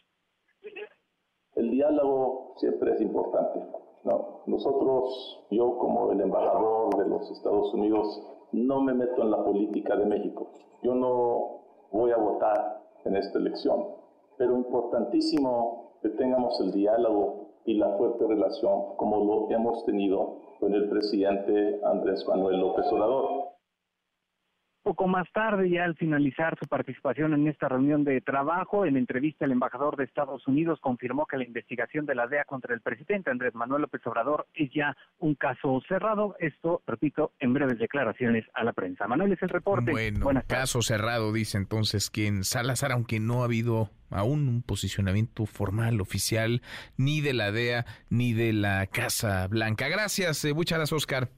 [1.56, 3.60] El diálogo siempre es importante.
[4.04, 8.22] No, nosotros, yo como el embajador de los Estados Unidos,
[8.52, 10.52] no me meto en la política de México.
[10.84, 11.62] Yo no
[11.92, 14.05] voy a votar en esta elección
[14.38, 20.74] pero importantísimo que tengamos el diálogo y la fuerte relación como lo hemos tenido con
[20.74, 23.45] el presidente Andrés Manuel López Obrador.
[24.86, 29.44] Poco más tarde, ya al finalizar su participación en esta reunión de trabajo, en entrevista
[29.44, 33.32] el embajador de Estados Unidos confirmó que la investigación de la DEA contra el presidente
[33.32, 36.36] Andrés Manuel López Obrador es ya un caso cerrado.
[36.38, 39.08] Esto, repito, en breves declaraciones a la prensa.
[39.08, 39.92] Manuel es el reporte.
[39.92, 46.00] Bueno, caso cerrado, dice entonces quien Salazar, aunque no ha habido aún un posicionamiento formal,
[46.00, 46.62] oficial,
[46.96, 49.88] ni de la DEA ni de la Casa Blanca.
[49.88, 51.32] Gracias, eh, muchas gracias, Oscar.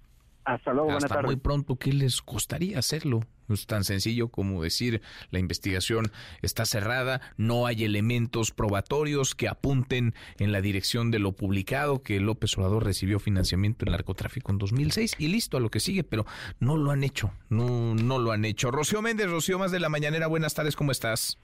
[0.47, 3.19] Hasta luego, buenas Hasta muy pronto, ¿qué les costaría hacerlo?
[3.49, 6.09] No es tan sencillo como decir la investigación
[6.41, 12.21] está cerrada, no hay elementos probatorios que apunten en la dirección de lo publicado, que
[12.21, 16.25] López Obrador recibió financiamiento en narcotráfico en 2006 y listo a lo que sigue, pero
[16.61, 18.71] no lo han hecho, no, no lo han hecho.
[18.71, 21.37] Rocío Méndez, Rocío más de la mañanera, buenas tardes, ¿cómo estás?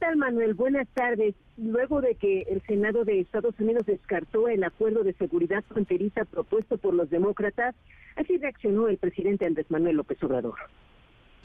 [0.00, 0.54] ¿Qué tal, Manuel?
[0.54, 1.34] Buenas tardes.
[1.58, 6.78] Luego de que el Senado de Estados Unidos descartó el acuerdo de seguridad fronteriza propuesto
[6.78, 7.74] por los demócratas,
[8.16, 10.54] así reaccionó el presidente Andrés Manuel López Obrador.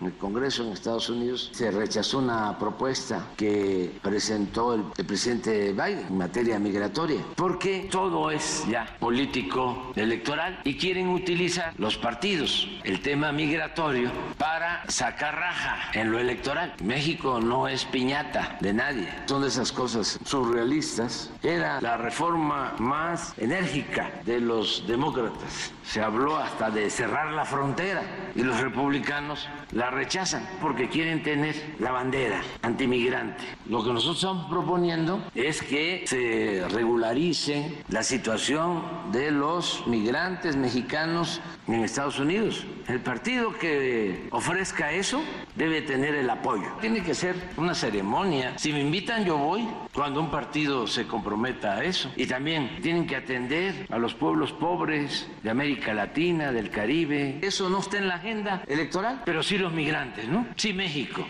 [0.02, 6.08] En el Congreso en Estados Unidos se rechazó una propuesta que presentó el, presidente Biden
[6.10, 13.02] en materia migratoria, porque todo es ya político electoral y quieren utilizar los partidos el
[13.02, 16.74] tema migratorio para sacar raja en lo electoral.
[16.84, 21.32] México no es piñata de nadie, son de esas cosas surrealistas.
[21.42, 25.72] Era la reforma más enérgica de los demócratas.
[25.84, 28.02] Se habló hasta de cerrar la frontera
[28.36, 33.44] y los republicanos la rechazan porque quieren tener la bandera antimigrante.
[33.68, 41.41] Lo que nosotros estamos proponiendo es que se regularice la situación de los migrantes mexicanos
[41.68, 42.66] en Estados Unidos.
[42.88, 45.24] El partido que ofrezca eso
[45.56, 46.68] debe tener el apoyo.
[46.82, 48.53] Tiene que ser una ceremonia.
[48.57, 52.12] Si me invitan, yo voy cuando un partido se comprometa a eso.
[52.16, 57.40] Y también tienen que atender a los pueblos pobres de América Latina, del Caribe.
[57.41, 60.48] Eso no está en la agenda electoral, pero sí los migrantes, ¿no?
[60.56, 61.26] Sí México.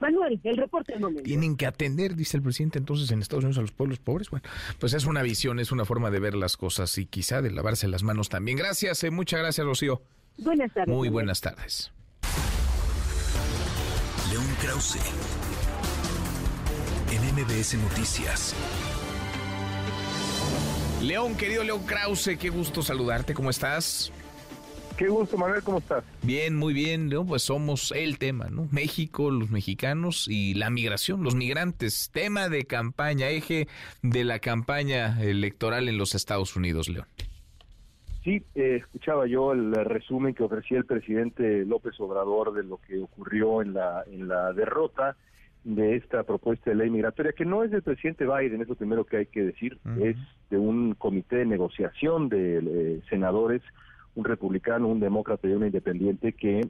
[0.00, 1.24] Manuel, el reporte del momento.
[1.24, 4.30] Tienen que atender, dice el presidente, entonces en Estados Unidos a los pueblos pobres.
[4.30, 4.48] Bueno,
[4.78, 7.88] pues es una visión, es una forma de ver las cosas y quizá de lavarse
[7.88, 8.56] las manos también.
[8.56, 10.02] Gracias, eh, muchas gracias, Rocío.
[10.38, 10.94] Buenas tardes.
[10.94, 11.90] Muy buenas tardes.
[14.30, 14.98] León Krause,
[17.10, 18.54] en MBS Noticias.
[21.02, 24.12] León, querido León Krause, qué gusto saludarte, ¿cómo estás?
[24.98, 26.02] Qué gusto, Manuel, ¿cómo estás?
[26.24, 27.24] Bien, muy bien, ¿no?
[27.24, 28.66] Pues somos el tema, ¿no?
[28.72, 33.68] México, los mexicanos y la migración, los migrantes, tema de campaña, eje
[34.02, 37.06] de la campaña electoral en los Estados Unidos, León.
[38.24, 42.98] Sí, eh, escuchaba yo el resumen que ofrecía el presidente López Obrador de lo que
[42.98, 45.16] ocurrió en la, en la derrota
[45.62, 49.04] de esta propuesta de ley migratoria, que no es del presidente Biden, es lo primero
[49.04, 50.16] que hay que decir, es
[50.50, 53.62] de un comité de negociación de eh, senadores
[54.18, 56.68] un republicano, un demócrata y un independiente que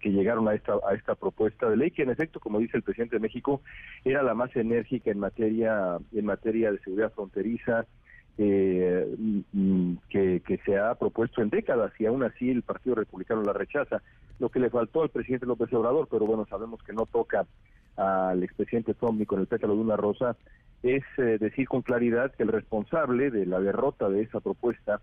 [0.00, 2.84] que llegaron a esta a esta propuesta de ley que en efecto, como dice el
[2.84, 3.62] presidente de México,
[4.04, 7.84] era la más enérgica en materia en materia de seguridad fronteriza
[8.38, 9.12] eh,
[9.52, 13.52] mm, que, que se ha propuesto en décadas y aún así el Partido Republicano la
[13.52, 14.00] rechaza.
[14.38, 17.44] Lo que le faltó al presidente López Obrador, pero bueno, sabemos que no toca
[17.96, 20.36] al expresidente Trump ni con el pétalo de una rosa,
[20.84, 25.00] es eh, decir con claridad que el responsable de la derrota de esa propuesta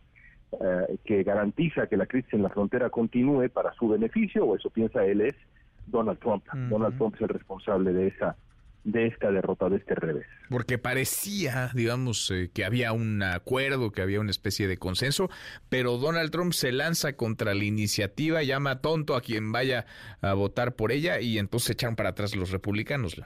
[0.60, 4.70] eh, que garantiza que la crisis en la frontera continúe para su beneficio, o eso
[4.70, 5.36] piensa él, es
[5.88, 6.46] Donald Trump.
[6.70, 8.36] Donald Trump es el responsable de esa
[8.84, 10.26] de esta derrota, de este revés.
[10.50, 15.30] Porque parecía, digamos, eh, que había un acuerdo, que había una especie de consenso,
[15.70, 19.86] pero Donald Trump se lanza contra la iniciativa, llama tonto a quien vaya
[20.22, 23.22] a votar por ella y entonces echan para atrás los republicanos.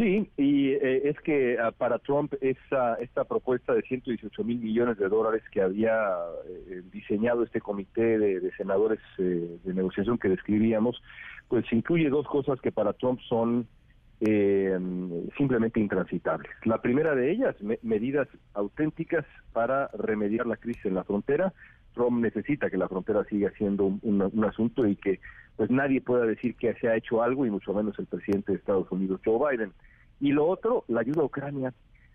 [0.00, 4.96] Sí, y eh, es que ah, para Trump esa, esta propuesta de 118 mil millones
[4.96, 5.92] de dólares que había
[6.48, 11.02] eh, diseñado este comité de, senadores eh, de negociación que describíamos,
[11.48, 13.68] pues incluye dos cosas que para Trump son
[15.38, 16.50] simplemente intransitables.
[16.64, 19.24] La primera de ellas, medidas auténticas
[19.54, 21.54] para remediar la crisis en la frontera.
[21.94, 25.20] Trump necesita que la frontera siga siendo un asunto y que
[25.56, 28.58] pues nadie pueda decir que se ha hecho algo y mucho menos el presidente de
[28.58, 29.72] Estados Unidos, Joe Biden.
[30.20, 31.72] Y lo otro, la ayuda a Ucrania,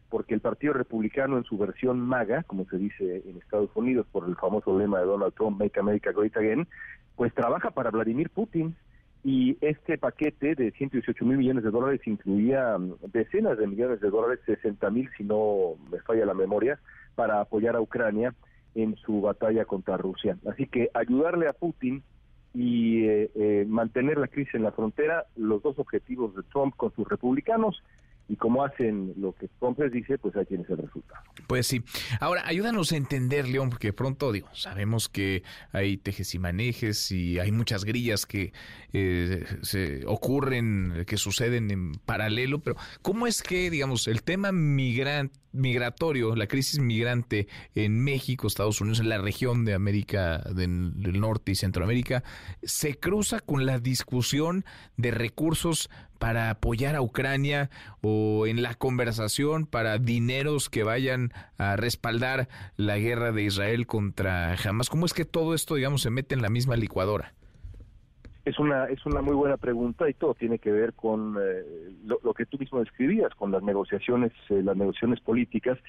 [0.10, 4.28] porque el Partido Republicano en su versión MAGA, como se dice en Estados Unidos por
[4.28, 6.68] el famoso lema de Donald Trump, Make America Great Again,
[7.16, 8.76] pues trabaja para Vladimir Putin.
[9.24, 14.12] Y este paquete de 118 mil millones de dólares incluía mm, decenas de millones de
[14.12, 16.80] dólares, 60 mil si no me falla la memoria,
[17.16, 18.36] para apoyar a Ucrania
[18.76, 20.38] en su batalla contra Rusia.
[20.48, 22.04] Así que ayudarle a Putin
[22.56, 26.94] y eh, eh, mantener la crisis en la frontera, los dos objetivos de Trump con
[26.96, 27.84] sus republicanos
[28.28, 31.22] y como hacen lo que Trump les dice, pues ahí tienes el resultado.
[31.48, 31.84] Pues sí.
[32.20, 37.38] Ahora, ayúdanos a entender, León, porque pronto, digo, sabemos que hay tejes y manejes y
[37.38, 38.52] hay muchas grillas que
[38.94, 45.38] eh, se ocurren, que suceden en paralelo, pero ¿cómo es que, digamos, el tema migrante
[45.56, 51.52] migratorio, la crisis migrante en México, Estados Unidos, en la región de América del Norte
[51.52, 52.24] y Centroamérica,
[52.64, 54.66] se cruza con la discusión
[54.98, 57.70] de recursos para apoyar a Ucrania
[58.02, 64.54] o en la conversación para dineros que vayan a respaldar la guerra de Israel contra
[64.54, 64.90] Hamas.
[64.90, 67.34] ¿Cómo es que todo esto, digamos, se mete en la misma licuadora?
[68.46, 71.64] Es una, es una muy buena pregunta y todo tiene que ver con eh,
[72.06, 75.80] lo, que tú mismo describías, con las negociaciones, eh, las negociaciones políticas,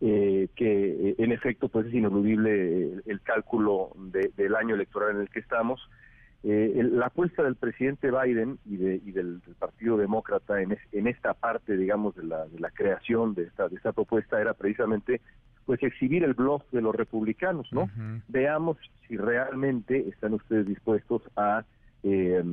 [0.00, 3.90] eh, que en efecto pues es ineludible el, cálculo
[4.36, 5.80] del año electoral en el que estamos.
[6.44, 11.76] la apuesta del presidente Biden y, de, y del, Partido Demócrata en, en esta parte,
[11.76, 15.20] digamos, de la, de la creación de esta, de esta propuesta era precisamente
[15.66, 17.88] pues exhibir el blog de los republicanos, ¿no?
[18.28, 18.76] Veamos
[19.08, 21.64] si realmente están ustedes dispuestos a
[22.04, 22.44] eh,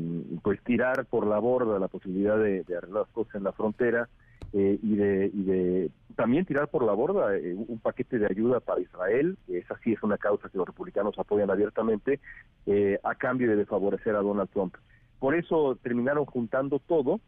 [0.41, 4.07] pues tirar por la borda la posibilidad de, arreglar las cosas en la frontera
[4.53, 8.59] eh, y, de, y de también tirar por la borda eh, un paquete de ayuda
[8.59, 12.19] para Israel, esa sí es una causa que los republicanos apoyan abiertamente,
[12.65, 14.75] eh, a cambio de favorecer a Donald Trump.
[15.19, 17.21] Por eso terminaron juntando todo,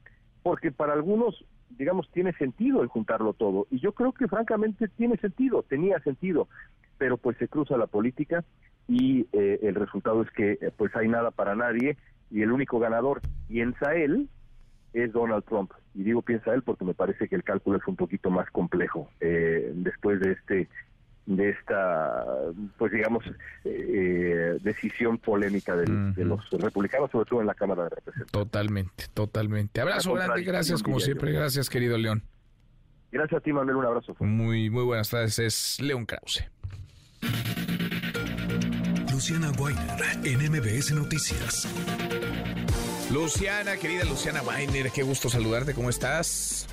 [0.43, 5.15] porque para algunos, digamos, tiene sentido el juntarlo todo, y yo creo que francamente tiene
[5.17, 6.49] sentido, tenía sentido,
[6.97, 8.43] pero pues se cruza la política
[8.87, 11.97] y el resultado es que pues hay nada para nadie
[12.33, 14.27] y el único ganador piensa él
[14.93, 15.71] es Donald Trump.
[15.93, 19.09] Y digo piensa él porque me parece que el cálculo es un poquito más complejo
[19.21, 20.67] eh, después de este
[21.25, 22.25] de esta,
[22.77, 23.23] pues digamos,
[23.63, 28.31] eh, decisión polémica de, los republicanos, sobre todo en la Cámara de Representantes.
[28.33, 29.79] Totalmente, totalmente.
[29.79, 32.23] Abrazo grande, gracias como siempre, gracias querido León.
[33.09, 34.15] Gracias a ti, Manuel, un abrazo.
[34.19, 36.43] Muy, muy buenas tardes, es León Krause.
[39.13, 41.67] Luciana Weiner en MBS Noticias.
[43.11, 46.65] Luciana, querida Luciana Weiner, qué gusto saludarte, ¿cómo estás?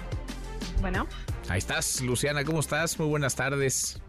[0.81, 1.07] Bueno.
[1.51, 2.99] Ahí estás, Luciana, ¿cómo estás?
[2.99, 4.01] Muy buenas tardes.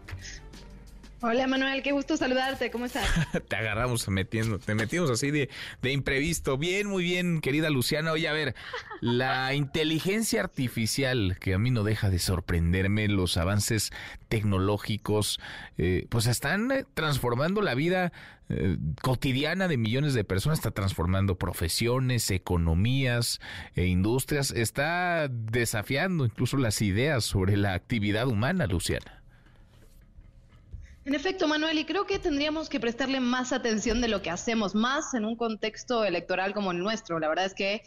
[1.24, 3.06] Hola Manuel, qué gusto saludarte, ¿cómo estás?
[3.48, 5.50] te agarramos metiendo, te metimos así de,
[5.80, 6.58] de imprevisto.
[6.58, 8.10] Bien, muy bien, querida Luciana.
[8.10, 8.56] Oye, a ver,
[9.00, 13.92] la inteligencia artificial, que a mí no deja de sorprenderme, los avances
[14.28, 15.38] tecnológicos,
[15.78, 18.12] eh, pues están eh, transformando la vida
[18.48, 23.40] eh, cotidiana de millones de personas, está transformando profesiones, economías
[23.76, 29.21] e industrias, está desafiando incluso las ideas sobre la actividad humana, Luciana.
[31.04, 34.76] En efecto, Manuel, y creo que tendríamos que prestarle más atención de lo que hacemos,
[34.76, 37.18] más en un contexto electoral como el nuestro.
[37.18, 37.82] La verdad es que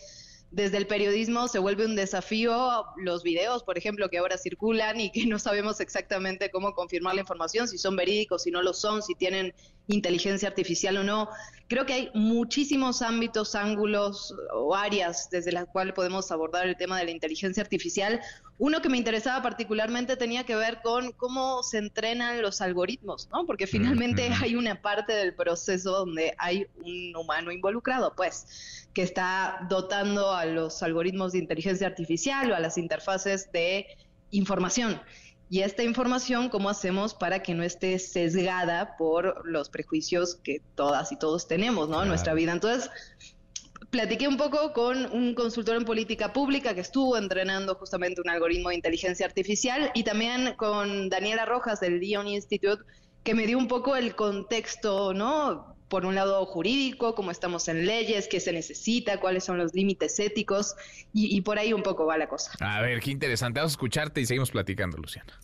[0.52, 5.12] desde el periodismo se vuelve un desafío los videos, por ejemplo, que ahora circulan y
[5.12, 9.02] que no sabemos exactamente cómo confirmar la información, si son verídicos, si no lo son,
[9.02, 9.54] si tienen
[9.88, 11.30] inteligencia artificial o no.
[11.68, 17.00] Creo que hay muchísimos ámbitos, ángulos o áreas desde las cuales podemos abordar el tema
[17.00, 18.22] de la inteligencia artificial.
[18.58, 23.46] Uno que me interesaba particularmente tenía que ver con cómo se entrenan los algoritmos, ¿no?
[23.46, 29.66] Porque finalmente hay una parte del proceso donde hay un humano involucrado, pues, que está
[29.68, 33.88] dotando a los algoritmos de inteligencia artificial o a las interfaces de
[34.32, 35.02] información.
[35.50, 41.12] Y esta información, ¿cómo hacemos para que no esté sesgada por los prejuicios que todas
[41.12, 42.02] y todos tenemos, ¿no?
[42.02, 42.52] En nuestra vida.
[42.52, 42.90] Entonces,
[43.92, 48.70] platiqué un poco con un consultor en política pública que estuvo entrenando justamente un algoritmo
[48.70, 52.84] de inteligencia artificial y también con Daniela Rojas del Lyon Institute,
[53.24, 55.75] que me dio un poco el contexto, ¿no?
[55.96, 60.20] Por un lado jurídico, cómo estamos en leyes, qué se necesita, cuáles son los límites
[60.20, 60.76] éticos
[61.14, 62.52] y, y por ahí un poco va la cosa.
[62.60, 63.62] A ver, qué interesante.
[63.62, 65.40] Vamos a escucharte y seguimos platicando, Luciana.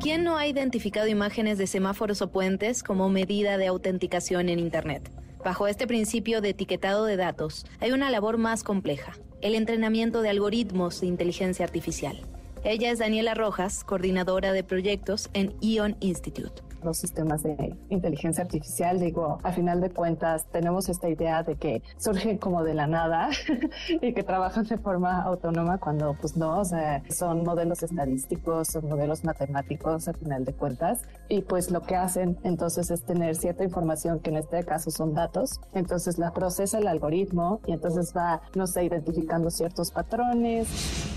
[0.00, 5.10] ¿Quién no ha identificado imágenes de semáforos o puentes como medida de autenticación en Internet?
[5.44, 9.12] Bajo este principio de etiquetado de datos, hay una labor más compleja,
[9.42, 12.18] el entrenamiento de algoritmos de inteligencia artificial.
[12.64, 18.98] Ella es Daniela Rojas, coordinadora de proyectos en Ion Institute los sistemas de inteligencia artificial,
[18.98, 23.30] digo, a final de cuentas tenemos esta idea de que surgen como de la nada
[24.00, 28.88] y que trabajan de forma autónoma cuando pues no, o sea, son modelos estadísticos, son
[28.88, 31.02] modelos matemáticos a final de cuentas.
[31.28, 35.14] Y pues lo que hacen entonces es tener cierta información que en este caso son
[35.14, 40.68] datos, entonces la procesa el algoritmo y entonces va, no sé, identificando ciertos patrones.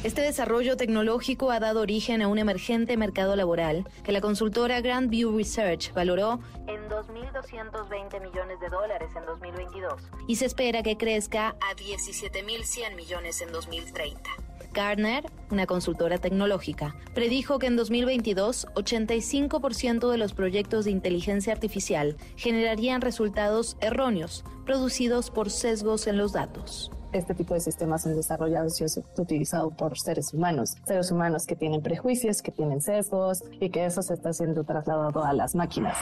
[0.04, 5.10] Este desarrollo tecnológico ha dado origen a un emergente mercado laboral que la consultora Grand
[5.10, 9.94] View Research Research valoró en 2.220 millones de dólares en 2022
[10.28, 14.30] y se espera que crezca a 17.100 millones en 2030.
[14.74, 22.18] Gartner, una consultora tecnológica, predijo que en 2022 85% de los proyectos de inteligencia artificial
[22.36, 28.80] generarían resultados erróneos, producidos por sesgos en los datos este tipo de sistemas son desarrollados
[28.82, 33.70] y es utilizado por seres humanos, seres humanos que tienen prejuicios, que tienen sesgos y
[33.70, 35.98] que eso se está siendo trasladado a las máquinas.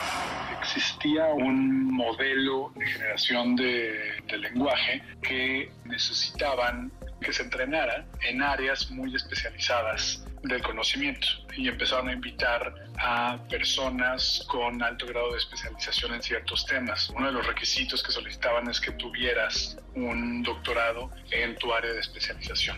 [0.61, 3.93] Existía un modelo de generación de,
[4.27, 12.09] de lenguaje que necesitaban que se entrenara en áreas muy especializadas del conocimiento y empezaron
[12.09, 17.09] a invitar a personas con alto grado de especialización en ciertos temas.
[17.09, 21.99] Uno de los requisitos que solicitaban es que tuvieras un doctorado en tu área de
[21.99, 22.77] especialización.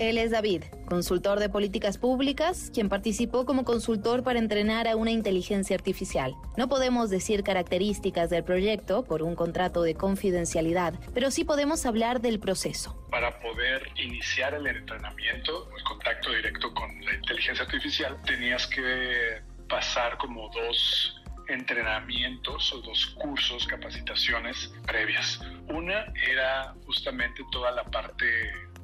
[0.00, 5.10] Él es David, consultor de políticas públicas, quien participó como consultor para entrenar a una
[5.10, 6.34] inteligencia artificial.
[6.56, 12.22] No podemos decir características del proyecto por un contrato de confidencialidad, pero sí podemos hablar
[12.22, 12.96] del proceso.
[13.10, 20.16] Para poder iniciar el entrenamiento, el contacto directo con la inteligencia artificial, tenías que pasar
[20.16, 25.42] como dos entrenamientos o dos cursos, capacitaciones previas.
[25.68, 28.24] Una era justamente toda la parte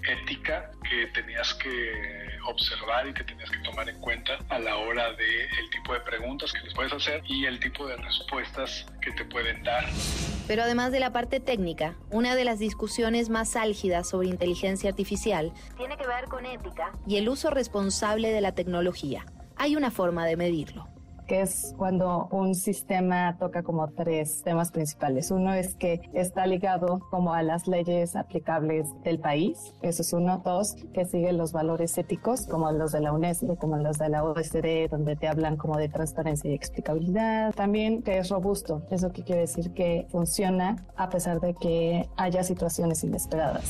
[0.06, 5.12] ética que tenías que observar y que tenías que tomar en cuenta a la hora
[5.12, 9.12] de el tipo de preguntas que les puedes hacer y el tipo de respuestas que
[9.12, 9.84] te pueden dar.
[10.46, 15.52] Pero además de la parte técnica, una de las discusiones más álgidas sobre inteligencia artificial
[15.76, 19.26] tiene que ver con ética y el uso responsable de la tecnología.
[19.56, 20.95] Hay una forma de medirlo
[21.26, 25.30] que es cuando un sistema toca como tres temas principales.
[25.30, 30.42] Uno es que está ligado como a las leyes aplicables del país, eso es uno.
[30.44, 34.24] Dos, que sigue los valores éticos como los de la UNESCO, como los de la
[34.24, 37.54] OSD, donde te hablan como de transparencia y explicabilidad.
[37.54, 42.42] También que es robusto, eso que quiere decir que funciona a pesar de que haya
[42.42, 43.64] situaciones inesperadas.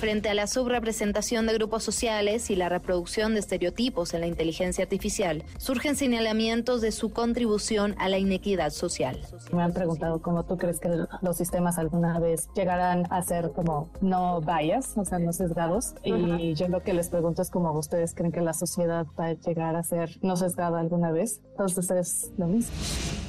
[0.00, 4.84] Frente a la subrepresentación de grupos sociales y la reproducción de estereotipos en la inteligencia
[4.84, 9.20] artificial, surgen señalamientos de su contribución a la inequidad social.
[9.52, 10.88] Me han preguntado cómo tú crees que
[11.22, 15.94] los sistemas alguna vez llegarán a ser como no bias, o sea, no sesgados.
[16.02, 19.32] Y yo lo que les pregunto es cómo ustedes creen que la sociedad va a
[19.34, 21.40] llegar a ser no sesgada alguna vez.
[21.52, 22.74] Entonces es lo mismo.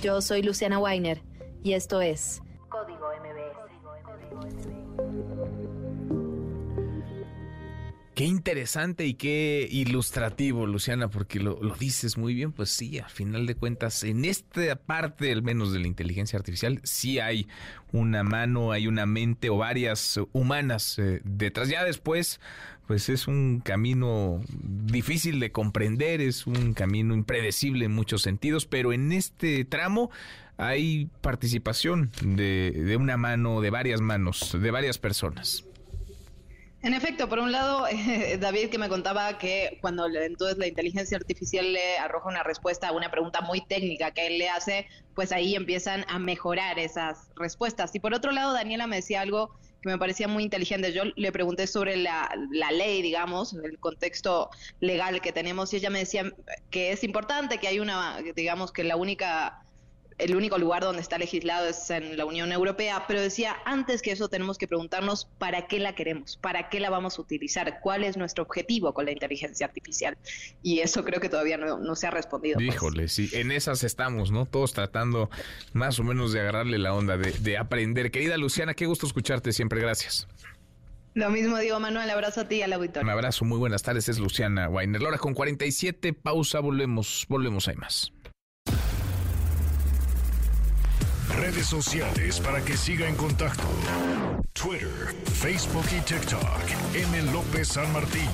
[0.01, 1.21] Yo soy Luciana Weiner
[1.61, 4.78] y esto es Código MBS.
[8.19, 13.45] Qué interesante y qué ilustrativo, Luciana, porque lo, dices muy bien, pues sí, a final
[13.45, 17.47] de cuentas, en esta parte, al menos de la inteligencia artificial, sí hay
[17.93, 21.69] una mano, hay una mente o varias humanas eh, detrás.
[21.69, 22.41] Ya después,
[22.87, 28.91] pues es un camino difícil de comprender, es un camino impredecible en muchos sentidos, pero
[28.91, 30.11] en este tramo
[30.57, 35.63] hay participación de, de una mano, de varias manos, de varias personas.
[36.81, 37.85] En efecto, por un lado,
[38.39, 42.91] David que me contaba que cuando entonces la inteligencia artificial le arroja una respuesta a
[42.93, 47.93] una pregunta muy técnica que él le hace, pues ahí empiezan a mejorar esas respuestas.
[47.95, 50.93] Y por otro lado, Daniela me decía algo que me parecía muy inteligente.
[50.93, 54.49] Yo le pregunté sobre la, la ley, digamos, el contexto
[54.79, 56.31] legal que tenemos y ella me decía
[56.69, 59.65] que es importante que hay una, digamos, que la única
[60.19, 64.11] el único lugar donde está legislado es en la Unión Europea, pero decía, antes que
[64.11, 68.03] eso tenemos que preguntarnos para qué la queremos, para qué la vamos a utilizar, cuál
[68.03, 70.17] es nuestro objetivo con la inteligencia artificial.
[70.61, 72.55] Y eso creo que todavía no, se ha respondido.
[72.55, 72.67] Pues.
[72.67, 74.45] Híjole, sí, en esas estamos, ¿no?
[74.45, 75.29] Todos tratando
[75.73, 78.11] más o menos de agarrarle la onda, de, de aprender.
[78.11, 80.27] Querida Luciana, qué gusto escucharte siempre, gracias.
[81.13, 83.03] Lo mismo digo, Manuel, abrazo a ti y al auditorio.
[83.03, 85.01] Un abrazo, muy buenas tardes, es Luciana Weiner.
[85.03, 88.11] Ahora con 47, pausa, volvemos, volvemos, hay más.
[91.39, 93.63] Redes sociales para que siga en contacto:
[94.51, 96.43] Twitter, Facebook y TikTok.
[96.93, 97.31] M.
[97.31, 98.29] López San Martín.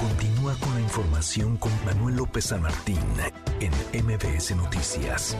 [0.00, 3.00] Continúa con la información con Manuel López San Martín
[3.58, 3.72] en
[4.04, 5.36] MBS Noticias.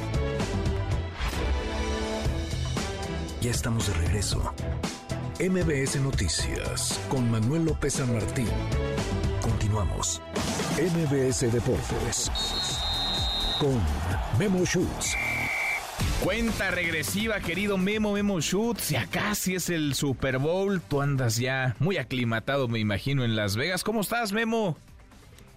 [3.40, 4.52] Ya estamos de regreso.
[5.39, 8.48] MBS Noticias con Manuel López San Martín.
[9.40, 10.20] Continuamos.
[10.78, 12.81] MBS Deportes
[13.62, 13.80] con
[14.40, 15.16] Memo Schutz.
[16.24, 18.90] Cuenta regresiva, querido Memo, Memo Schutz.
[18.90, 20.80] Ya casi es el Super Bowl.
[20.80, 23.84] Tú andas ya muy aclimatado, me imagino, en Las Vegas.
[23.84, 24.76] ¿Cómo estás, Memo?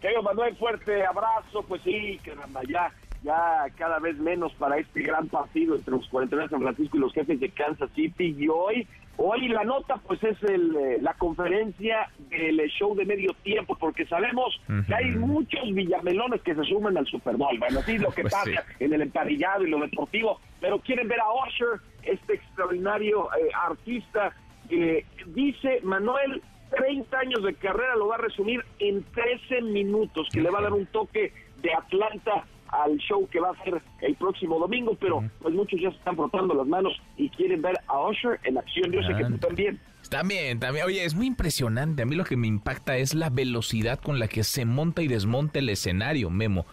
[0.01, 1.63] Querido Manuel, fuerte abrazo.
[1.67, 6.43] Pues sí, caramba, ya, ya cada vez menos para este gran partido entre los 49
[6.43, 8.35] de San Francisco y los jefes de Kansas City.
[8.37, 8.87] Y hoy
[9.17, 14.05] Hoy la nota pues es el, eh, la conferencia del show de medio tiempo porque
[14.05, 17.57] sabemos que hay muchos villamelones que se suman al Super Bowl.
[17.57, 21.19] Bueno, es lo que pues pasa en el emparillado y lo deportivo, pero quieren ver
[21.19, 24.33] a Usher, este extraordinario eh, artista
[24.69, 30.41] que dice Manuel 30 años de carrera lo va a resumir en 13 minutos, que
[30.41, 31.31] le va a dar un toque
[31.61, 32.45] de Atlanta
[32.83, 36.15] al show que va a ser el próximo domingo, pero pues muchos ya se están
[36.15, 38.91] frotando las manos y quieren ver a Usher en acción.
[38.91, 39.79] Yo sé que tú también.
[40.09, 40.85] También, también.
[40.85, 42.03] Oye, es muy impresionante.
[42.03, 45.07] A mí lo que me impacta es la velocidad con la que se monta y
[45.07, 46.65] desmonta el escenario, Memo.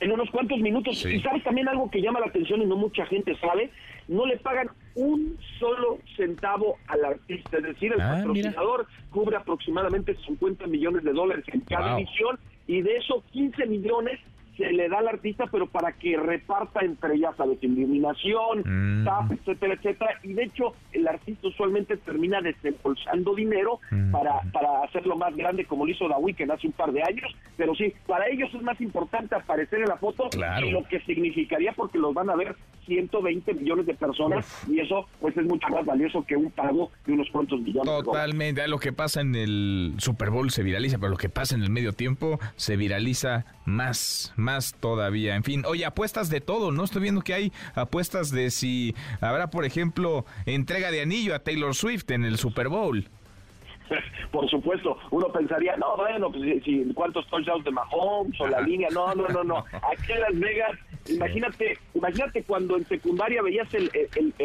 [0.00, 1.04] En unos cuantos minutos.
[1.06, 3.70] Y sabes también algo que llama la atención y no mucha gente sabe,
[4.08, 7.58] no le pagan un solo centavo al artista.
[7.58, 12.82] Es decir, el ah, patrocinador cubre aproximadamente 50 millones de dólares en cada emisión y
[12.82, 14.18] de eso 15 millones
[14.56, 19.32] se le da al artista, pero para que reparta entre ya sabes, iluminación, mm.
[19.32, 20.18] etcétera, etcétera.
[20.22, 24.10] Y de hecho, el artista usualmente termina desembolsando dinero mm.
[24.10, 27.34] para, para hacerlo más grande, como lo hizo The Weeknd hace un par de años.
[27.56, 30.28] Pero sí, para ellos es más importante aparecer en la foto
[30.62, 32.54] y lo que significaría porque los van a ver
[32.86, 37.12] 120 millones de personas y eso pues es mucho más valioso que un pago de
[37.12, 37.84] unos cuantos millones.
[38.04, 41.62] Totalmente, lo que pasa en el Super Bowl se viraliza, pero lo que pasa en
[41.62, 45.36] el medio tiempo se viraliza más más todavía.
[45.36, 46.84] En fin, oye, apuestas de todo, ¿no?
[46.84, 51.74] Estoy viendo que hay apuestas de si habrá, por ejemplo, entrega de anillo a Taylor
[51.74, 53.08] Swift en el Super Bowl.
[54.30, 58.88] Por supuesto, uno pensaría, no, bueno, pues si, cuántos touchdowns de Mahomes o la línea,
[58.90, 59.58] no, no, no, no.
[59.92, 60.78] Aquí en Las Vegas,
[61.08, 63.90] imagínate, imagínate cuando en secundaria veías el,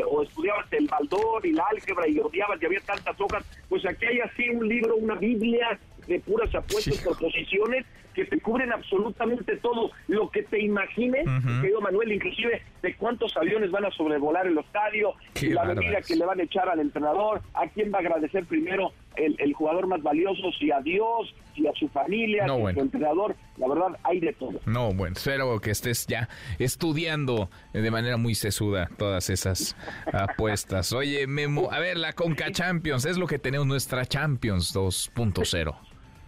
[0.10, 4.06] o estudiabas el baldor y la álgebra y odiabas y había tantas hojas, pues aquí
[4.06, 7.86] hay así un libro, una Biblia de puras apuestas por posiciones
[8.18, 9.92] que te cubren absolutamente todo.
[10.08, 11.28] Lo que te imagines,
[11.62, 16.26] querido Manuel, inclusive de cuántos aviones van a sobrevolar el estadio, la medida que le
[16.26, 20.52] van a echar al entrenador, a quién va a agradecer primero el, jugador más valioso,
[20.60, 24.34] si a Dios, si a su familia, si a su entrenador, la verdad hay de
[24.34, 24.60] todo.
[24.66, 26.28] No, bueno, espero que estés ya
[26.58, 29.76] estudiando de manera muy sesuda todas esas
[30.12, 30.92] apuestas.
[30.92, 35.87] Oye, Memo, a ver, la Conca Champions, es lo que tenemos nuestra Champions 2.0.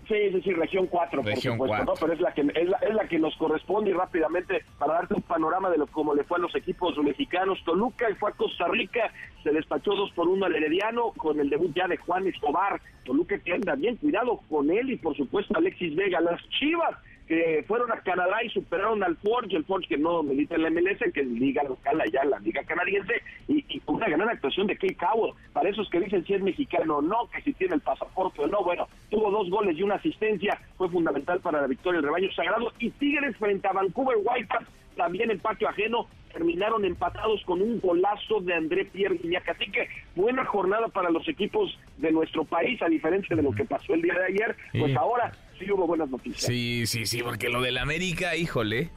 [0.10, 1.94] Sí, es decir, región 4, por supuesto, ¿no?
[1.94, 5.14] Pero es la, que, es la, es, la, que nos corresponde y rápidamente para darte
[5.14, 7.60] un panorama de lo cómo le fue a los equipos mexicanos.
[7.64, 9.14] Toluca fue a Costa Rica,
[9.44, 12.81] se despachó dos por uno al Herediano con el debut ya de Juan Escobar.
[13.06, 16.19] Toluca que anda bien, cuidado con él y por supuesto Alexis Vega.
[16.22, 16.98] Las Chivas
[17.30, 20.72] que fueron a Canadá y superaron al Forge, el Forge que no milita en la
[20.72, 24.96] MLS, que es liga local allá, la liga canadiense, y, una gran actuación de Kate
[24.96, 28.42] Cowell, para esos que dicen si es mexicano o no, que si tiene el pasaporte
[28.42, 32.08] o no, bueno, tuvo dos goles y una asistencia, fue fundamental para la victoria del
[32.08, 34.66] rebaño sagrado, y Tigres frente a Vancouver Whitecaps,
[34.96, 39.50] también en patio ajeno, terminaron empatados con un golazo de André Pierre Guignac.
[39.50, 43.66] Así que buena jornada para los equipos de nuestro país, a diferencia de lo que
[43.66, 44.56] pasó el día de ayer.
[44.74, 46.41] Pues ahora sí hubo buenas noticias.
[46.41, 48.90] Sí, sí, sí, porque lo del América, híjole,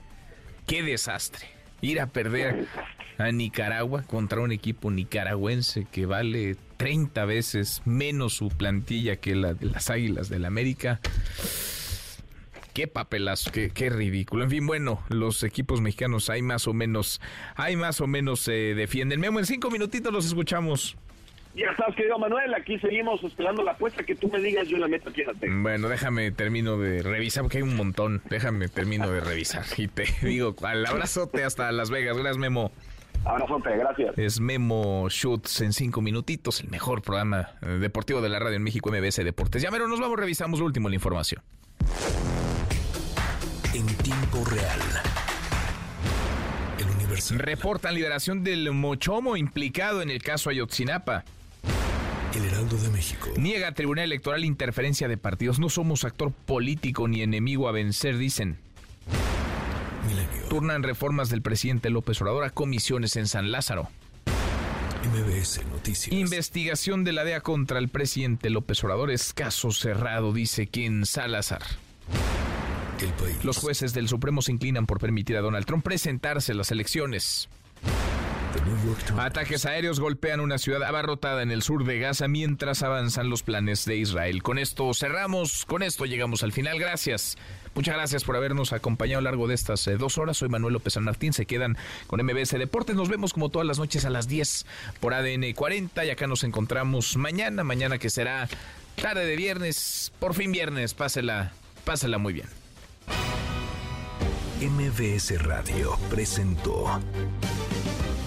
[0.66, 1.46] qué desastre.
[1.80, 2.66] Ir a perder
[3.18, 9.54] a Nicaragua contra un equipo nicaragüense que vale 30 veces menos su plantilla que la
[9.54, 11.00] de las Águilas del América.
[12.72, 14.44] Qué papelazo, qué, qué, ridículo.
[14.44, 17.20] En fin, bueno, los equipos mexicanos hay más o menos,
[17.54, 19.20] hay más o menos se eh, defienden.
[19.20, 20.96] Memo, en cinco minutitos los escuchamos.
[21.54, 24.88] Ya estás, querido Manuel, aquí seguimos esperando la apuesta que tú me digas, yo la
[24.88, 28.22] meto aquí en Bueno, déjame termino de revisar, porque hay un montón.
[28.30, 29.64] Déjame termino de revisar.
[29.76, 32.16] Y te digo, al abrazote hasta Las Vegas.
[32.16, 32.72] Gracias, Memo.
[33.24, 34.18] Abrazote, gracias.
[34.18, 38.62] Es Memo Schutz en cinco minutitos, el mejor programa eh, deportivo de la radio en
[38.62, 39.62] México, MBS Deportes.
[39.62, 41.42] Ya, pero nos vamos, revisamos lo último la información
[43.74, 44.80] en tiempo real.
[46.78, 47.38] El.
[47.38, 51.24] Reportan liberación del Mochomo implicado en el caso Ayotzinapa.
[52.34, 53.30] El Heraldo de México.
[53.36, 55.58] Niega Tribunal Electoral interferencia de partidos.
[55.58, 58.58] No somos actor político ni enemigo a vencer, dicen.
[60.06, 60.48] Milenio.
[60.48, 63.88] Turnan reformas del presidente López Obrador a comisiones en San Lázaro.
[65.04, 66.12] MBS Noticias.
[66.12, 71.62] Investigación de la DEA contra el presidente López Obrador es caso cerrado, dice quien Salazar.
[73.42, 77.48] Los jueces del Supremo se inclinan por permitir a Donald Trump presentarse a las elecciones.
[79.18, 83.84] Ataques aéreos golpean una ciudad abarrotada en el sur de Gaza mientras avanzan los planes
[83.84, 84.42] de Israel.
[84.42, 86.78] Con esto cerramos, con esto llegamos al final.
[86.78, 87.36] Gracias.
[87.74, 90.36] Muchas gracias por habernos acompañado a lo largo de estas eh, dos horas.
[90.36, 91.32] Soy Manuel López San Martín.
[91.32, 91.76] Se quedan
[92.06, 92.96] con MBS Deportes.
[92.96, 94.66] Nos vemos como todas las noches a las 10
[95.00, 96.04] por ADN 40.
[96.04, 97.64] Y acá nos encontramos mañana.
[97.64, 98.48] Mañana que será
[99.00, 100.12] tarde de viernes.
[100.18, 100.94] Por fin viernes.
[100.94, 101.52] Pásela,
[101.84, 102.48] pásela muy bien.
[104.60, 107.00] MBS Radio presentó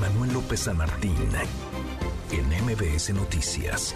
[0.09, 1.15] Manuel López San Martín
[2.31, 3.95] en MBS Noticias.